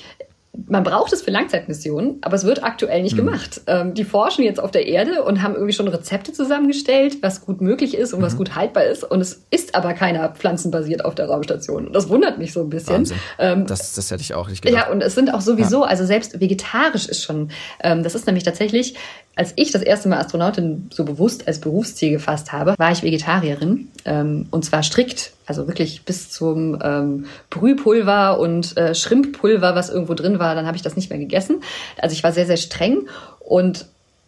man 0.68 0.84
braucht 0.84 1.14
es 1.14 1.22
für 1.22 1.32
Langzeitmissionen, 1.32 2.18
aber 2.22 2.36
es 2.36 2.44
wird 2.44 2.64
aktuell 2.64 3.04
nicht 3.04 3.14
mhm. 3.14 3.26
gemacht. 3.26 3.62
Ähm, 3.68 3.94
die 3.94 4.04
forschen 4.04 4.44
jetzt 4.44 4.60
auf 4.60 4.72
der 4.72 4.88
Erde 4.88 5.24
und 5.24 5.44
haben 5.44 5.54
irgendwie 5.54 5.74
schon 5.74 5.88
Rezepte 5.88 6.34
zusammengestellt, 6.34 7.18
was 7.22 7.46
gut 7.46 7.62
möglich 7.62 7.96
ist 7.96 8.14
und 8.14 8.20
mhm. 8.20 8.26
was 8.26 8.38
gut 8.38 8.56
haltbar 8.56 8.86
ist. 8.86 9.04
Und 9.04 9.22
es 9.22 9.46
ist 9.52 9.76
aber 9.76 9.94
keiner 9.94 10.30
pflanzenbasiert 10.30 11.06
auf 11.06 11.14
der 11.14 11.28
Raumstation. 11.28 11.88
Und 11.88 11.94
das 11.94 12.10
wundert 12.10 12.40
mich 12.40 12.54
so 12.54 12.62
ein 12.62 12.70
bisschen. 12.70 13.12
Ähm, 13.38 13.68
das, 13.68 13.94
das 13.94 14.10
hätte 14.10 14.22
ich 14.22 14.34
auch 14.34 14.50
nicht 14.50 14.64
gedacht. 14.64 14.88
Ja, 14.88 14.92
und 14.92 15.02
es 15.02 15.16
sind 15.16 15.34
auch 15.34 15.42
sowieso, 15.42 15.84
ja. 15.84 15.88
also 15.88 16.06
selbst 16.06 16.40
vegetarisch 16.40 17.08
ist 17.08 17.24
schon, 17.24 17.52
ähm, 17.82 18.04
das 18.04 18.16
ist 18.16 18.26
nämlich 18.26 18.44
tatsächlich, 18.44 18.96
als 19.40 19.54
ich 19.56 19.72
das 19.72 19.82
erste 19.82 20.10
Mal 20.10 20.20
Astronautin 20.20 20.90
so 20.94 21.06
bewusst 21.06 21.48
als 21.48 21.62
Berufsziel 21.62 22.12
gefasst 22.12 22.52
habe, 22.52 22.76
war 22.78 22.92
ich 22.92 23.04
Vegetarierin. 23.04 23.88
Ähm, 24.04 24.48
und 24.52 24.66
zwar 24.66 24.84
strikt 24.84 25.32
also 25.46 25.66
wirklich 25.66 26.04
bis 26.04 26.30
zum 26.30 26.78
ähm, 26.84 27.26
Brühpulver 27.50 28.38
und 28.38 28.76
äh, 28.76 28.94
Schrimppulver, 28.94 29.76
was 29.76 29.90
irgendwo 29.90 30.14
drin 30.14 30.40
war, 30.40 30.56
dann 30.56 30.68
habe 30.68 30.76
ich 30.76 30.84
das 30.84 30.98
nicht 30.98 31.10
mehr 31.10 31.20
gegessen. 31.20 31.62
Also 32.02 32.14
ich 32.14 32.22
war 32.22 32.34
sehr, 32.34 32.48
sehr 32.48 32.58
streng 32.58 33.08
und 33.40 33.86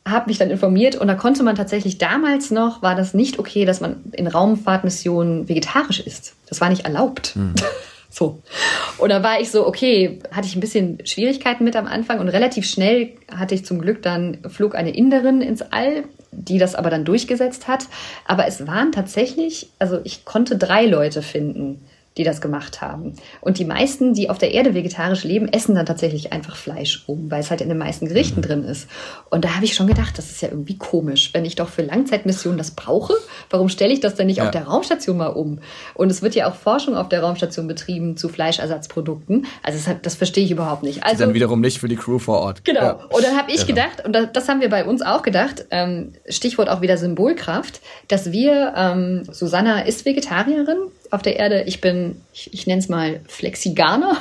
habe 0.08 0.30
mich 0.30 0.38
dann 0.38 0.50
informiert 0.50 0.95
und 0.95 1.10
da 1.10 1.15
konnte 1.15 1.43
man 1.43 1.58
tatsächlich 1.58 1.97
damals 1.97 2.50
noch, 2.50 2.82
war 2.82 2.95
das 2.95 3.13
nicht 3.13 3.38
okay, 3.38 3.65
dass 3.65 3.82
man 3.82 3.97
in 4.13 4.28
Raumfahrtmissionen 4.28 5.50
vegetarisch 5.50 6.00
isst. 6.00 6.36
Das 6.47 6.62
war 6.62 6.69
nicht 6.69 6.86
erlaubt. 6.86 7.36
Mhm. 7.36 7.54
So. 8.12 8.43
Und 8.97 9.10
da 9.10 9.24
war 9.24 9.39
ich 9.39 9.50
so, 9.50 9.65
okay, 9.65 10.19
hatte 10.32 10.45
ich 10.45 10.56
ein 10.56 10.60
bisschen 10.60 11.00
Schwierigkeiten 11.06 11.63
mit 11.63 11.78
am 11.78 11.88
Anfang 11.88 12.19
und 12.19 12.28
relativ 12.28 12.65
schnell 12.65 13.13
hatte 13.34 13.56
ich 13.56 13.65
zum 13.65 13.80
Glück 13.80 14.04
dann, 14.04 14.39
flog 14.50 14.76
eine 14.76 14.93
Inderin 14.93 15.41
ins 15.41 15.62
All, 15.62 16.04
die 16.32 16.58
das 16.58 16.76
aber 16.76 16.89
dann 16.89 17.06
durchgesetzt 17.06 17.69
hat. 17.69 17.86
Aber 18.26 18.45
es 18.47 18.67
waren 18.67 18.91
tatsächlich, 18.91 19.69
also 19.80 20.02
ich 20.04 20.26
konnte 20.26 20.58
drei 20.58 20.86
Leute 20.86 21.21
finden, 21.21 21.82
die 22.17 22.24
das 22.24 22.41
gemacht 22.41 22.82
haben. 22.82 23.13
Und 23.39 23.58
die 23.58 23.65
meisten, 23.65 24.13
die 24.13 24.30
auf 24.30 24.38
der 24.38 24.54
Erde 24.54 24.74
vegetarisch 24.74 25.24
leben, 25.24 25.47
essen 25.47 25.76
dann 25.76 25.86
tatsächlich 25.86 26.34
einfach 26.34 26.58
Fleisch 26.58 27.04
um, 27.08 27.32
weil 27.32 27.39
es 27.39 27.50
halt 27.50 27.62
in 27.62 27.69
den 27.69 27.78
meisten 27.78 28.08
Gerichten 28.08 28.41
mhm. 28.41 28.45
drin 28.45 28.63
ist. 28.65 28.89
Und 29.30 29.45
da 29.45 29.56
habe 29.56 29.65
ich 29.65 29.76
schon 29.76 29.88
gedacht, 29.88 30.17
das 30.17 30.30
ist 30.30 30.41
ja 30.41 30.50
irgendwie 30.50 30.78
komisch. 30.78 31.34
Wenn 31.34 31.45
ich 31.45 31.56
doch 31.56 31.69
für 31.69 31.84
Langzeitmissionen 31.84 32.58
das 32.58 32.71
brauche, 32.71 33.13
warum 33.50 33.69
stelle 33.69 33.93
ich 33.93 34.02
das 34.02 34.15
denn 34.15 34.28
nicht 34.28 34.38
ja. 34.38 34.45
auf 34.45 34.52
der 34.52 34.65
Raumstation 34.65 35.17
mal 35.17 35.28
um? 35.28 35.60
Und 35.93 36.12
es 36.12 36.21
wird 36.21 36.36
ja 36.36 36.50
auch 36.50 36.56
Forschung 36.56 36.95
auf 36.95 37.08
der 37.08 37.21
Raumstation 37.21 37.67
betrieben 37.67 38.17
zu 38.17 38.28
Fleischersatzprodukten. 38.28 39.45
Also 39.63 39.80
das, 39.80 40.02
das 40.02 40.15
verstehe 40.15 40.43
ich 40.43 40.52
überhaupt 40.52 40.84
nicht. 40.84 41.04
Also 41.06 41.26
dann 41.26 41.34
wiederum 41.34 41.62
nicht 41.62 41.80
für 41.80 41.88
die 41.88 41.95
Crew 41.95 42.19
vor 42.19 42.39
Ort. 42.39 42.65
Genau. 42.65 42.82
Ja. 42.82 42.91
Und 43.10 43.24
dann 43.24 43.38
habe 43.38 43.52
ich 43.52 43.65
gedacht, 43.65 44.04
und 44.04 44.13
das 44.34 44.50
haben 44.50 44.60
wir 44.60 44.69
bei 44.69 44.84
uns 44.84 45.02
auch 45.02 45.21
gedacht, 45.21 45.65
ähm, 45.71 46.12
Stichwort 46.28 46.67
auch 46.67 46.82
wieder 46.82 46.97
Symbolkraft, 46.97 47.80
dass 48.10 48.34
wir, 48.34 48.74
ähm, 48.76 49.24
Susanna 49.32 49.82
ist 49.82 50.06
Vegetarierin, 50.06 50.78
auf 51.12 51.21
der 51.21 51.38
Erde. 51.38 51.63
Ich 51.67 51.82
bin, 51.82 52.21
ich, 52.34 52.54
ich 52.54 52.67
nenne 52.67 52.80
es 52.80 52.89
mal 52.89 53.21
Flexiganer. 53.28 54.17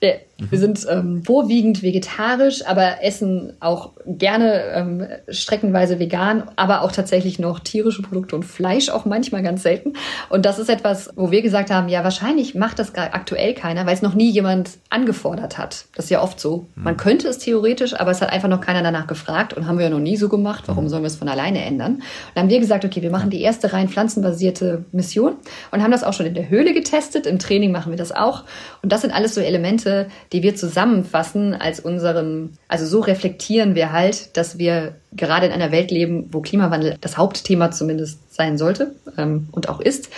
Wir, 0.00 0.20
wir 0.38 0.58
sind 0.58 0.86
ähm, 0.88 1.22
vorwiegend 1.24 1.82
vegetarisch, 1.82 2.66
aber 2.66 3.04
essen 3.04 3.52
auch 3.60 3.90
gerne 4.06 4.62
ähm, 4.74 5.06
streckenweise 5.28 5.98
vegan, 5.98 6.44
aber 6.56 6.82
auch 6.82 6.92
tatsächlich 6.92 7.38
noch 7.38 7.60
tierische 7.60 8.00
Produkte 8.00 8.36
und 8.36 8.44
Fleisch 8.44 8.88
auch 8.88 9.04
manchmal 9.04 9.42
ganz 9.42 9.62
selten. 9.62 9.92
Und 10.30 10.46
das 10.46 10.58
ist 10.58 10.70
etwas, 10.70 11.10
wo 11.16 11.30
wir 11.30 11.42
gesagt 11.42 11.70
haben, 11.70 11.88
ja, 11.88 12.02
wahrscheinlich 12.02 12.54
macht 12.54 12.78
das 12.78 12.94
aktuell 12.94 13.52
keiner, 13.52 13.84
weil 13.84 13.94
es 13.94 14.00
noch 14.00 14.14
nie 14.14 14.30
jemand 14.30 14.70
angefordert 14.88 15.58
hat. 15.58 15.84
Das 15.94 16.06
ist 16.06 16.10
ja 16.10 16.22
oft 16.22 16.40
so. 16.40 16.66
Mhm. 16.74 16.84
Man 16.84 16.96
könnte 16.96 17.28
es 17.28 17.38
theoretisch, 17.38 17.92
aber 17.92 18.10
es 18.10 18.22
hat 18.22 18.32
einfach 18.32 18.48
noch 18.48 18.62
keiner 18.62 18.82
danach 18.82 19.06
gefragt 19.06 19.52
und 19.52 19.66
haben 19.66 19.76
wir 19.76 19.84
ja 19.84 19.90
noch 19.90 19.98
nie 19.98 20.16
so 20.16 20.30
gemacht. 20.30 20.64
Warum 20.66 20.84
mhm. 20.84 20.88
sollen 20.88 21.02
wir 21.02 21.08
es 21.08 21.16
von 21.16 21.28
alleine 21.28 21.62
ändern? 21.62 21.96
Und 21.96 22.02
dann 22.34 22.44
haben 22.44 22.50
wir 22.50 22.60
gesagt, 22.60 22.86
okay, 22.86 23.02
wir 23.02 23.10
machen 23.10 23.28
die 23.28 23.42
erste 23.42 23.74
rein 23.74 23.88
pflanzenbasierte 23.88 24.86
Mission 24.92 25.34
und 25.70 25.82
haben 25.82 25.90
das 25.90 26.04
auch 26.04 26.14
schon 26.14 26.26
in 26.26 26.34
der 26.34 26.48
Höhle 26.48 26.72
getestet. 26.72 27.26
Im 27.26 27.38
Training 27.38 27.72
machen 27.72 27.92
wir 27.92 27.98
das 27.98 28.12
auch. 28.12 28.44
Und 28.82 28.90
das 28.90 29.02
sind 29.02 29.12
alles 29.12 29.34
so 29.34 29.42
Elemente, 29.42 29.89
die 30.32 30.42
wir 30.42 30.54
zusammenfassen 30.54 31.54
als 31.54 31.80
unseren, 31.80 32.56
also 32.68 32.86
so 32.86 33.00
reflektieren 33.00 33.74
wir 33.74 33.92
halt, 33.92 34.36
dass 34.36 34.58
wir 34.58 34.94
gerade 35.12 35.46
in 35.46 35.52
einer 35.52 35.72
Welt 35.72 35.90
leben, 35.90 36.28
wo 36.32 36.40
Klimawandel 36.40 36.96
das 37.00 37.16
Hauptthema 37.16 37.70
zumindest 37.70 38.34
sein 38.34 38.58
sollte 38.58 38.92
ähm, 39.16 39.48
und 39.52 39.68
auch 39.68 39.80
ist. 39.80 40.10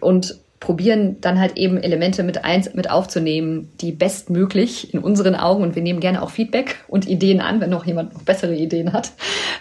Und 0.00 0.38
probieren 0.64 1.20
dann 1.20 1.38
halt 1.38 1.56
eben 1.58 1.76
Elemente 1.76 2.22
mit 2.22 2.44
eins 2.44 2.72
mit 2.74 2.90
aufzunehmen, 2.90 3.70
die 3.80 3.92
bestmöglich 3.92 4.94
in 4.94 5.00
unseren 5.00 5.34
Augen 5.34 5.62
und 5.62 5.74
wir 5.74 5.82
nehmen 5.82 6.00
gerne 6.00 6.22
auch 6.22 6.30
Feedback 6.30 6.76
und 6.88 7.06
Ideen 7.06 7.40
an, 7.40 7.60
wenn 7.60 7.70
noch 7.70 7.84
jemand 7.84 8.14
noch 8.14 8.22
bessere 8.22 8.54
Ideen 8.54 8.92
hat, 8.92 9.12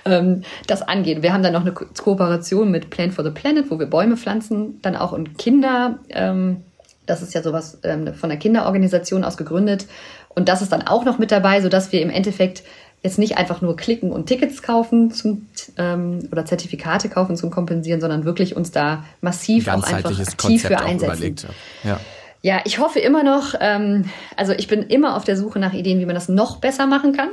ähm, 0.06 0.43
das 0.65 0.82
angehen. 0.82 1.21
Wir 1.21 1.34
haben 1.34 1.43
dann 1.43 1.54
noch 1.54 1.62
eine 1.62 1.73
Ko 1.73 1.86
Kooperation 2.02 2.71
mit 2.71 2.89
Plant 2.89 3.13
for 3.13 3.23
the 3.23 3.32
Planet, 3.32 3.69
wo 3.69 3.80
wir 3.80 3.86
Bäume 3.86 4.15
pflanzen, 4.15 4.80
dann 4.82 4.95
auch 4.95 5.12
und 5.12 5.38
Kinder 5.38 5.99
ähm, 6.10 6.62
das 7.06 7.22
ist 7.22 7.34
ja 7.34 7.42
sowas 7.42 7.80
ähm, 7.84 8.13
von 8.13 8.30
der 8.30 8.39
Kinderorganisation 8.39 9.24
aus 9.24 9.38
gegründet. 9.38 9.88
Und 10.30 10.50
das 10.50 10.62
ist 10.62 10.72
dann 10.72 10.82
auch 10.82 11.06
noch 11.06 11.20
mit 11.20 11.32
dabei, 11.32 11.62
sodass 11.62 11.92
wir 11.92 12.02
im 12.02 12.10
Endeffekt 12.10 12.63
jetzt 13.04 13.20
nicht 13.20 13.38
einfach 13.38 13.62
nur 13.62 13.76
klicken 13.76 14.12
und 14.12 14.28
Tickets 14.28 14.62
kaufen 14.62 15.12
zum, 15.12 15.48
ähm, 15.78 16.28
oder 16.32 16.46
Zertifikate 16.46 17.10
kaufen 17.10 17.36
zum 17.36 17.52
Kompensieren, 17.52 18.00
sondern 18.00 18.24
wirklich 18.24 18.56
uns 18.56 18.72
da 18.72 19.04
massiv 19.20 19.68
auch 19.68 19.84
einfach 19.84 20.18
aktiv 20.20 20.63
für 20.63 20.80
einsetzen. 20.80 21.50
Ja. 21.84 22.00
Ja, 22.46 22.60
ich 22.66 22.78
hoffe 22.78 23.00
immer 23.00 23.24
noch, 23.24 23.56
ähm, 23.62 24.10
also 24.36 24.52
ich 24.52 24.68
bin 24.68 24.84
immer 24.84 25.16
auf 25.16 25.24
der 25.24 25.38
Suche 25.38 25.60
nach 25.60 25.72
Ideen, 25.72 26.02
wie 26.02 26.06
man 26.06 26.16
das 26.16 26.28
noch 26.28 26.58
besser 26.58 26.88
machen 26.88 27.16
kann. 27.16 27.30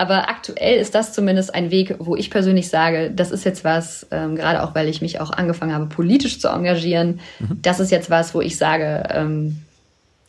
Aber 0.00 0.30
aktuell 0.30 0.80
ist 0.80 0.94
das 0.94 1.12
zumindest 1.12 1.54
ein 1.54 1.70
Weg, 1.70 1.96
wo 1.98 2.16
ich 2.16 2.30
persönlich 2.30 2.70
sage, 2.70 3.12
das 3.14 3.30
ist 3.30 3.44
jetzt 3.44 3.64
was, 3.64 4.06
ähm, 4.10 4.34
gerade 4.34 4.62
auch 4.62 4.74
weil 4.74 4.88
ich 4.88 5.02
mich 5.02 5.20
auch 5.20 5.30
angefangen 5.30 5.74
habe, 5.74 5.94
politisch 5.94 6.40
zu 6.40 6.48
engagieren, 6.48 7.20
mhm. 7.38 7.58
das 7.60 7.80
ist 7.80 7.90
jetzt 7.90 8.08
was, 8.08 8.34
wo 8.34 8.40
ich 8.40 8.56
sage, 8.56 9.02
ähm, 9.10 9.60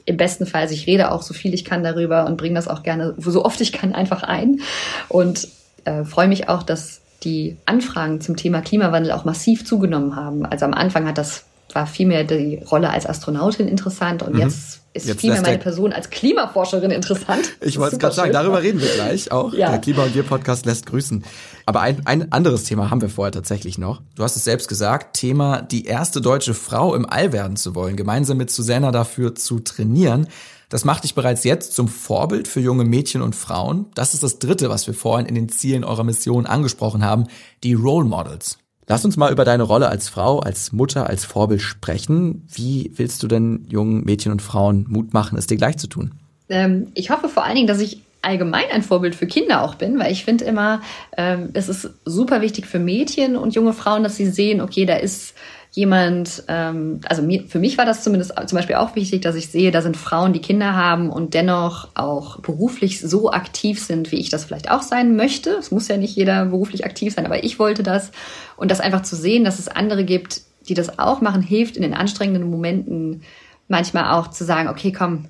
im 0.03 0.17
besten 0.17 0.45
Fall, 0.45 0.63
also 0.63 0.73
ich 0.73 0.87
rede 0.87 1.09
auch 1.09 1.21
so 1.21 1.33
viel 1.33 1.53
ich 1.53 1.63
kann 1.63 1.85
darüber 1.85 2.25
und 2.25 2.35
bringe 2.35 2.55
das 2.55 2.67
auch 2.67 2.83
gerne 2.83 3.13
so 3.17 3.45
oft 3.45 3.61
ich 3.61 3.71
kann 3.71 3.95
einfach 3.95 4.23
ein. 4.23 4.59
Und 5.07 5.47
äh, 5.85 6.03
freue 6.03 6.27
mich 6.27 6.49
auch, 6.49 6.63
dass 6.63 6.99
die 7.23 7.55
Anfragen 7.65 8.19
zum 8.19 8.35
Thema 8.35 8.59
Klimawandel 8.59 9.13
auch 9.13 9.23
massiv 9.23 9.63
zugenommen 9.63 10.17
haben. 10.17 10.45
Also 10.45 10.65
am 10.65 10.73
Anfang 10.73 11.07
hat 11.07 11.17
das 11.17 11.45
war 11.75 11.87
vielmehr 11.87 12.23
die 12.23 12.61
Rolle 12.69 12.89
als 12.89 13.05
Astronautin 13.05 13.67
interessant 13.67 14.23
und 14.23 14.33
mhm. 14.33 14.41
jetzt 14.41 14.81
ist 14.93 15.07
jetzt 15.07 15.21
vielmehr 15.21 15.41
meine 15.41 15.57
Person 15.57 15.93
als 15.93 16.09
Klimaforscherin 16.09 16.91
interessant. 16.91 17.51
Ich 17.61 17.79
wollte 17.79 17.95
es 17.95 17.99
gerade 17.99 18.15
sagen, 18.15 18.33
darüber 18.33 18.61
reden 18.61 18.81
wir 18.81 18.89
gleich 18.89 19.31
auch. 19.31 19.53
Ja. 19.53 19.69
Der 19.69 19.79
Klima- 19.79 20.03
und 20.03 20.15
Wir-Podcast 20.15 20.65
lässt 20.65 20.85
grüßen. 20.87 21.23
Aber 21.65 21.81
ein, 21.81 22.05
ein 22.05 22.31
anderes 22.31 22.65
Thema 22.65 22.89
haben 22.89 23.01
wir 23.01 23.07
vorher 23.07 23.31
tatsächlich 23.31 23.77
noch. 23.77 24.01
Du 24.15 24.23
hast 24.23 24.35
es 24.35 24.43
selbst 24.43 24.67
gesagt, 24.67 25.15
Thema, 25.15 25.61
die 25.61 25.85
erste 25.85 26.19
deutsche 26.19 26.53
Frau 26.53 26.93
im 26.95 27.09
All 27.09 27.31
werden 27.31 27.55
zu 27.55 27.75
wollen, 27.75 27.95
gemeinsam 27.95 28.37
mit 28.37 28.51
Susanna 28.51 28.91
dafür 28.91 29.35
zu 29.35 29.59
trainieren. 29.59 30.27
Das 30.67 30.85
macht 30.85 31.03
dich 31.03 31.15
bereits 31.15 31.43
jetzt 31.43 31.73
zum 31.73 31.87
Vorbild 31.87 32.47
für 32.47 32.59
junge 32.59 32.83
Mädchen 32.83 33.21
und 33.21 33.35
Frauen. 33.35 33.87
Das 33.93 34.13
ist 34.13 34.23
das 34.23 34.39
Dritte, 34.39 34.69
was 34.69 34.87
wir 34.87 34.93
vorhin 34.93 35.25
in 35.25 35.35
den 35.35 35.49
Zielen 35.49 35.83
eurer 35.83 36.03
Mission 36.03 36.45
angesprochen 36.45 37.05
haben, 37.05 37.27
die 37.63 37.73
Role 37.73 38.05
Models. 38.05 38.57
Lass 38.87 39.05
uns 39.05 39.17
mal 39.17 39.31
über 39.31 39.45
deine 39.45 39.63
Rolle 39.63 39.89
als 39.89 40.09
Frau, 40.09 40.39
als 40.39 40.71
Mutter, 40.71 41.07
als 41.07 41.25
Vorbild 41.25 41.61
sprechen. 41.61 42.47
Wie 42.51 42.91
willst 42.95 43.23
du 43.23 43.27
denn 43.27 43.65
jungen 43.69 44.03
Mädchen 44.03 44.31
und 44.31 44.41
Frauen 44.41 44.85
Mut 44.89 45.13
machen, 45.13 45.37
es 45.37 45.47
dir 45.47 45.57
gleich 45.57 45.77
zu 45.77 45.87
tun? 45.87 46.13
Ähm, 46.49 46.87
ich 46.93 47.09
hoffe 47.09 47.29
vor 47.29 47.45
allen 47.45 47.55
Dingen, 47.55 47.67
dass 47.67 47.79
ich 47.79 48.01
allgemein 48.21 48.65
ein 48.71 48.83
Vorbild 48.83 49.15
für 49.15 49.25
Kinder 49.27 49.63
auch 49.63 49.75
bin, 49.75 49.97
weil 49.97 50.11
ich 50.11 50.25
finde 50.25 50.45
immer, 50.45 50.81
ähm, 51.17 51.49
es 51.53 51.69
ist 51.69 51.89
super 52.05 52.41
wichtig 52.41 52.67
für 52.67 52.79
Mädchen 52.79 53.35
und 53.35 53.55
junge 53.55 53.73
Frauen, 53.73 54.03
dass 54.03 54.15
sie 54.15 54.27
sehen, 54.27 54.61
okay, 54.61 54.85
da 54.85 54.95
ist 54.95 55.33
jemand, 55.73 56.43
ähm, 56.49 56.99
also 57.05 57.21
mir, 57.21 57.45
für 57.47 57.59
mich 57.59 57.77
war 57.77 57.85
das 57.85 58.03
zumindest 58.03 58.33
zum 58.45 58.57
Beispiel 58.57 58.75
auch 58.75 58.95
wichtig, 58.95 59.21
dass 59.21 59.35
ich 59.35 59.47
sehe, 59.47 59.71
da 59.71 59.81
sind 59.81 59.95
Frauen, 59.95 60.33
die 60.33 60.41
Kinder 60.41 60.75
haben 60.75 61.09
und 61.09 61.33
dennoch 61.33 61.87
auch 61.95 62.41
beruflich 62.41 62.99
so 62.99 63.31
aktiv 63.31 63.81
sind, 63.81 64.11
wie 64.11 64.19
ich 64.19 64.29
das 64.29 64.43
vielleicht 64.43 64.69
auch 64.69 64.81
sein 64.81 65.15
möchte. 65.15 65.51
Es 65.51 65.71
muss 65.71 65.87
ja 65.87 65.95
nicht 65.95 66.15
jeder 66.15 66.45
beruflich 66.45 66.83
aktiv 66.83 67.13
sein, 67.13 67.25
aber 67.25 67.43
ich 67.43 67.57
wollte 67.57 67.83
das. 67.83 68.11
Und 68.57 68.69
das 68.69 68.81
einfach 68.81 69.03
zu 69.03 69.15
sehen, 69.15 69.45
dass 69.45 69.59
es 69.59 69.69
andere 69.69 70.03
gibt, 70.03 70.41
die 70.67 70.73
das 70.73 70.99
auch 70.99 71.21
machen, 71.21 71.41
hilft 71.41 71.77
in 71.77 71.83
den 71.83 71.93
anstrengenden 71.93 72.49
Momenten 72.49 73.23
manchmal 73.69 74.11
auch 74.11 74.27
zu 74.27 74.43
sagen, 74.43 74.67
okay, 74.67 74.91
komm, 74.91 75.25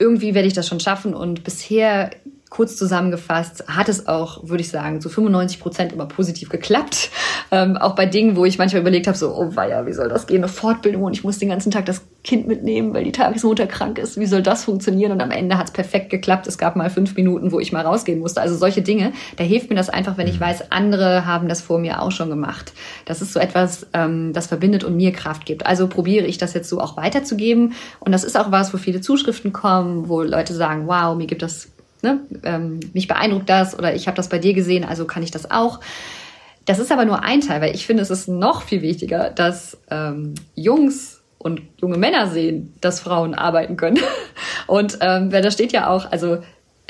irgendwie 0.00 0.34
werde 0.34 0.48
ich 0.48 0.54
das 0.54 0.66
schon 0.66 0.80
schaffen. 0.80 1.14
Und 1.14 1.44
bisher 1.44 2.10
kurz 2.50 2.76
zusammengefasst 2.76 3.64
hat 3.68 3.88
es 3.88 4.08
auch, 4.08 4.48
würde 4.48 4.60
ich 4.60 4.70
sagen, 4.70 5.00
zu 5.00 5.08
95 5.08 5.60
Prozent 5.60 5.92
immer 5.92 6.06
positiv 6.06 6.48
geklappt. 6.48 7.10
Ähm, 7.52 7.76
auch 7.76 7.94
bei 7.94 8.06
Dingen, 8.06 8.36
wo 8.36 8.44
ich 8.44 8.58
manchmal 8.58 8.82
überlegt 8.82 9.06
habe, 9.06 9.16
so, 9.16 9.32
oh 9.34 9.54
weia, 9.54 9.86
wie 9.86 9.92
soll 9.92 10.08
das 10.08 10.26
gehen? 10.26 10.38
Eine 10.38 10.48
Fortbildung 10.48 11.04
und 11.04 11.12
ich 11.12 11.22
muss 11.22 11.38
den 11.38 11.48
ganzen 11.48 11.70
Tag 11.70 11.86
das 11.86 12.02
Kind 12.24 12.48
mitnehmen, 12.48 12.92
weil 12.92 13.04
die 13.04 13.12
Tagesmutter 13.12 13.68
krank 13.68 13.98
ist. 13.98 14.18
Wie 14.18 14.26
soll 14.26 14.42
das 14.42 14.64
funktionieren? 14.64 15.12
Und 15.12 15.22
am 15.22 15.30
Ende 15.30 15.58
hat 15.58 15.68
es 15.68 15.72
perfekt 15.72 16.10
geklappt. 16.10 16.48
Es 16.48 16.58
gab 16.58 16.74
mal 16.74 16.90
fünf 16.90 17.14
Minuten, 17.14 17.52
wo 17.52 17.60
ich 17.60 17.72
mal 17.72 17.86
rausgehen 17.86 18.18
musste. 18.18 18.40
Also 18.40 18.56
solche 18.56 18.82
Dinge, 18.82 19.12
da 19.36 19.44
hilft 19.44 19.70
mir 19.70 19.76
das 19.76 19.88
einfach, 19.88 20.18
wenn 20.18 20.26
ich 20.26 20.40
mhm. 20.40 20.44
weiß, 20.44 20.72
andere 20.72 21.26
haben 21.26 21.48
das 21.48 21.60
vor 21.60 21.78
mir 21.78 22.02
auch 22.02 22.10
schon 22.10 22.30
gemacht. 22.30 22.72
Das 23.04 23.22
ist 23.22 23.32
so 23.32 23.38
etwas, 23.38 23.86
ähm, 23.92 24.32
das 24.32 24.48
verbindet 24.48 24.82
und 24.82 24.96
mir 24.96 25.12
Kraft 25.12 25.46
gibt. 25.46 25.66
Also 25.66 25.86
probiere 25.86 26.26
ich 26.26 26.36
das 26.36 26.52
jetzt 26.54 26.68
so 26.68 26.80
auch 26.80 26.96
weiterzugeben. 26.96 27.74
Und 28.00 28.10
das 28.10 28.24
ist 28.24 28.36
auch 28.36 28.50
was, 28.50 28.74
wo 28.74 28.78
viele 28.78 29.00
Zuschriften 29.00 29.52
kommen, 29.52 30.08
wo 30.08 30.22
Leute 30.22 30.52
sagen, 30.52 30.88
wow, 30.88 31.16
mir 31.16 31.26
gibt 31.26 31.42
das 31.42 31.68
ne, 32.02 32.20
ähm, 32.42 32.80
mich 32.92 33.08
beeindruckt 33.08 33.48
das 33.48 33.78
oder 33.78 33.94
ich 33.94 34.06
habe 34.06 34.16
das 34.16 34.28
bei 34.28 34.38
dir 34.38 34.54
gesehen, 34.54 34.84
also 34.84 35.04
kann 35.04 35.22
ich 35.22 35.30
das 35.30 35.50
auch. 35.50 35.80
Das 36.64 36.78
ist 36.78 36.92
aber 36.92 37.04
nur 37.04 37.22
ein 37.24 37.40
Teil, 37.40 37.60
weil 37.60 37.74
ich 37.74 37.86
finde, 37.86 38.02
es 38.02 38.10
ist 38.10 38.28
noch 38.28 38.62
viel 38.62 38.82
wichtiger, 38.82 39.30
dass 39.30 39.78
ähm, 39.90 40.34
Jungs 40.54 41.22
und 41.38 41.62
junge 41.80 41.96
Männer 41.96 42.26
sehen, 42.28 42.74
dass 42.80 43.00
Frauen 43.00 43.34
arbeiten 43.34 43.76
können. 43.76 43.98
Und 44.66 44.98
ähm, 45.00 45.30
da 45.30 45.50
steht 45.50 45.72
ja 45.72 45.88
auch, 45.88 46.12
also 46.12 46.38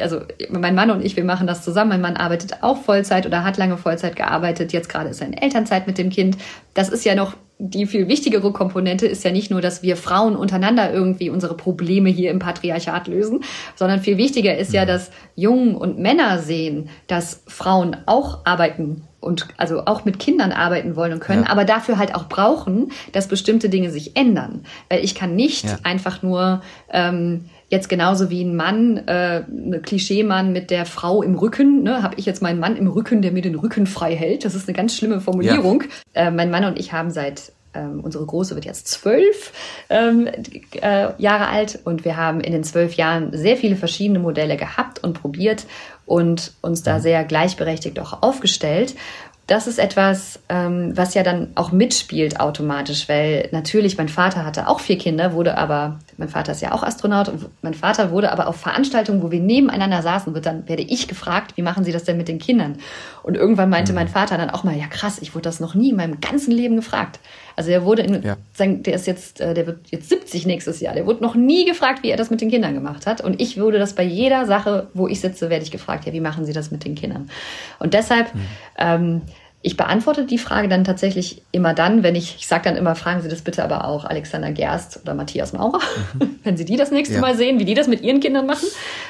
also 0.01 0.23
mein 0.51 0.75
Mann 0.75 0.91
und 0.91 1.05
ich, 1.05 1.17
wir 1.17 1.25
machen 1.25 1.47
das 1.47 1.63
zusammen. 1.63 1.91
Mein 1.91 2.01
Mann 2.01 2.17
arbeitet 2.17 2.63
auch 2.63 2.79
Vollzeit 2.79 3.27
oder 3.27 3.45
hat 3.45 3.59
lange 3.59 3.77
Vollzeit 3.77 4.17
gearbeitet. 4.17 4.73
Jetzt 4.73 4.89
gerade 4.89 5.11
ist 5.11 5.21
er 5.21 5.29
in 5.29 5.35
Elternzeit 5.35 5.87
mit 5.87 5.99
dem 5.99 6.11
Kind. 6.11 6.37
Das 6.75 6.89
ist 6.89 7.05
ja 7.05 7.15
noch 7.15 7.35
die 7.63 7.87
viel 7.87 8.09
wichtigere 8.09 8.53
Komponente 8.53 9.07
ist 9.07 9.23
ja 9.23 9.31
nicht 9.31 9.51
nur, 9.51 9.61
dass 9.61 9.83
wir 9.83 9.97
Frauen 9.97 10.35
untereinander 10.35 10.91
irgendwie 10.93 11.29
unsere 11.29 11.55
Probleme 11.55 12.09
hier 12.09 12.31
im 12.31 12.39
Patriarchat 12.39 13.07
lösen, 13.07 13.45
sondern 13.77 14.01
viel 14.01 14.17
wichtiger 14.17 14.57
ist 14.57 14.73
ja, 14.73 14.87
dass 14.87 15.11
Jungen 15.37 15.75
und 15.75 15.99
Männer 15.99 16.39
sehen, 16.39 16.89
dass 17.07 17.43
Frauen 17.47 17.99
auch 18.07 18.47
arbeiten 18.47 19.05
und 19.21 19.49
also 19.59 19.85
auch 19.85 20.07
mit 20.07 20.19
Kindern 20.19 20.53
arbeiten 20.53 20.97
wollen 20.97 21.13
und 21.13 21.21
können, 21.21 21.45
ja. 21.45 21.51
aber 21.51 21.67
dafür 21.67 21.99
halt 21.99 22.15
auch 22.15 22.29
brauchen, 22.29 22.93
dass 23.13 23.29
bestimmte 23.29 23.69
Dinge 23.69 23.91
sich 23.91 24.17
ändern. 24.17 24.65
Weil 24.89 25.05
ich 25.05 25.15
kann 25.15 25.37
nicht 25.37 25.65
ja. 25.65 25.79
einfach 25.83 26.23
nur 26.23 26.63
ähm, 26.91 27.45
Jetzt 27.71 27.89
genauso 27.89 28.31
wie 28.31 28.45
ein 28.45 28.57
Mann, 28.57 28.99
äh, 29.07 29.43
ein 29.49 29.81
Klischeemann 29.83 30.53
mit 30.53 30.71
der 30.71 30.85
Frau 30.87 31.23
im 31.23 31.37
Rücken, 31.37 31.85
ne, 31.85 32.03
habe 32.03 32.17
ich 32.19 32.27
jetzt 32.27 32.43
meinen 32.43 32.61
Mann 32.61 32.77
im 32.77 32.89
Rücken, 32.89 33.23
der 33.23 33.33
mir 33.33 33.43
den 33.43 33.55
Rücken 33.55 33.87
frei 33.87 34.15
hält. 34.15 34.45
Das 34.45 34.55
ist 34.55 34.69
eine 34.69 34.77
ganz 34.77 34.97
schlimme 34.97 35.21
Formulierung. 35.21 35.85
Ja. 36.15 36.27
Äh, 36.27 36.31
mein 36.31 36.51
Mann 36.51 36.65
und 36.65 36.79
ich 36.79 36.93
haben 36.93 37.11
seit 37.11 37.53
ähm, 37.73 38.01
unsere 38.01 38.27
Große 38.27 38.57
wird 38.57 38.65
jetzt 38.65 38.89
zwölf 38.89 39.53
ähm, 39.89 40.29
äh, 40.83 41.09
Jahre 41.23 41.47
alt 41.47 41.79
und 41.85 42.05
wir 42.05 42.17
haben 42.17 42.41
in 42.41 42.53
den 42.53 42.65
zwölf 42.65 42.95
Jahren 42.95 43.31
sehr 43.33 43.57
viele 43.57 43.77
verschiedene 43.77 44.19
Modelle 44.19 44.57
gehabt 44.57 45.05
und 45.05 45.21
probiert 45.21 45.67
und 46.05 46.53
uns 46.63 46.83
da 46.83 46.99
mhm. 46.99 47.03
sehr 47.03 47.25
gleichberechtigt 47.25 48.01
auch 48.01 48.23
aufgestellt 48.23 48.97
das 49.51 49.67
ist 49.67 49.81
etwas, 49.81 50.39
ähm, 50.49 50.97
was 50.97 51.15
ja 51.15 51.25
dann 51.25 51.49
auch 51.57 51.73
mitspielt 51.73 52.39
automatisch, 52.39 53.09
weil 53.09 53.49
natürlich 53.51 53.99
mein 53.99 54.09
Vater 54.09 54.45
hatte 54.45 54.69
auch 54.69 54.79
vier 54.79 54.97
Kinder, 54.97 55.33
wurde 55.33 55.59
aber, 55.59 55.99
mein 56.21 56.29
Vater 56.29 56.53
ist 56.53 56.61
ja 56.61 56.73
auch 56.73 56.83
Astronaut, 56.83 57.29
und 57.29 57.47
mein 57.63 57.75
Vater 57.75 58.11
wurde 58.11 58.31
aber 58.31 58.47
auf 58.47 58.57
Veranstaltungen, 58.57 59.23
wo 59.23 59.31
wir 59.31 59.41
nebeneinander 59.41 60.03
saßen, 60.03 60.35
wird 60.35 60.47
dann 60.47 60.69
werde 60.69 60.83
ich 60.83 61.09
gefragt, 61.09 61.57
wie 61.57 61.63
machen 61.63 61.83
Sie 61.83 61.93
das 61.93 62.05
denn 62.05 62.19
mit 62.19 62.29
den 62.29 62.39
Kindern? 62.39 62.77
Und 63.23 63.37
irgendwann 63.37 63.71
meinte 63.71 63.93
mhm. 63.93 63.97
mein 63.97 64.09
Vater 64.09 64.37
dann 64.37 64.51
auch 64.51 64.63
mal, 64.63 64.77
ja 64.77 64.87
krass, 64.87 65.19
ich 65.21 65.35
wurde 65.35 65.45
das 65.45 65.61
noch 65.61 65.75
nie 65.75 65.91
in 65.91 65.97
meinem 65.97 66.21
ganzen 66.21 66.53
Leben 66.53 66.77
gefragt. 66.77 67.21
Also 67.57 67.71
er 67.71 67.85
wurde 67.85 68.03
in, 68.03 68.23
ja. 68.23 68.37
der 68.59 68.95
ist 68.95 69.07
jetzt, 69.07 69.41
äh, 69.41 69.55
der 69.55 69.67
wird 69.67 69.91
jetzt 69.91 70.09
70 70.09 70.47
nächstes 70.47 70.81
Jahr. 70.81 70.95
Der 70.95 71.07
wurde 71.07 71.23
noch 71.23 71.35
nie 71.35 71.65
gefragt, 71.65 72.03
wie 72.03 72.11
er 72.11 72.17
das 72.17 72.31
mit 72.31 72.41
den 72.41 72.51
Kindern 72.51 72.75
gemacht 72.75 73.07
hat. 73.07 73.23
Und 73.23 73.41
ich 73.41 73.59
wurde 73.59 73.79
das 73.79 73.95
bei 73.95 74.03
jeder 74.03 74.47
Sache, 74.47 74.89
wo 74.93 75.09
ich 75.09 75.21
sitze, 75.21 75.51
werde 75.51 75.65
ich 75.65 75.71
gefragt, 75.71 76.05
ja, 76.05 76.13
wie 76.13 76.21
machen 76.21 76.45
Sie 76.45 76.53
das 76.53 76.71
mit 76.71 76.85
den 76.85 76.95
Kindern? 76.95 77.31
Und 77.79 77.95
deshalb 77.95 78.35
mhm. 78.35 78.41
ähm, 78.79 79.23
ich 79.63 79.77
beantworte 79.77 80.25
die 80.25 80.39
Frage 80.39 80.69
dann 80.69 80.85
tatsächlich 80.85 81.43
immer 81.53 81.75
dann, 81.75 82.03
wenn 82.03 82.15
ich, 82.15 82.37
ich 82.39 82.47
sage 82.47 82.65
dann 82.65 82.77
immer, 82.77 82.95
fragen 82.95 83.21
Sie 83.21 83.29
das 83.29 83.43
bitte 83.43 83.63
aber 83.63 83.85
auch 83.85 84.05
Alexander 84.05 84.53
Gerst 84.53 85.01
oder 85.03 85.15
Matthias 85.15 85.53
Maurer, 85.53 85.81
mhm. 86.15 86.41
wenn 86.45 86.57
Sie 86.57 86.65
die 86.65 86.77
das 86.77 86.91
nächste 86.91 87.17
ja. 87.17 87.21
Mal 87.21 87.37
sehen, 87.37 87.59
wie 87.59 87.67
die 87.67 87.75
das 87.75 87.87
mit 87.87 88.01
ihren 88.01 88.21
Kindern 88.21 88.47
machen, 88.47 88.67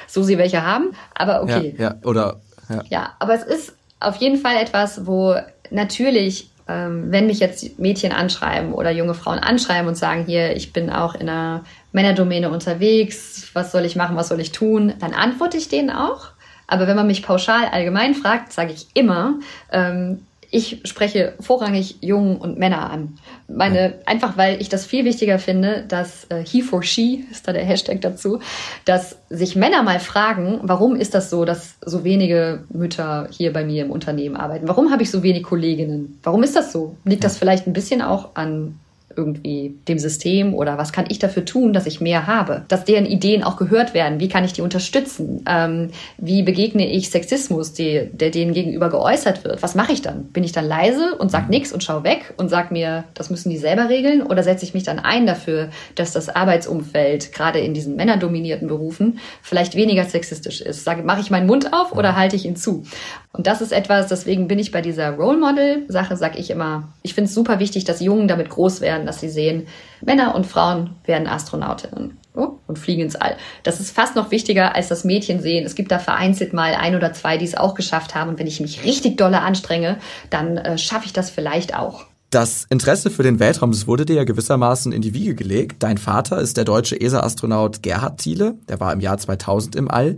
so 0.09 0.23
sie 0.23 0.39
welche 0.39 0.65
haben. 0.65 0.93
Aber 1.15 1.43
okay. 1.43 1.75
Ja, 1.79 1.91
ja. 1.91 1.95
oder. 2.05 2.41
Ja. 2.69 2.83
ja, 2.89 3.11
aber 3.19 3.35
es 3.35 3.43
ist 3.43 3.75
auf 4.01 4.17
jeden 4.17 4.39
Fall 4.39 4.57
etwas, 4.57 5.07
wo 5.07 5.35
natürlich, 5.71 6.51
ähm, 6.69 7.07
wenn 7.11 7.27
mich 7.27 7.41
jetzt 7.41 7.79
Mädchen 7.79 8.13
anschreiben 8.13 8.73
oder 8.73 8.91
junge 8.91 9.15
Frauen 9.15 9.39
anschreiben 9.39 9.89
und 9.89 9.97
sagen, 9.97 10.25
hier, 10.27 10.57
ich 10.57 10.73
bin 10.73 10.91
auch 10.91 11.15
in 11.15 11.29
einer 11.29 11.65
Männerdomäne 11.93 12.51
unterwegs, 12.51 13.51
was 13.53 13.73
soll 13.73 13.85
ich 13.85 13.97
machen, 13.97 14.17
was 14.17 14.29
soll 14.29 14.41
ich 14.41 14.53
tun, 14.53 14.95
dann 15.01 15.15
antworte 15.15 15.57
ich 15.57 15.69
denen 15.69 15.91
auch. 15.91 16.29
Aber 16.67 16.87
wenn 16.87 16.95
man 16.95 17.09
mich 17.09 17.25
pauschal 17.25 17.67
allgemein 17.67 18.15
fragt, 18.15 18.53
sage 18.53 18.73
ich 18.73 18.87
immer, 18.95 19.41
ähm, 19.73 20.25
ich 20.51 20.81
spreche 20.85 21.35
vorrangig 21.39 21.97
Jungen 22.01 22.37
und 22.37 22.59
Männer 22.59 22.91
an. 22.91 23.19
Meine, 23.49 23.95
einfach 24.05 24.37
weil 24.37 24.61
ich 24.61 24.69
das 24.69 24.85
viel 24.85 25.05
wichtiger 25.05 25.39
finde, 25.39 25.85
dass 25.87 26.25
äh, 26.25 26.45
he 26.45 26.63
for 26.63 26.83
she 26.83 27.25
ist 27.31 27.47
da 27.47 27.53
der 27.53 27.65
Hashtag 27.65 28.01
dazu, 28.01 28.41
dass 28.85 29.19
sich 29.29 29.55
Männer 29.55 29.83
mal 29.83 30.01
fragen, 30.01 30.59
warum 30.63 30.97
ist 30.97 31.15
das 31.15 31.31
so, 31.31 31.45
dass 31.45 31.77
so 31.85 32.03
wenige 32.03 32.65
Mütter 32.69 33.29
hier 33.31 33.53
bei 33.53 33.65
mir 33.65 33.85
im 33.85 33.91
Unternehmen 33.93 34.37
arbeiten? 34.37 34.67
Warum 34.67 34.91
habe 34.91 35.03
ich 35.03 35.11
so 35.11 35.23
wenig 35.23 35.45
Kolleginnen? 35.45 36.19
Warum 36.23 36.43
ist 36.43 36.57
das 36.57 36.73
so? 36.73 36.97
Liegt 37.05 37.23
das 37.23 37.39
vielleicht 37.39 37.67
ein 37.67 37.73
bisschen 37.73 38.03
auch 38.03 38.35
an 38.35 38.81
irgendwie 39.17 39.77
dem 39.89 39.99
System 39.99 40.55
oder 40.55 40.79
was 40.79 40.93
kann 40.93 41.07
ich 41.09 41.19
dafür 41.19 41.45
tun, 41.45 41.73
dass 41.73 41.87
ich 41.87 42.01
mehr 42.01 42.27
habe? 42.27 42.65
Dass 42.69 42.85
deren 42.85 43.07
Ideen 43.07 43.43
auch 43.43 43.57
gehört 43.57 43.95
werden. 43.95 44.21
Wie 44.21 44.29
kann 44.29 44.45
ich 44.45 44.53
die 44.53 44.63
unterstützen? 44.63 45.45
Ähm, 45.49 45.91
wie 46.19 46.43
begegne 46.43 46.91
ich 46.91 47.11
Sexismus, 47.11 47.73
die, 47.73 48.09
der 48.13 48.31
denen 48.31 48.53
gegenüber 48.53 48.89
geäußert 48.89 49.45
wird? 49.45 49.63
Was 49.63 49.75
mache 49.75 49.93
ich 49.93 50.03
dann? 50.03 50.25
Bin 50.27 50.45
ich 50.45 50.53
dann 50.53 50.67
leise 50.67 51.17
und 51.17 51.31
sag 51.31 51.45
mhm. 51.45 51.51
nichts 51.51 51.73
und 51.73 51.83
schau 51.83 52.05
weg 52.05 52.35
und 52.37 52.49
sag 52.49 52.71
mir, 52.71 53.05
das 53.15 53.31
müssen 53.31 53.51
die 53.51 53.59
selber 53.59 53.89
regeln? 53.89 54.23
Oder 54.23 54.43
setze 54.43 54.65
ich 54.65 54.75
mich 54.75 54.85
dann 54.85 54.99
ein 54.99 55.27
dafür, 55.27 55.71
dass 55.95 56.13
das 56.13 56.29
Arbeitsumfeld 56.29 57.33
gerade 57.33 57.59
in 57.59 57.75
diesen 57.75 57.97
männerdominierten 57.97 58.69
Berufen 58.69 59.19
vielleicht 59.43 59.75
weniger 59.75 60.05
sexistisch 60.05 60.61
ist? 60.61 60.85
Sage, 60.85 61.03
mache 61.03 61.21
ich 61.21 61.31
meinen 61.31 61.47
Mund 61.47 61.73
auf 61.73 61.93
oder 61.93 62.17
halte 62.17 62.37
ich 62.37 62.45
ihn 62.45 62.57
zu? 62.57 62.85
Und 63.33 63.47
das 63.47 63.61
ist 63.61 63.73
etwas, 63.73 64.09
deswegen 64.09 64.49
bin 64.49 64.59
ich 64.59 64.73
bei 64.73 64.83
dieser 64.83 65.11
Role 65.11 65.39
Model-Sache, 65.39 66.17
sage 66.17 66.39
ich 66.39 66.51
immer, 66.51 66.89
ich 67.03 67.15
finde 67.15 67.29
es 67.29 67.35
super 67.35 67.61
wichtig, 67.61 67.85
dass 67.85 68.01
Jungen 68.01 68.27
damit 68.27 68.51
groß 68.51 68.81
werden, 68.81 69.00
dass 69.07 69.21
sie 69.21 69.29
sehen, 69.29 69.67
Männer 70.01 70.35
und 70.35 70.47
Frauen 70.47 70.97
werden 71.05 71.27
Astronautinnen 71.27 72.19
oh, 72.35 72.53
und 72.67 72.79
fliegen 72.79 73.03
ins 73.03 73.17
All. 73.17 73.37
Das 73.63 73.81
ist 73.81 73.95
fast 73.95 74.17
noch 74.17 74.31
wichtiger 74.31 74.75
als 74.75 74.89
das 74.89 75.05
Mädchen 75.05 75.41
sehen. 75.41 75.65
Es 75.65 75.75
gibt 75.75 75.91
da 75.91 75.99
vereinzelt 75.99 76.53
mal 76.53 76.75
ein 76.75 76.95
oder 76.95 77.13
zwei, 77.13 77.37
die 77.37 77.45
es 77.45 77.57
auch 77.57 77.75
geschafft 77.75 78.15
haben. 78.15 78.31
Und 78.31 78.39
wenn 78.39 78.47
ich 78.47 78.61
mich 78.61 78.85
richtig 78.85 79.17
dolle 79.17 79.41
anstrenge, 79.41 79.99
dann 80.31 80.57
äh, 80.57 80.79
schaffe 80.79 81.07
ich 81.07 81.13
das 81.13 81.31
vielleicht 81.31 81.75
auch. 81.75 82.07
Das 82.31 82.67
Interesse 82.71 83.11
für 83.11 83.25
den 83.25 83.41
Weltraum, 83.41 83.73
das 83.73 83.89
wurde 83.89 84.07
dir 84.07 84.17
ja 84.17 84.25
gewissermaßen 84.25 84.93
in 84.93 85.03
die 85.03 85.15
Wiege 85.15 85.35
gelegt. 85.35 85.83
Dein 85.83 85.99
Vater 85.99 86.39
ist 86.39 86.57
der 86.57 86.65
deutsche 86.65 87.01
ESA-Astronaut 87.01 87.83
Gerhard 87.83 88.19
Thiele, 88.19 88.55
der 88.69 88.79
war 88.79 88.93
im 88.93 89.01
Jahr 89.01 89.19
2000 89.19 89.75
im 89.75 89.91
All 89.91 90.17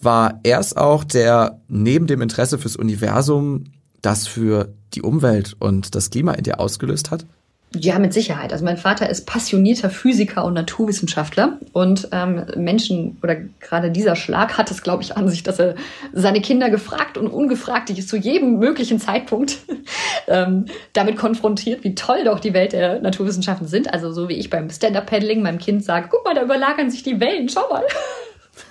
war 0.00 0.40
er 0.42 0.58
es 0.58 0.76
auch, 0.76 1.04
der 1.04 1.60
neben 1.68 2.06
dem 2.06 2.22
Interesse 2.22 2.58
fürs 2.58 2.76
Universum 2.76 3.64
das 4.00 4.26
für 4.26 4.72
die 4.94 5.02
Umwelt 5.02 5.56
und 5.58 5.94
das 5.94 6.10
Klima 6.10 6.32
in 6.32 6.44
dir 6.44 6.58
ausgelöst 6.58 7.10
hat? 7.10 7.26
Ja, 7.72 8.00
mit 8.00 8.12
Sicherheit. 8.12 8.52
Also 8.52 8.64
mein 8.64 8.76
Vater 8.76 9.08
ist 9.08 9.26
passionierter 9.26 9.90
Physiker 9.90 10.44
und 10.44 10.54
Naturwissenschaftler 10.54 11.60
und 11.72 12.08
ähm, 12.10 12.44
Menschen 12.56 13.16
oder 13.22 13.36
gerade 13.60 13.92
dieser 13.92 14.16
Schlag 14.16 14.58
hat 14.58 14.72
es, 14.72 14.82
glaube 14.82 15.04
ich, 15.04 15.16
an 15.16 15.28
sich, 15.28 15.44
dass 15.44 15.60
er 15.60 15.76
seine 16.12 16.40
Kinder 16.40 16.68
gefragt 16.68 17.16
und 17.16 17.28
ungefragt 17.28 17.88
zu 17.88 18.16
jedem 18.16 18.58
möglichen 18.58 18.98
Zeitpunkt 18.98 19.58
ähm, 20.26 20.64
damit 20.94 21.16
konfrontiert, 21.16 21.84
wie 21.84 21.94
toll 21.94 22.24
doch 22.24 22.40
die 22.40 22.54
Welt 22.54 22.72
der 22.72 23.00
Naturwissenschaften 23.00 23.68
sind. 23.68 23.92
Also 23.92 24.12
so 24.12 24.28
wie 24.28 24.34
ich 24.34 24.50
beim 24.50 24.68
Stand-Up-Paddling 24.68 25.40
meinem 25.40 25.58
Kind 25.58 25.84
sage, 25.84 26.08
guck 26.10 26.24
mal, 26.24 26.34
da 26.34 26.42
überlagern 26.42 26.90
sich 26.90 27.04
die 27.04 27.20
Wellen, 27.20 27.48
schau 27.48 27.68
mal. 27.68 27.84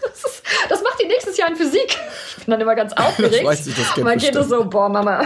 Das, 0.02 0.24
ist, 0.24 0.44
das 0.70 0.84
macht 0.84 1.02
die 1.02 1.08
nächstes 1.08 1.36
Jahr 1.38 1.50
in 1.50 1.56
Physik. 1.56 1.98
Ich 2.38 2.46
bin 2.46 2.52
dann 2.52 2.62
immer 2.62 2.76
ganz 2.76 2.94
aufgeregt. 2.98 3.38
Das 3.38 3.44
weiß 3.44 3.68
ich, 3.68 3.76
das 3.76 3.98
mein 3.98 4.20
Kind 4.20 4.36
ist 4.36 4.50
so, 4.50 4.66
boah, 4.66 4.88
Mama, 4.88 5.26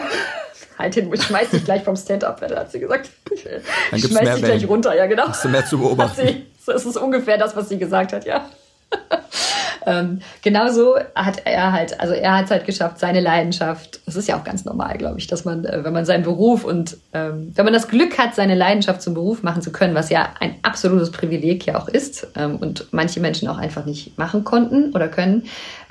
halt 0.78 0.96
hin, 0.96 1.12
ich 1.14 1.24
schmeiß 1.24 1.50
dich 1.52 1.66
gleich 1.66 1.84
vom 1.84 1.96
Stand-up, 1.96 2.42
hat 2.42 2.72
sie 2.72 2.80
gesagt. 2.80 3.10
Ich, 3.32 3.44
Dann 3.44 3.62
ich 3.94 4.06
schmeiß 4.06 4.36
dich 4.36 4.44
gleich 4.44 4.68
runter, 4.68 4.96
ja 4.96 5.06
genau. 5.06 5.28
Hast 5.28 5.46
du 5.46 5.50
mehr 5.50 5.66
zu 5.66 5.78
beobachten. 5.78 6.28
Sie, 6.28 6.46
das 6.66 6.86
ist 6.86 6.98
ungefähr 6.98 7.38
das, 7.38 7.56
was 7.56 7.70
sie 7.70 7.78
gesagt 7.78 8.14
hat, 8.14 8.26
ja. 8.26 8.50
ähm, 9.86 10.20
genauso 10.42 10.96
hat 11.16 11.42
er 11.46 11.72
halt, 11.72 12.00
also 12.00 12.14
er 12.14 12.38
hat 12.38 12.46
es 12.46 12.52
halt 12.52 12.66
geschafft, 12.66 13.00
seine 13.00 13.20
Leidenschaft, 13.20 14.02
das 14.06 14.16
ist 14.16 14.28
ja 14.28 14.38
auch 14.38 14.44
ganz 14.44 14.66
normal, 14.66 14.98
glaube 14.98 15.20
ich, 15.20 15.28
dass 15.28 15.46
man, 15.46 15.66
äh, 15.66 15.84
wenn 15.84 15.94
man 15.94 16.06
seinen 16.06 16.24
Beruf 16.24 16.64
und 16.64 16.98
ähm, 17.14 17.52
wenn 17.56 17.66
man 17.66 17.74
das 17.74 17.88
Glück 17.88 18.18
hat, 18.18 18.36
seine 18.36 18.56
Leidenschaft 18.56 19.02
zum 19.02 19.14
Beruf 19.14 19.44
machen 19.44 19.62
zu 19.62 19.72
können, 19.72 19.96
was 19.96 20.10
ja 20.10 20.30
ein 20.40 20.56
absolutes 20.62 21.12
Privileg 21.12 21.66
ja 21.66 21.78
auch 21.78 21.88
ist 21.88 22.28
ähm, 22.36 22.58
und 22.58 22.88
manche 22.92 23.20
Menschen 23.20 23.48
auch 23.48 23.58
einfach 23.58 23.86
nicht 23.86 24.18
machen 24.18 24.44
konnten 24.44 24.94
oder 24.94 25.08
können, 25.08 25.46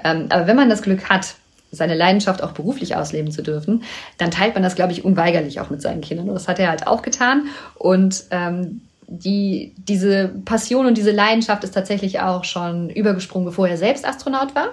ähm, 0.05 0.27
aber 0.31 0.47
wenn 0.47 0.57
man 0.57 0.71
das 0.71 0.83
Glück 0.83 1.09
hat, 1.09 1.35
seine 1.73 1.95
Leidenschaft 1.95 2.43
auch 2.43 2.53
beruflich 2.53 2.95
ausleben 2.95 3.33
zu 3.33 3.43
dürfen, 3.43 3.83
dann 4.19 4.31
teilt 4.31 4.55
man 4.55 4.63
das, 4.63 4.75
glaube 4.75 4.93
ich, 4.93 5.05
unweigerlich 5.05 5.59
auch 5.59 5.71
mit 5.71 5.83
seinen 5.83 6.03
Kindern. 6.03 6.29
Und 6.29 6.35
das 6.35 6.47
hat 6.47 6.59
er 6.59 6.69
halt 6.69 6.87
auch 6.87 7.03
getan. 7.03 7.47
Und 7.75 8.25
ähm, 8.31 8.83
die, 9.09 9.75
diese 9.77 10.29
Passion 10.45 10.87
und 10.87 10.97
diese 10.97 11.11
Leidenschaft 11.11 11.65
ist 11.65 11.73
tatsächlich 11.73 12.21
auch 12.21 12.45
schon 12.45 12.89
übergesprungen, 12.89 13.47
bevor 13.47 13.69
er 13.69 13.77
selbst 13.77 14.07
Astronaut 14.07 14.55
war. 14.55 14.69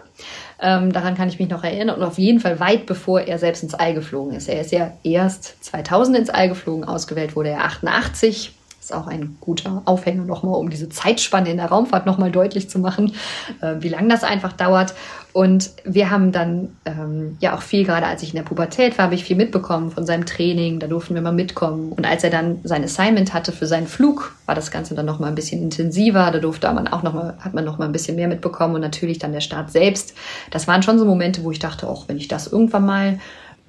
Ähm, 0.62 0.94
daran 0.94 1.16
kann 1.16 1.30
ich 1.30 1.40
mich 1.40 1.50
noch 1.50 1.64
erinnern 1.64 1.98
und 1.98 2.04
auf 2.04 2.18
jeden 2.18 2.40
Fall 2.40 2.60
weit 2.60 2.86
bevor 2.86 3.22
er 3.22 3.40
selbst 3.40 3.64
ins 3.64 3.74
All 3.74 3.94
geflogen 3.94 4.36
ist. 4.36 4.48
Er 4.48 4.62
ist 4.62 4.72
ja 4.72 4.92
erst 5.04 5.64
2000 5.64 6.18
ins 6.18 6.30
All 6.30 6.50
geflogen, 6.50 6.84
ausgewählt 6.84 7.36
wurde 7.36 7.50
er 7.50 7.64
88 7.64 8.54
ist 8.90 8.96
auch 8.96 9.08
ein 9.08 9.38
guter 9.40 9.82
Aufhänger 9.86 10.24
nochmal, 10.24 10.56
um 10.56 10.70
diese 10.70 10.90
Zeitspanne 10.90 11.52
in 11.52 11.58
der 11.58 11.68
Raumfahrt 11.68 12.06
nochmal 12.06 12.32
deutlich 12.32 12.70
zu 12.70 12.80
machen, 12.80 13.14
äh, 13.62 13.76
wie 13.80 13.90
lange 13.90 14.08
das 14.08 14.24
einfach 14.24 14.54
dauert. 14.54 14.94
Und 15.32 15.72
wir 15.84 16.10
haben 16.10 16.32
dann 16.32 16.76
ähm, 16.86 17.38
ja 17.40 17.56
auch 17.56 17.62
viel, 17.62 17.86
gerade 17.86 18.08
als 18.08 18.24
ich 18.24 18.30
in 18.30 18.36
der 18.36 18.44
Pubertät 18.44 18.98
war, 18.98 19.06
habe 19.06 19.16
ich 19.16 19.24
viel 19.24 19.36
mitbekommen 19.36 19.92
von 19.92 20.06
seinem 20.06 20.26
Training. 20.26 20.80
Da 20.80 20.88
durften 20.88 21.14
wir 21.14 21.22
mal 21.22 21.32
mitkommen. 21.32 21.92
Und 21.92 22.06
als 22.06 22.24
er 22.24 22.32
dann 22.32 22.60
sein 22.64 22.84
Assignment 22.84 23.34
hatte 23.34 23.52
für 23.52 23.68
seinen 23.68 23.88
Flug, 23.88 24.34
war 24.48 24.56
das 24.56 24.72
Ganze 24.72 24.96
dann 24.96 25.06
noch 25.06 25.20
mal 25.20 25.28
ein 25.28 25.36
bisschen 25.36 25.62
intensiver. 25.62 26.32
Da 26.32 26.40
durfte 26.40 26.72
man 26.74 26.88
auch 26.88 27.04
noch 27.04 27.14
mal, 27.14 27.36
hat 27.40 27.54
man 27.54 27.64
noch 27.64 27.78
mal 27.78 27.86
ein 27.86 27.92
bisschen 27.92 28.16
mehr 28.16 28.28
mitbekommen 28.28 28.76
und 28.76 28.82
natürlich 28.82 29.20
dann 29.20 29.32
der 29.32 29.42
Start 29.42 29.72
selbst. 29.72 30.16
Das 30.50 30.68
waren 30.68 30.82
schon 30.82 30.98
so 30.98 31.06
Momente, 31.06 31.44
wo 31.44 31.52
ich 31.52 31.60
dachte, 31.60 31.88
auch 31.88 32.08
wenn 32.08 32.18
ich 32.18 32.28
das 32.28 32.48
irgendwann 32.48 32.86
mal 32.86 33.20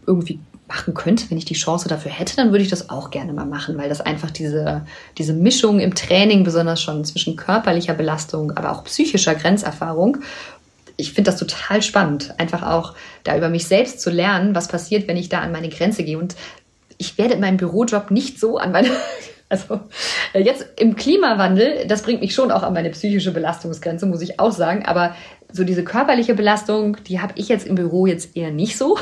irgendwie 0.06 0.40
machen 0.70 0.94
könnte, 0.94 1.28
wenn 1.30 1.38
ich 1.38 1.44
die 1.44 1.54
Chance 1.54 1.88
dafür 1.88 2.12
hätte, 2.12 2.36
dann 2.36 2.52
würde 2.52 2.62
ich 2.62 2.70
das 2.70 2.90
auch 2.90 3.10
gerne 3.10 3.32
mal 3.32 3.44
machen, 3.44 3.76
weil 3.76 3.88
das 3.88 4.00
einfach 4.00 4.30
diese, 4.30 4.86
diese 5.18 5.32
Mischung 5.32 5.80
im 5.80 5.94
Training, 5.94 6.44
besonders 6.44 6.80
schon 6.80 7.04
zwischen 7.04 7.34
körperlicher 7.34 7.94
Belastung, 7.94 8.52
aber 8.56 8.70
auch 8.70 8.84
psychischer 8.84 9.34
Grenzerfahrung, 9.34 10.18
ich 11.00 11.12
finde 11.12 11.30
das 11.30 11.40
total 11.40 11.82
spannend, 11.82 12.34
einfach 12.38 12.62
auch 12.62 12.94
da 13.24 13.36
über 13.36 13.48
mich 13.48 13.66
selbst 13.66 14.00
zu 14.00 14.10
lernen, 14.10 14.54
was 14.54 14.68
passiert, 14.68 15.08
wenn 15.08 15.16
ich 15.16 15.28
da 15.28 15.40
an 15.40 15.52
meine 15.52 15.68
Grenze 15.68 16.04
gehe. 16.04 16.18
Und 16.18 16.36
ich 16.98 17.16
werde 17.18 17.34
in 17.34 17.40
meinem 17.40 17.56
Bürojob 17.56 18.10
nicht 18.10 18.38
so 18.38 18.58
an 18.58 18.72
meine, 18.72 18.90
also 19.48 19.80
jetzt 20.34 20.66
im 20.78 20.96
Klimawandel, 20.96 21.86
das 21.86 22.02
bringt 22.02 22.20
mich 22.20 22.34
schon 22.34 22.50
auch 22.50 22.62
an 22.62 22.74
meine 22.74 22.90
psychische 22.90 23.32
Belastungsgrenze, 23.32 24.06
muss 24.06 24.20
ich 24.20 24.38
auch 24.38 24.52
sagen. 24.52 24.84
Aber 24.86 25.14
so 25.50 25.64
diese 25.64 25.82
körperliche 25.82 26.34
Belastung, 26.34 26.98
die 27.08 27.20
habe 27.20 27.32
ich 27.36 27.48
jetzt 27.48 27.66
im 27.66 27.74
Büro 27.74 28.06
jetzt 28.06 28.36
eher 28.36 28.50
nicht 28.50 28.76
so. 28.76 28.98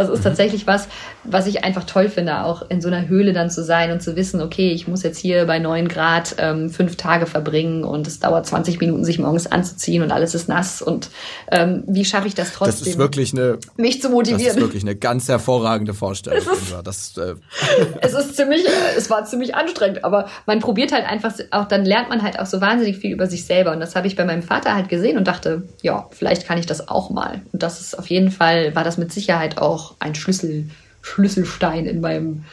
Das 0.00 0.10
ist 0.10 0.20
mhm. 0.20 0.24
tatsächlich 0.24 0.66
was, 0.66 0.88
was 1.24 1.46
ich 1.46 1.64
einfach 1.64 1.84
toll 1.84 2.08
finde, 2.08 2.44
auch 2.44 2.62
in 2.68 2.80
so 2.80 2.88
einer 2.88 3.08
Höhle 3.08 3.32
dann 3.32 3.50
zu 3.50 3.62
sein 3.62 3.92
und 3.92 4.02
zu 4.02 4.16
wissen, 4.16 4.40
okay, 4.40 4.70
ich 4.70 4.88
muss 4.88 5.02
jetzt 5.02 5.18
hier 5.18 5.46
bei 5.46 5.58
neun 5.58 5.88
Grad 5.88 6.36
ähm, 6.38 6.70
fünf 6.70 6.96
Tage 6.96 7.26
verbringen 7.26 7.84
und 7.84 8.06
es 8.06 8.20
dauert 8.20 8.46
20 8.46 8.80
Minuten, 8.80 9.04
sich 9.04 9.18
morgens 9.18 9.46
anzuziehen 9.46 10.02
und 10.02 10.12
alles 10.12 10.34
ist 10.34 10.48
nass. 10.48 10.82
Und 10.82 11.10
ähm, 11.50 11.84
wie 11.86 12.04
schaffe 12.04 12.28
ich 12.28 12.34
das 12.34 12.52
trotzdem? 12.52 12.78
Das 12.78 12.88
ist 12.88 12.98
wirklich 12.98 13.32
eine, 13.32 13.58
mich 13.76 14.00
zu 14.00 14.08
motivieren. 14.08 14.44
Das 14.46 14.56
ist 14.56 14.60
wirklich 14.60 14.82
eine 14.82 14.96
ganz 14.96 15.28
hervorragende 15.28 15.94
Vorstellung. 15.94 16.40
Es 16.50 16.96
ist, 16.96 17.16
das, 17.16 17.16
äh 17.16 17.34
es 18.00 18.14
ist 18.14 18.36
ziemlich, 18.36 18.64
es 18.96 19.10
war 19.10 19.24
ziemlich 19.24 19.54
anstrengend, 19.54 20.04
aber 20.04 20.28
man 20.46 20.60
probiert 20.60 20.92
halt 20.92 21.06
einfach 21.06 21.32
auch, 21.50 21.66
dann 21.68 21.84
lernt 21.84 22.08
man 22.08 22.22
halt 22.22 22.38
auch 22.38 22.46
so 22.46 22.60
wahnsinnig 22.60 22.98
viel 22.98 23.12
über 23.12 23.26
sich 23.26 23.44
selber. 23.44 23.72
Und 23.72 23.80
das 23.80 23.96
habe 23.96 24.06
ich 24.06 24.16
bei 24.16 24.24
meinem 24.24 24.42
Vater 24.42 24.74
halt 24.74 24.88
gesehen 24.88 25.18
und 25.18 25.26
dachte, 25.26 25.64
ja, 25.82 26.06
vielleicht 26.10 26.46
kann 26.46 26.58
ich 26.58 26.66
das 26.66 26.88
auch 26.88 27.10
mal. 27.10 27.42
Und 27.52 27.62
das 27.62 27.80
ist 27.80 27.98
auf 27.98 28.08
jeden 28.08 28.30
Fall, 28.30 28.74
war 28.74 28.84
das 28.84 28.98
mit 28.98 29.12
Sicherheit 29.12 29.58
auch 29.58 29.89
ein 29.98 30.14
Schlüssel 30.14 30.70
Schlüsselstein 31.02 31.86
in 31.86 32.00
meinem 32.00 32.44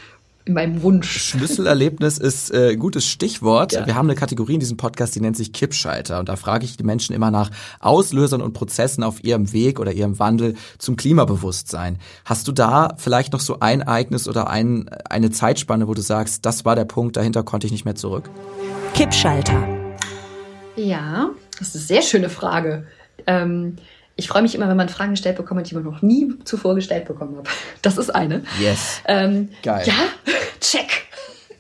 in 0.48 0.54
meinem 0.54 0.82
Wunsch. 0.82 1.10
Schlüsselerlebnis 1.10 2.18
ist 2.18 2.54
äh, 2.54 2.72
ein 2.72 2.80
gutes 2.80 3.06
Stichwort. 3.06 3.74
Ja. 3.74 3.86
Wir 3.86 3.96
haben 3.96 4.08
eine 4.08 4.18
Kategorie 4.18 4.54
in 4.54 4.60
diesem 4.60 4.78
Podcast, 4.78 5.14
die 5.14 5.20
nennt 5.20 5.36
sich 5.36 5.52
Kippschalter. 5.52 6.20
Und 6.20 6.30
da 6.30 6.38
frage 6.38 6.64
ich 6.64 6.78
die 6.78 6.84
Menschen 6.84 7.14
immer 7.14 7.32
nach 7.32 7.52
Auslösern 7.82 8.42
und 8.42 8.54
Prozessen 8.54 9.04
auf 9.04 9.24
ihrem 9.24 9.52
Weg 9.52 9.80
oder 9.80 9.92
ihrem 9.92 10.20
Wandel 10.20 10.56
zum 10.78 10.96
Klimabewusstsein. 10.96 12.00
Hast 12.24 12.48
du 12.48 12.54
da 12.54 12.96
vielleicht 12.98 13.34
noch 13.34 13.42
so 13.42 13.60
ein 13.60 13.82
Ereignis 13.82 14.28
oder 14.28 14.50
ein, 14.50 14.90
eine 15.10 15.32
Zeitspanne, 15.32 15.88
wo 15.88 15.94
du 15.94 16.02
sagst, 16.02 16.46
das 16.46 16.64
war 16.64 16.76
der 16.76 16.86
Punkt, 16.86 17.18
dahinter 17.18 17.44
konnte 17.44 17.68
ich 17.68 17.74
nicht 17.74 17.84
mehr 17.84 17.96
zurück? 17.96 18.30
Kippschalter. 18.94 19.68
Ja, 20.78 21.32
das 21.60 21.70
ist 21.70 21.76
eine 21.76 21.84
sehr 21.84 22.02
schöne 22.04 22.30
Frage. 22.30 22.88
Ähm, 23.26 23.78
ich 24.18 24.28
freue 24.28 24.42
mich 24.42 24.56
immer, 24.56 24.68
wenn 24.68 24.76
man 24.76 24.90
Fragen 24.90 25.12
gestellt 25.12 25.38
bekommt, 25.38 25.70
die 25.70 25.76
man 25.76 25.84
noch 25.84 26.02
nie 26.02 26.34
zuvor 26.44 26.76
gestellt 26.76 27.06
bekommen 27.06 27.38
hat. 27.38 27.48
Das 27.82 27.98
ist 27.98 28.10
eine. 28.10 28.44
Yes. 28.60 29.02
Ähm, 29.06 29.50
Geil. 29.64 29.84
Ja, 29.86 29.94
check. 30.60 31.08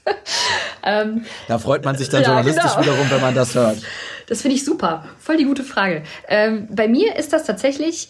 ähm, 0.83 1.25
da 1.47 1.59
freut 1.59 1.85
man 1.85 1.95
sich 1.95 2.09
dann 2.09 2.21
ja, 2.23 2.29
journalistisch 2.29 2.63
genau. 2.63 2.81
wiederum, 2.81 3.09
wenn 3.11 3.21
man 3.21 3.35
das 3.35 3.55
hört. 3.55 3.77
Das 4.27 4.41
finde 4.41 4.57
ich 4.57 4.65
super. 4.65 5.05
Voll 5.19 5.37
die 5.37 5.45
gute 5.45 5.63
Frage. 5.63 6.03
Ähm, 6.27 6.67
bei 6.71 6.87
mir 6.87 7.15
ist 7.15 7.31
das 7.31 7.45
tatsächlich 7.45 8.09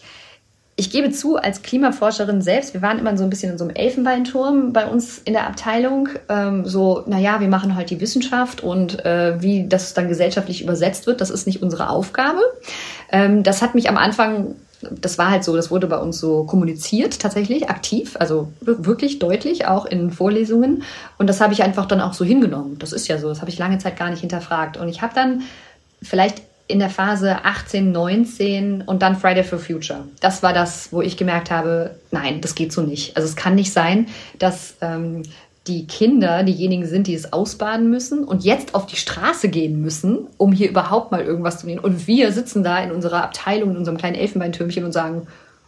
ich 0.80 0.91
gebe 0.91 1.09
zu, 1.09 1.38
als 1.38 1.63
Klimaforscherin 1.63 2.43
selbst, 2.43 2.75
wir 2.75 2.84
waren 2.84 2.99
immer 2.99 3.17
so 3.17 3.23
ein 3.23 3.32
bisschen 3.32 3.51
in 3.51 3.57
so 3.57 3.63
einem 3.63 3.75
Elfenbeinturm 3.75 4.73
bei 4.73 4.86
uns 4.86 5.17
in 5.17 5.34
der 5.34 5.47
Abteilung. 5.47 6.07
Ähm, 6.30 6.65
so, 6.65 7.03
naja, 7.07 7.39
wir 7.39 7.47
machen 7.47 7.75
halt 7.75 7.89
die 7.89 7.99
Wissenschaft 7.99 8.61
und 8.61 9.03
äh, 9.03 9.41
wie 9.41 9.67
das 9.67 9.95
dann 9.95 10.07
gesellschaftlich 10.07 10.61
übersetzt 10.61 11.07
wird, 11.07 11.19
das 11.19 11.32
ist 11.32 11.47
nicht 11.47 11.63
unsere 11.63 11.89
Aufgabe. 11.89 12.41
Ähm, 13.11 13.41
das 13.41 13.63
hat 13.63 13.73
mich 13.73 13.89
am 13.89 13.97
Anfang, 13.97 14.55
das 14.91 15.17
war 15.17 15.32
halt 15.32 15.43
so, 15.43 15.55
das 15.55 15.71
wurde 15.71 15.88
bei 15.88 15.97
uns 15.97 16.19
so 16.19 16.43
kommuniziert, 16.43 17.19
tatsächlich 17.19 17.71
aktiv, 17.71 18.15
also 18.19 18.53
wirklich 18.61 19.17
deutlich, 19.17 19.65
auch 19.65 19.88
in 19.88 20.11
Vorlesungen. 20.11 20.84
Und 21.17 21.28
das 21.28 21.41
habe 21.41 21.53
ich 21.53 21.63
einfach 21.63 21.88
dann 21.88 22.01
auch 22.01 22.13
so 22.13 22.23
hingenommen. 22.23 22.78
Das 22.78 22.93
ist 22.93 23.07
ja 23.07 23.17
so, 23.17 23.30
das 23.30 23.41
habe 23.41 23.49
ich 23.49 23.57
lange 23.57 23.80
Zeit 23.80 23.97
gar 23.97 24.11
nicht 24.11 24.19
hinterfragt. 24.19 24.78
Und 24.78 24.89
ich 24.89 25.01
habe 25.01 25.15
dann 25.15 25.41
vielleicht 26.03 26.43
in 26.68 26.80
der 26.80 26.89
Phase 26.89 27.45
18, 27.45 27.91
19 27.91 28.82
und 28.82 29.01
dann 29.01 29.15
Friday 29.15 29.43
for 29.43 29.59
Future. 29.59 30.03
Das 30.20 30.43
war 30.43 30.53
das, 30.53 30.91
wo 30.91 31.01
ich 31.01 31.15
gemerkt 31.15 31.49
habe, 31.49 31.95
nein, 32.11 32.41
das 32.41 32.55
geht 32.55 32.74
so 32.74 32.82
nicht. 32.82 33.15
Also 33.15 33.28
es 33.28 33.36
kann 33.36 33.55
nicht 33.55 33.72
sein, 33.72 34.07
dass 34.38 34.76
ähm, 34.82 35.24
die 35.68 35.88
Kinder 35.88 36.43
diejenigen 36.43 36.86
sind, 36.86 37.07
die 37.07 37.13
es 37.13 37.32
ausbaden 37.34 37.89
müssen 37.89 38.24
und 38.24 38.43
jetzt 38.43 38.76
auf 38.76 38.86
die 38.86 38.95
Straße 38.95 39.49
gehen 39.49 39.82
müssen, 39.82 40.28
um 40.38 40.51
hier 40.51 40.70
überhaupt 40.70 41.11
mal 41.11 41.22
irgendwas 41.22 41.59
zu 41.59 41.68
nehmen. 41.68 41.80
Und 41.80 42.07
wir 42.07 42.32
sitzen 42.32 42.63
da 42.63 42.80
in 42.80 42.91
unserer 42.91 43.24
Abteilung, 43.24 43.72
in 43.72 43.78
unserem 43.78 43.97
kleinen 43.97 44.15
Elfenbeintürmchen 44.15 44.84
und 44.84 44.91
sagen, 44.91 45.28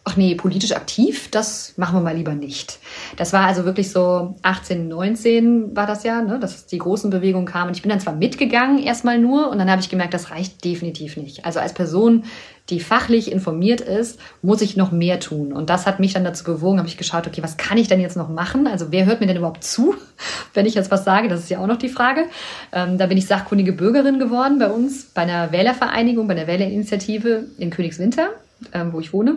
ach 0.10 0.18
nee, 0.18 0.34
politisch 0.34 0.72
aktiv, 0.72 1.30
das 1.30 1.74
machen 1.78 1.96
wir 1.96 2.02
mal 2.02 2.16
lieber 2.16 2.34
nicht. 2.34 2.80
Das 3.18 3.32
war 3.32 3.46
also 3.46 3.66
wirklich 3.66 3.92
so 3.92 4.36
18, 4.42 4.88
19 4.88 5.76
war 5.76 5.86
das 5.86 6.04
ja, 6.04 6.22
ne, 6.22 6.40
dass 6.40 6.66
die 6.66 6.80
großen 6.80 7.12
Bewegungen 7.12 7.46
kamen. 7.46 7.68
Und 7.68 7.76
ich 7.76 7.84
bin 7.84 7.90
dann 7.90 8.00
zwar 8.00 8.16
mitgegangen, 8.16 8.80
erstmal 8.80 9.20
nur, 9.20 9.50
und 9.50 9.60
dann 9.60 9.70
habe 9.70 9.82
ich 9.82 9.90
gemerkt, 9.90 10.16
das 10.16 10.32
reicht 10.32 10.66
definitiv 10.66 11.16
nicht. 11.16 11.46
Also 11.46 11.60
als 11.60 11.74
Person, 11.74 12.24
die 12.70 12.80
fachlich 12.80 13.32
informiert 13.32 13.82
ist, 13.82 14.20
muss 14.42 14.62
ich 14.62 14.78
noch 14.78 14.92
mehr 14.92 15.20
tun. 15.20 15.54
Und 15.54 15.70
das 15.70 15.86
hat 15.86 16.00
mich 16.00 16.14
dann 16.14 16.24
dazu 16.24 16.44
bewogen, 16.44 16.80
habe 16.80 16.88
ich 16.88 16.98
geschaut, 16.98 17.28
okay, 17.28 17.44
was 17.44 17.58
kann 17.58 17.78
ich 17.78 17.88
denn 17.88 18.00
jetzt 18.00 18.18
noch 18.18 18.30
machen? 18.30 18.66
Also 18.66 18.88
wer 18.90 19.06
hört 19.06 19.22
mir 19.22 19.28
denn 19.28 19.38
überhaupt 19.38 19.64
zu, 19.64 19.96
wenn 20.56 20.66
ich 20.66 20.74
jetzt 20.74 20.90
was 20.90 21.04
sage? 21.04 21.28
Das 21.28 21.42
ist 21.42 21.50
ja 21.50 21.60
auch 21.60 21.68
noch 21.68 21.78
die 21.78 21.90
Frage. 21.90 22.26
Ähm, 22.72 22.98
da 22.98 23.06
bin 23.06 23.18
ich 23.18 23.28
sachkundige 23.28 23.74
Bürgerin 23.74 24.18
geworden 24.18 24.58
bei 24.58 24.72
uns, 24.72 25.06
bei 25.06 25.22
einer 25.22 25.52
Wählervereinigung, 25.52 26.28
bei 26.28 26.36
einer 26.36 26.48
Wählerinitiative 26.48 27.46
in 27.60 27.70
Königswinter, 27.70 28.30
ähm, 28.74 28.92
wo 28.92 29.00
ich 29.00 29.14
wohne. 29.14 29.36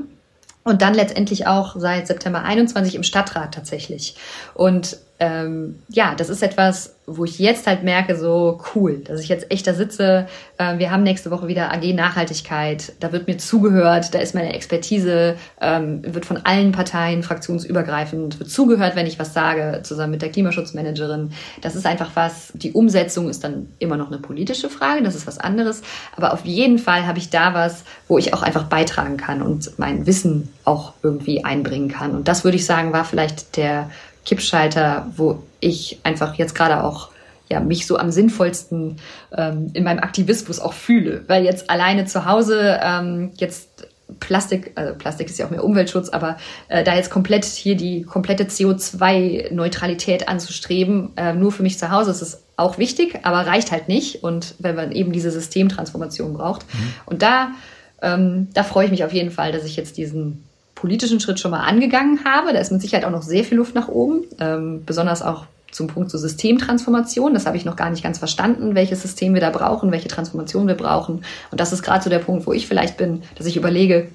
Und 0.65 0.83
dann 0.83 0.95
letztendlich 0.95 1.47
auch 1.47 1.75
seit 1.77 2.07
September 2.07 2.43
21 2.43 2.95
im 2.95 3.03
Stadtrat 3.03 3.55
tatsächlich. 3.55 4.17
Und 4.55 4.97
ähm, 5.19 5.83
ja, 5.89 6.15
das 6.15 6.29
ist 6.29 6.43
etwas, 6.43 6.97
wo 7.17 7.25
ich 7.25 7.39
jetzt 7.39 7.67
halt 7.67 7.83
merke, 7.83 8.17
so 8.17 8.61
cool, 8.75 8.99
dass 8.99 9.21
ich 9.21 9.29
jetzt 9.29 9.51
echt 9.51 9.67
da 9.67 9.75
sitze. 9.75 10.27
Äh, 10.59 10.79
wir 10.79 10.91
haben 10.91 11.03
nächste 11.03 11.31
Woche 11.31 11.49
wieder 11.49 11.73
AG 11.73 11.93
Nachhaltigkeit. 11.93 12.93
Da 13.01 13.13
wird 13.13 13.27
mir 13.27 13.39
zugehört, 13.39 14.15
da 14.15 14.19
ist 14.19 14.35
meine 14.35 14.55
Expertise, 14.55 15.37
ähm, 15.61 16.03
wird 16.03 16.27
von 16.27 16.39
allen 16.45 16.73
Parteien 16.73 17.23
fraktionsübergreifend, 17.23 18.39
wird 18.39 18.51
zugehört, 18.51 18.97
wenn 18.97 19.07
ich 19.07 19.19
was 19.19 19.35
sage, 19.35 19.81
zusammen 19.83 20.13
mit 20.13 20.23
der 20.23 20.31
Klimaschutzmanagerin. 20.31 21.33
Das 21.61 21.75
ist 21.75 21.87
einfach 21.87 22.11
was, 22.15 22.53
die 22.55 22.73
Umsetzung 22.73 23.29
ist 23.29 23.45
dann 23.45 23.69
immer 23.79 23.97
noch 23.97 24.09
eine 24.09 24.19
politische 24.19 24.69
Frage, 24.69 25.03
das 25.03 25.15
ist 25.15 25.27
was 25.27 25.39
anderes. 25.39 25.83
Aber 26.17 26.33
auf 26.33 26.45
jeden 26.45 26.79
Fall 26.79 27.07
habe 27.07 27.19
ich 27.19 27.31
da 27.31 27.55
was, 27.55 27.85
wo 28.09 28.19
ich 28.19 28.35
auch 28.35 28.43
einfach 28.43 28.65
beitragen 28.65 29.17
kann 29.17 29.43
und 29.43 29.79
mein 29.79 30.07
Wissen 30.07 30.53
auch 30.65 30.93
irgendwie 31.03 31.45
einbringen 31.45 31.89
kann. 31.89 32.13
Und 32.13 32.29
das 32.29 32.45
würde 32.45 32.57
ich 32.57 32.67
sagen, 32.67 32.93
war 32.93 33.05
vielleicht 33.05 33.57
der 33.57 33.91
Kippschalter, 34.25 35.07
wo 35.17 35.43
ich 35.61 35.99
einfach 36.03 36.35
jetzt 36.35 36.55
gerade 36.55 36.85
auch 36.85 37.11
ja, 37.49 37.61
mich 37.61 37.87
so 37.87 37.99
am 37.99 38.11
sinnvollsten 38.11 38.97
ähm, 39.37 39.71
in 39.75 39.85
meinem 39.85 39.99
Aktivismus 39.99 40.59
auch 40.59 40.73
fühle. 40.73 41.25
Weil 41.27 41.45
jetzt 41.45 41.69
alleine 41.69 42.07
zu 42.07 42.25
Hause 42.25 42.81
ähm, 42.83 43.33
jetzt 43.37 43.89
Plastik, 44.21 44.73
also 44.75 44.95
Plastik 44.95 45.29
ist 45.29 45.39
ja 45.39 45.47
auch 45.47 45.51
mehr 45.51 45.65
Umweltschutz, 45.65 46.09
aber 46.09 46.37
äh, 46.69 46.85
da 46.85 46.95
jetzt 46.95 47.11
komplett 47.11 47.45
hier 47.45 47.77
die 47.77 48.03
komplette 48.03 48.45
CO2-Neutralität 48.45 50.29
anzustreben, 50.29 51.11
äh, 51.17 51.35
nur 51.35 51.53
für 51.53 51.63
mich 51.63 51.79
zu 51.79 51.91
Hause, 51.91 52.11
ist 52.11 52.23
es 52.23 52.43
auch 52.57 52.79
wichtig, 52.79 53.21
aber 53.23 53.47
reicht 53.47 53.71
halt 53.71 53.89
nicht. 53.89 54.23
Und 54.23 54.55
wenn 54.59 54.77
man 54.77 54.93
eben 54.93 55.13
diese 55.13 55.31
Systemtransformation 55.31 56.35
braucht. 56.35 56.63
Mhm. 56.73 56.95
Und 57.07 57.23
da, 57.23 57.53
ähm, 58.01 58.49
da 58.55 58.65
freue 58.65 58.87
ich 58.87 58.91
mich 58.91 59.05
auf 59.05 59.13
jeden 59.13 59.31
Fall, 59.31 59.53
dass 59.53 59.65
ich 59.65 59.77
jetzt 59.77 59.97
diesen 59.97 60.45
politischen 60.83 61.21
Schritt 61.21 61.39
schon 61.39 61.53
mal 61.53 61.61
angegangen 61.61 62.25
habe. 62.25 62.53
Da 62.53 62.59
ist 62.59 62.73
mit 62.73 62.83
Sicherheit 62.83 63.05
auch 63.05 63.11
noch 63.11 63.23
sehr 63.23 63.45
viel 63.45 63.57
Luft 63.57 63.77
nach 63.77 63.87
oben, 63.87 64.25
ähm, 64.41 64.83
besonders 64.85 65.23
auch 65.23 65.45
zum 65.71 65.87
Punkt 65.87 66.11
zur 66.11 66.19
Systemtransformation. 66.19 67.35
Das 67.35 67.47
habe 67.47 67.57
ich 67.57 67.65
noch 67.65 67.77
gar 67.77 67.89
nicht 67.89 68.03
ganz 68.03 68.19
verstanden, 68.19 68.75
welches 68.75 69.01
System 69.01 69.33
wir 69.33 69.41
da 69.41 69.51
brauchen, 69.51 69.93
welche 69.93 70.09
Transformation 70.09 70.67
wir 70.67 70.75
brauchen. 70.75 71.25
Und 71.53 71.61
das 71.61 71.73
ist 71.73 71.85
gerade 71.85 72.03
so 72.03 72.11
der 72.11 72.19
Punkt, 72.19 72.49
wo 72.49 72.53
ich 72.53 72.67
vielleicht 72.67 72.97
bin, 72.97 73.23
dass 73.37 73.47
ich 73.47 73.57
überlege, 73.57 74.09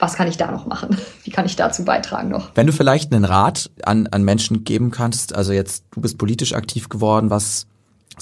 was 0.00 0.16
kann 0.16 0.26
ich 0.26 0.36
da 0.36 0.50
noch 0.50 0.66
machen? 0.66 0.98
Wie 1.22 1.30
kann 1.30 1.46
ich 1.46 1.54
dazu 1.54 1.84
beitragen 1.84 2.30
noch? 2.30 2.50
Wenn 2.56 2.66
du 2.66 2.72
vielleicht 2.72 3.12
einen 3.12 3.24
Rat 3.24 3.70
an, 3.84 4.08
an 4.08 4.24
Menschen 4.24 4.64
geben 4.64 4.90
kannst, 4.90 5.36
also 5.36 5.52
jetzt, 5.52 5.84
du 5.92 6.00
bist 6.00 6.18
politisch 6.18 6.52
aktiv 6.52 6.88
geworden, 6.88 7.30
was 7.30 7.68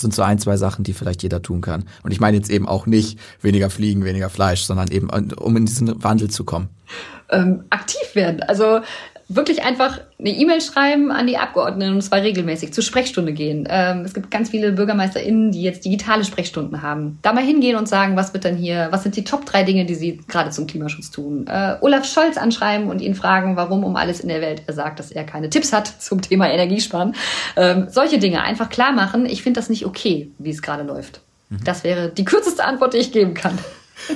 sind 0.01 0.15
so 0.15 0.23
ein, 0.23 0.39
zwei 0.39 0.57
Sachen, 0.57 0.85
die 0.85 0.93
vielleicht 0.93 1.23
jeder 1.23 1.43
tun 1.43 1.61
kann. 1.61 1.85
Und 2.03 2.13
ich 2.13 2.21
meine 2.21 2.37
jetzt 2.37 2.51
eben 2.51 2.69
auch 2.69 2.87
nicht 2.87 3.19
weniger 3.41 3.71
Fliegen, 3.71 4.05
weniger 4.05 4.31
Fleisch, 4.31 4.63
sondern 4.63 4.89
eben, 4.91 5.09
um 5.09 5.57
in 5.57 5.67
diesen 5.67 6.03
Wandel 6.03 6.31
zu 6.31 6.45
kommen 6.45 6.69
ähm, 7.31 7.65
aktiv 7.71 8.15
werden. 8.15 8.43
Also 8.43 8.81
wirklich 9.29 9.65
einfach 9.65 10.01
eine 10.21 10.31
E-Mail 10.31 10.61
schreiben 10.61 11.11
an 11.11 11.27
die 11.27 11.37
Abgeordneten 11.37 11.95
und 11.95 12.03
zwar 12.03 12.23
regelmäßig 12.23 12.73
zur 12.73 12.85
Sprechstunde 12.85 13.33
gehen. 13.33 13.67
Ähm, 13.69 14.03
es 14.05 14.15
gibt 14.15 14.31
ganz 14.31 14.51
viele 14.51 14.73
BürgermeisterInnen, 14.73 15.51
die 15.51 15.63
jetzt 15.63 15.85
digitale 15.85 16.25
Sprechstunden 16.25 16.81
haben. 16.83 17.19
Da 17.23 17.33
mal 17.33 17.43
hingehen 17.43 17.77
und 17.77 17.89
sagen, 17.89 18.17
was 18.17 18.33
wird 18.35 18.45
dann 18.45 18.57
hier, 18.57 18.89
was 18.91 19.03
sind 19.03 19.17
die 19.17 19.25
Top 19.25 19.45
drei 19.45 19.65
Dinge, 19.65 19.85
die 19.85 19.97
sie 19.97 20.21
gerade 20.29 20.51
zum 20.51 20.69
Klimaschutz 20.69 21.11
tun. 21.11 21.47
Äh, 21.49 21.77
Olaf 21.81 22.05
Scholz 22.05 22.37
anschreiben 22.37 22.89
und 22.89 23.01
ihn 23.01 23.17
fragen, 23.17 23.57
warum 23.57 23.83
um 23.83 23.97
alles 23.97 24.21
in 24.21 24.29
der 24.29 24.41
Welt 24.41 24.63
er 24.67 24.75
sagt, 24.75 25.01
dass 25.01 25.11
er 25.11 25.25
keine 25.25 25.51
Tipps 25.51 25.73
hat 25.73 25.89
zum 26.01 26.23
Thema 26.23 26.49
Energiesparen. 26.49 27.17
Ähm, 27.57 27.89
solche 27.91 28.19
Dinge 28.19 28.43
einfach 28.43 28.69
klar 28.69 28.93
machen. 28.93 29.27
Ich 29.27 29.43
finde 29.43 29.59
das 29.59 29.69
nicht 29.69 29.87
okay, 29.87 30.31
wie 30.39 30.51
es 30.51 30.63
gerade 30.63 30.85
läuft. 30.85 31.21
Mhm. 31.51 31.65
Das 31.65 31.83
wäre 31.83 32.11
die 32.11 32.25
kürzeste 32.25 32.65
Antwort, 32.65 32.95
die 32.95 32.99
ich 32.99 33.11
geben 33.11 33.35
kann. 33.35 33.59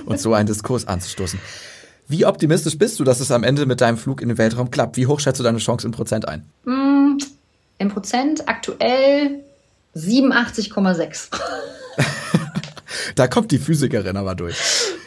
Und 0.05 0.21
so 0.21 0.35
einen 0.35 0.47
Diskurs 0.47 0.87
anzustoßen. 0.87 1.41
Wie 2.11 2.27
optimistisch 2.27 2.77
bist 2.77 2.99
du, 2.99 3.05
dass 3.05 3.21
es 3.21 3.31
am 3.31 3.45
Ende 3.45 3.67
mit 3.67 3.81
deinem 3.81 3.97
Flug 3.97 4.21
in 4.21 4.29
den 4.29 4.37
Weltraum 4.37 4.73
klappt? 4.73 4.97
Wie 4.97 5.07
hoch 5.07 5.21
schätzt 5.21 5.39
du 5.39 5.45
deine 5.45 5.59
Chance 5.59 5.87
in 5.87 5.93
Prozent 5.93 6.27
ein? 6.27 6.45
Mm, 6.65 7.19
in 7.79 7.89
Prozent 7.89 8.49
aktuell 8.49 9.45
87,6. 9.95 11.29
da 13.15 13.29
kommt 13.29 13.53
die 13.53 13.59
Physikerin 13.59 14.17
aber 14.17 14.35
durch. 14.35 14.57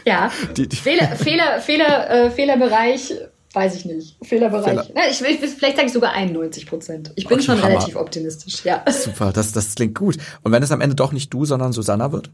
Ja. 0.05 0.31
Die, 0.55 0.67
die 0.67 0.75
Fehler, 0.77 1.15
Fehler, 1.15 1.59
Fehler, 1.59 2.09
äh, 2.09 2.31
Fehlerbereich 2.31 3.13
Weiß 3.53 3.75
ich 3.75 3.85
nicht. 3.85 4.17
Fehlerbereich. 4.23 4.87
Fehler. 4.87 5.09
Ich, 5.11 5.21
ich, 5.21 5.37
vielleicht 5.37 5.75
sage 5.75 5.85
ich 5.85 5.93
sogar 5.93 6.13
91 6.13 6.65
Prozent. 6.65 7.11
Ich 7.15 7.27
bin 7.27 7.35
okay, 7.35 7.45
schon 7.45 7.61
Hammer. 7.61 7.75
relativ 7.75 7.95
optimistisch, 7.95 8.65
ja. 8.65 8.83
Super, 8.91 9.31
das, 9.31 9.51
das 9.51 9.75
klingt 9.75 9.93
gut. 9.93 10.17
Und 10.41 10.51
wenn 10.51 10.63
es 10.63 10.71
am 10.71 10.81
Ende 10.81 10.95
doch 10.95 11.11
nicht 11.11 11.31
du, 11.31 11.45
sondern 11.45 11.71
Susanna 11.71 12.11
wird? 12.11 12.31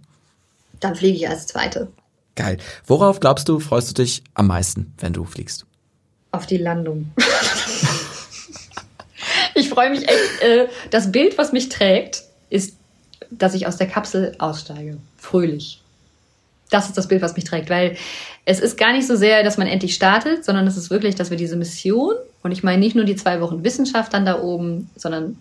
Dann 0.80 0.96
fliege 0.96 1.18
ich 1.18 1.28
als 1.28 1.48
Zweite. 1.48 1.90
Geil. 2.40 2.58
Worauf 2.88 3.20
glaubst 3.20 3.50
du, 3.50 3.60
freust 3.60 3.90
du 3.90 4.02
dich 4.02 4.24
am 4.34 4.48
meisten, 4.48 4.94
wenn 5.00 5.12
du 5.12 5.26
fliegst? 5.26 5.66
Auf 6.32 6.46
die 6.46 6.56
Landung. 6.56 7.12
ich 9.56 9.68
freue 9.68 9.90
mich 9.90 10.08
echt. 10.08 10.42
Äh, 10.42 10.70
das 10.90 11.12
Bild, 11.12 11.38
was 11.38 11.52
mich 11.52 11.68
trägt, 11.68 12.24
ist, 12.50 12.78
dass 13.30 13.56
ich 13.56 13.68
aus 13.68 13.76
der 13.76 13.88
Kapsel 13.88 14.38
aussteige. 14.40 15.00
Fröhlich. 15.18 15.82
Das 16.70 16.88
ist 16.88 16.98
das 16.98 17.10
Bild, 17.10 17.22
was 17.22 17.36
mich 17.36 17.44
trägt, 17.44 17.70
weil 17.70 17.98
es 18.46 18.62
ist 18.62 18.78
gar 18.78 18.94
nicht 18.94 19.06
so 19.06 19.18
sehr, 19.18 19.44
dass 19.44 19.58
man 19.58 19.68
endlich 19.68 19.94
startet, 19.94 20.46
sondern 20.46 20.66
es 20.66 20.78
ist 20.78 20.90
wirklich, 20.90 21.16
dass 21.16 21.32
wir 21.32 21.38
diese 21.38 21.58
Mission, 21.58 22.16
und 22.42 22.54
ich 22.54 22.64
meine 22.64 22.80
nicht 22.80 22.96
nur 22.96 23.04
die 23.04 23.18
zwei 23.18 23.42
Wochen 23.42 23.66
Wissenschaft 23.66 24.14
dann 24.14 24.26
da 24.26 24.42
oben, 24.42 24.90
sondern 24.96 25.36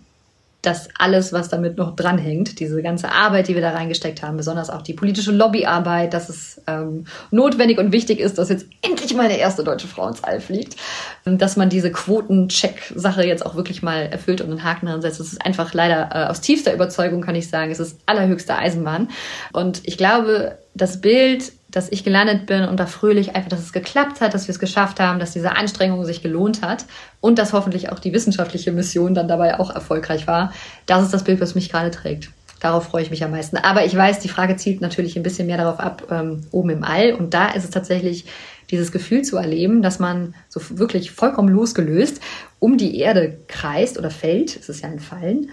dass 0.61 0.89
alles, 0.97 1.31
was 1.31 1.47
damit 1.47 1.77
noch 1.77 1.95
dranhängt, 1.95 2.59
diese 2.59 2.81
ganze 2.81 3.11
Arbeit, 3.11 3.47
die 3.47 3.55
wir 3.55 3.61
da 3.61 3.71
reingesteckt 3.71 4.21
haben, 4.21 4.35
besonders 4.35 4.69
auch 4.69 4.81
die 4.81 4.93
politische 4.93 5.31
Lobbyarbeit, 5.31 6.13
dass 6.13 6.27
es 6.27 6.61
ähm, 6.67 7.05
notwendig 7.31 7.77
und 7.77 7.93
wichtig 7.93 8.19
ist, 8.19 8.37
dass 8.37 8.49
jetzt 8.49 8.65
endlich 8.81 9.13
mal 9.13 9.25
eine 9.25 9.37
erste 9.37 9.63
deutsche 9.63 9.87
Frau 9.87 10.07
ins 10.09 10.23
All 10.23 10.41
fliegt, 10.41 10.75
dass 11.23 11.55
man 11.55 11.69
diese 11.69 11.91
Quotencheck-Sache 11.91 13.23
jetzt 13.23 13.45
auch 13.45 13.55
wirklich 13.55 13.81
mal 13.81 14.01
erfüllt 14.01 14.41
und 14.41 14.51
einen 14.51 14.63
Haken 14.65 14.87
dran 14.87 15.01
setzt. 15.01 15.21
Das 15.21 15.31
ist 15.31 15.45
einfach 15.45 15.73
leider 15.73 16.09
äh, 16.13 16.29
aus 16.29 16.41
tiefster 16.41 16.73
Überzeugung, 16.73 17.21
kann 17.21 17.35
ich 17.35 17.47
sagen, 17.49 17.71
es 17.71 17.79
ist 17.79 17.97
allerhöchste 18.05 18.57
Eisenbahn. 18.57 19.09
Und 19.53 19.81
ich 19.85 19.97
glaube, 19.97 20.57
das 20.73 20.99
Bild 20.99 21.53
dass 21.71 21.91
ich 21.91 22.03
gelandet 22.03 22.45
bin 22.45 22.63
und 22.63 22.79
da 22.79 22.87
fröhlich 22.87 23.35
einfach, 23.35 23.49
dass 23.49 23.59
es 23.59 23.73
geklappt 23.73 24.21
hat, 24.21 24.33
dass 24.33 24.47
wir 24.47 24.53
es 24.53 24.59
geschafft 24.59 24.99
haben, 24.99 25.19
dass 25.19 25.33
diese 25.33 25.55
Anstrengung 25.55 26.03
sich 26.05 26.23
gelohnt 26.23 26.61
hat 26.61 26.85
und 27.21 27.37
dass 27.37 27.53
hoffentlich 27.53 27.91
auch 27.91 27.99
die 27.99 28.13
wissenschaftliche 28.13 28.71
Mission 28.71 29.13
dann 29.13 29.27
dabei 29.27 29.59
auch 29.59 29.69
erfolgreich 29.69 30.27
war. 30.27 30.53
Das 30.85 31.03
ist 31.03 31.13
das 31.13 31.23
Bild, 31.23 31.41
was 31.41 31.55
mich 31.55 31.69
gerade 31.69 31.91
trägt. 31.91 32.29
Darauf 32.59 32.85
freue 32.85 33.03
ich 33.03 33.09
mich 33.09 33.23
am 33.23 33.31
meisten. 33.31 33.57
Aber 33.57 33.85
ich 33.85 33.95
weiß, 33.95 34.19
die 34.19 34.27
Frage 34.27 34.57
zielt 34.57 34.81
natürlich 34.81 35.15
ein 35.15 35.23
bisschen 35.23 35.47
mehr 35.47 35.57
darauf 35.57 35.79
ab, 35.79 36.07
ähm, 36.11 36.41
oben 36.51 36.71
im 36.71 36.83
All. 36.83 37.13
Und 37.13 37.33
da 37.33 37.49
ist 37.49 37.63
es 37.63 37.69
tatsächlich 37.69 38.25
dieses 38.69 38.91
Gefühl 38.91 39.21
zu 39.21 39.37
erleben, 39.37 39.81
dass 39.81 39.99
man 39.99 40.35
so 40.49 40.61
wirklich 40.77 41.11
vollkommen 41.11 41.49
losgelöst 41.49 42.21
um 42.59 42.77
die 42.77 42.99
Erde 42.99 43.39
kreist 43.47 43.97
oder 43.97 44.11
fällt, 44.11 44.57
es 44.57 44.67
ist 44.67 44.83
ja 44.83 44.89
ein 44.89 44.99
Fallen, 44.99 45.49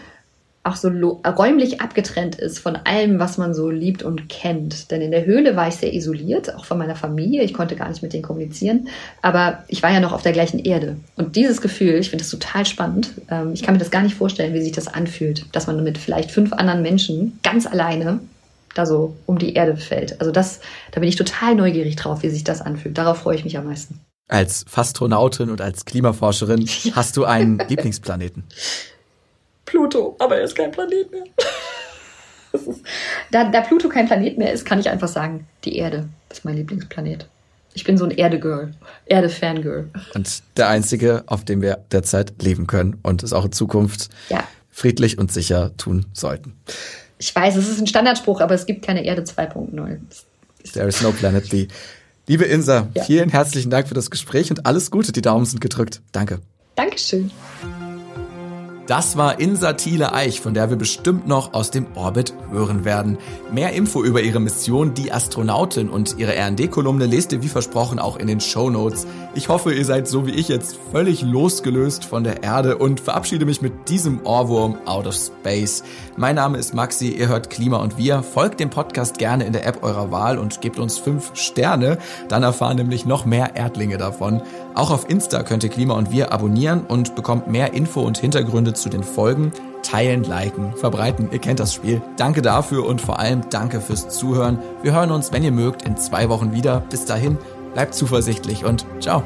auch 0.66 0.76
so 0.76 0.88
räumlich 0.88 1.80
abgetrennt 1.80 2.34
ist 2.34 2.58
von 2.58 2.76
allem, 2.76 3.18
was 3.18 3.38
man 3.38 3.54
so 3.54 3.70
liebt 3.70 4.02
und 4.02 4.28
kennt. 4.28 4.90
Denn 4.90 5.00
in 5.00 5.12
der 5.12 5.24
Höhle 5.24 5.54
war 5.56 5.68
ich 5.68 5.76
sehr 5.76 5.94
isoliert, 5.94 6.54
auch 6.54 6.64
von 6.64 6.78
meiner 6.78 6.96
Familie. 6.96 7.42
Ich 7.42 7.54
konnte 7.54 7.76
gar 7.76 7.88
nicht 7.88 8.02
mit 8.02 8.12
denen 8.12 8.24
kommunizieren. 8.24 8.88
Aber 9.22 9.64
ich 9.68 9.82
war 9.82 9.92
ja 9.92 10.00
noch 10.00 10.12
auf 10.12 10.22
der 10.22 10.32
gleichen 10.32 10.58
Erde. 10.58 10.96
Und 11.14 11.36
dieses 11.36 11.60
Gefühl, 11.60 11.94
ich 11.94 12.10
finde 12.10 12.24
das 12.24 12.30
total 12.30 12.66
spannend. 12.66 13.12
Ähm, 13.30 13.52
ich 13.52 13.62
kann 13.62 13.74
mir 13.74 13.78
das 13.78 13.90
gar 13.90 14.02
nicht 14.02 14.16
vorstellen, 14.16 14.54
wie 14.54 14.62
sich 14.62 14.72
das 14.72 14.88
anfühlt, 14.88 15.46
dass 15.52 15.68
man 15.68 15.82
mit 15.84 15.98
vielleicht 15.98 16.30
fünf 16.32 16.52
anderen 16.52 16.82
Menschen 16.82 17.38
ganz 17.42 17.66
alleine 17.66 18.20
da 18.74 18.86
so 18.86 19.16
um 19.26 19.38
die 19.38 19.54
Erde 19.54 19.76
fällt. 19.76 20.20
Also 20.20 20.32
das, 20.32 20.60
da 20.90 21.00
bin 21.00 21.08
ich 21.08 21.16
total 21.16 21.54
neugierig 21.54 21.96
drauf, 21.96 22.22
wie 22.22 22.28
sich 22.28 22.44
das 22.44 22.60
anfühlt. 22.60 22.98
Darauf 22.98 23.18
freue 23.18 23.36
ich 23.36 23.44
mich 23.44 23.56
am 23.56 23.66
meisten. 23.66 24.00
Als 24.28 24.64
Fastronautin 24.68 25.50
und 25.50 25.60
als 25.60 25.84
Klimaforscherin 25.84 26.68
hast 26.92 27.16
du 27.16 27.24
einen 27.24 27.58
Lieblingsplaneten? 27.68 28.44
Pluto, 29.66 30.16
aber 30.18 30.36
er 30.36 30.44
ist 30.44 30.56
kein 30.56 30.70
Planet 30.70 31.10
mehr. 31.10 31.24
ist, 32.52 32.68
da, 33.30 33.50
da 33.50 33.60
Pluto 33.60 33.88
kein 33.88 34.06
Planet 34.06 34.38
mehr 34.38 34.52
ist, 34.52 34.64
kann 34.64 34.78
ich 34.78 34.88
einfach 34.88 35.08
sagen, 35.08 35.46
die 35.64 35.76
Erde 35.76 36.08
ist 36.30 36.44
mein 36.44 36.56
Lieblingsplanet. 36.56 37.28
Ich 37.74 37.84
bin 37.84 37.98
so 37.98 38.06
ein 38.06 38.10
Erde-Girl, 38.10 38.72
Erde-Fangirl. 39.04 39.90
Und 40.14 40.42
der 40.56 40.68
einzige, 40.68 41.24
auf 41.26 41.44
dem 41.44 41.60
wir 41.60 41.84
derzeit 41.92 42.42
leben 42.42 42.66
können 42.66 42.98
und 43.02 43.22
es 43.22 43.34
auch 43.34 43.44
in 43.44 43.52
Zukunft 43.52 44.08
ja. 44.30 44.44
friedlich 44.70 45.18
und 45.18 45.30
sicher 45.30 45.76
tun 45.76 46.06
sollten. 46.14 46.54
Ich 47.18 47.34
weiß, 47.34 47.56
es 47.56 47.68
ist 47.68 47.80
ein 47.80 47.86
Standardspruch, 47.86 48.40
aber 48.40 48.54
es 48.54 48.64
gibt 48.64 48.84
keine 48.84 49.04
Erde 49.04 49.22
2.0. 49.22 49.98
There 50.72 50.88
is 50.88 51.02
no 51.02 51.12
planet 51.12 51.50
B. 51.50 51.68
Liebe 52.26 52.44
Insa, 52.44 52.88
ja. 52.94 53.04
vielen 53.04 53.28
herzlichen 53.28 53.70
Dank 53.70 53.88
für 53.88 53.94
das 53.94 54.10
Gespräch 54.10 54.50
und 54.50 54.64
alles 54.66 54.90
Gute. 54.90 55.12
Die 55.12 55.22
Daumen 55.22 55.44
sind 55.44 55.60
gedrückt. 55.60 56.00
Danke. 56.12 56.40
Dankeschön. 56.74 57.30
Das 58.86 59.16
war 59.16 59.40
Insa 59.40 59.72
Thiele 59.72 60.12
Eich, 60.12 60.40
von 60.40 60.54
der 60.54 60.70
wir 60.70 60.76
bestimmt 60.76 61.26
noch 61.26 61.54
aus 61.54 61.72
dem 61.72 61.86
Orbit 61.96 62.32
hören 62.52 62.84
werden. 62.84 63.18
Mehr 63.50 63.72
Info 63.72 64.04
über 64.04 64.20
ihre 64.20 64.38
Mission 64.38 64.94
Die 64.94 65.10
Astronautin 65.12 65.88
und 65.88 66.18
ihre 66.18 66.36
R&D-Kolumne 66.36 67.06
lest 67.06 67.32
ihr 67.32 67.42
wie 67.42 67.48
versprochen 67.48 67.98
auch 67.98 68.16
in 68.16 68.28
den 68.28 68.40
Show 68.40 68.70
Notes. 68.70 69.08
Ich 69.34 69.48
hoffe, 69.48 69.74
ihr 69.74 69.84
seid 69.84 70.06
so 70.06 70.28
wie 70.28 70.30
ich 70.30 70.46
jetzt 70.46 70.78
völlig 70.92 71.22
losgelöst 71.22 72.04
von 72.04 72.22
der 72.22 72.44
Erde 72.44 72.78
und 72.78 73.00
verabschiede 73.00 73.44
mich 73.44 73.60
mit 73.60 73.88
diesem 73.88 74.24
Ohrwurm 74.24 74.76
out 74.86 75.08
of 75.08 75.16
space. 75.16 75.82
Mein 76.16 76.36
Name 76.36 76.56
ist 76.56 76.72
Maxi, 76.72 77.08
ihr 77.08 77.26
hört 77.26 77.50
Klima 77.50 77.78
und 77.78 77.98
wir. 77.98 78.22
Folgt 78.22 78.60
dem 78.60 78.70
Podcast 78.70 79.18
gerne 79.18 79.46
in 79.46 79.52
der 79.52 79.66
App 79.66 79.82
eurer 79.82 80.12
Wahl 80.12 80.38
und 80.38 80.60
gebt 80.60 80.78
uns 80.78 80.96
fünf 80.96 81.32
Sterne. 81.34 81.98
Dann 82.28 82.44
erfahren 82.44 82.76
nämlich 82.76 83.04
noch 83.04 83.26
mehr 83.26 83.56
Erdlinge 83.56 83.98
davon. 83.98 84.42
Auch 84.76 84.90
auf 84.90 85.08
Insta 85.08 85.42
könnt 85.42 85.64
ihr 85.64 85.70
Klima 85.70 85.94
und 85.94 86.10
wir 86.10 86.32
abonnieren 86.32 86.82
und 86.86 87.14
bekommt 87.14 87.48
mehr 87.48 87.72
Info 87.72 88.02
und 88.02 88.18
Hintergründe 88.18 88.74
zu 88.74 88.90
den 88.90 89.02
Folgen. 89.02 89.50
Teilen, 89.82 90.22
liken, 90.22 90.74
verbreiten, 90.76 91.30
ihr 91.32 91.38
kennt 91.38 91.60
das 91.60 91.72
Spiel. 91.72 92.02
Danke 92.18 92.42
dafür 92.42 92.84
und 92.84 93.00
vor 93.00 93.18
allem 93.18 93.48
danke 93.48 93.80
fürs 93.80 94.10
Zuhören. 94.10 94.58
Wir 94.82 94.92
hören 94.92 95.12
uns, 95.12 95.32
wenn 95.32 95.42
ihr 95.42 95.52
mögt, 95.52 95.82
in 95.82 95.96
zwei 95.96 96.28
Wochen 96.28 96.52
wieder. 96.52 96.80
Bis 96.90 97.06
dahin, 97.06 97.38
bleibt 97.72 97.94
zuversichtlich 97.94 98.66
und 98.66 98.84
ciao. 99.00 99.22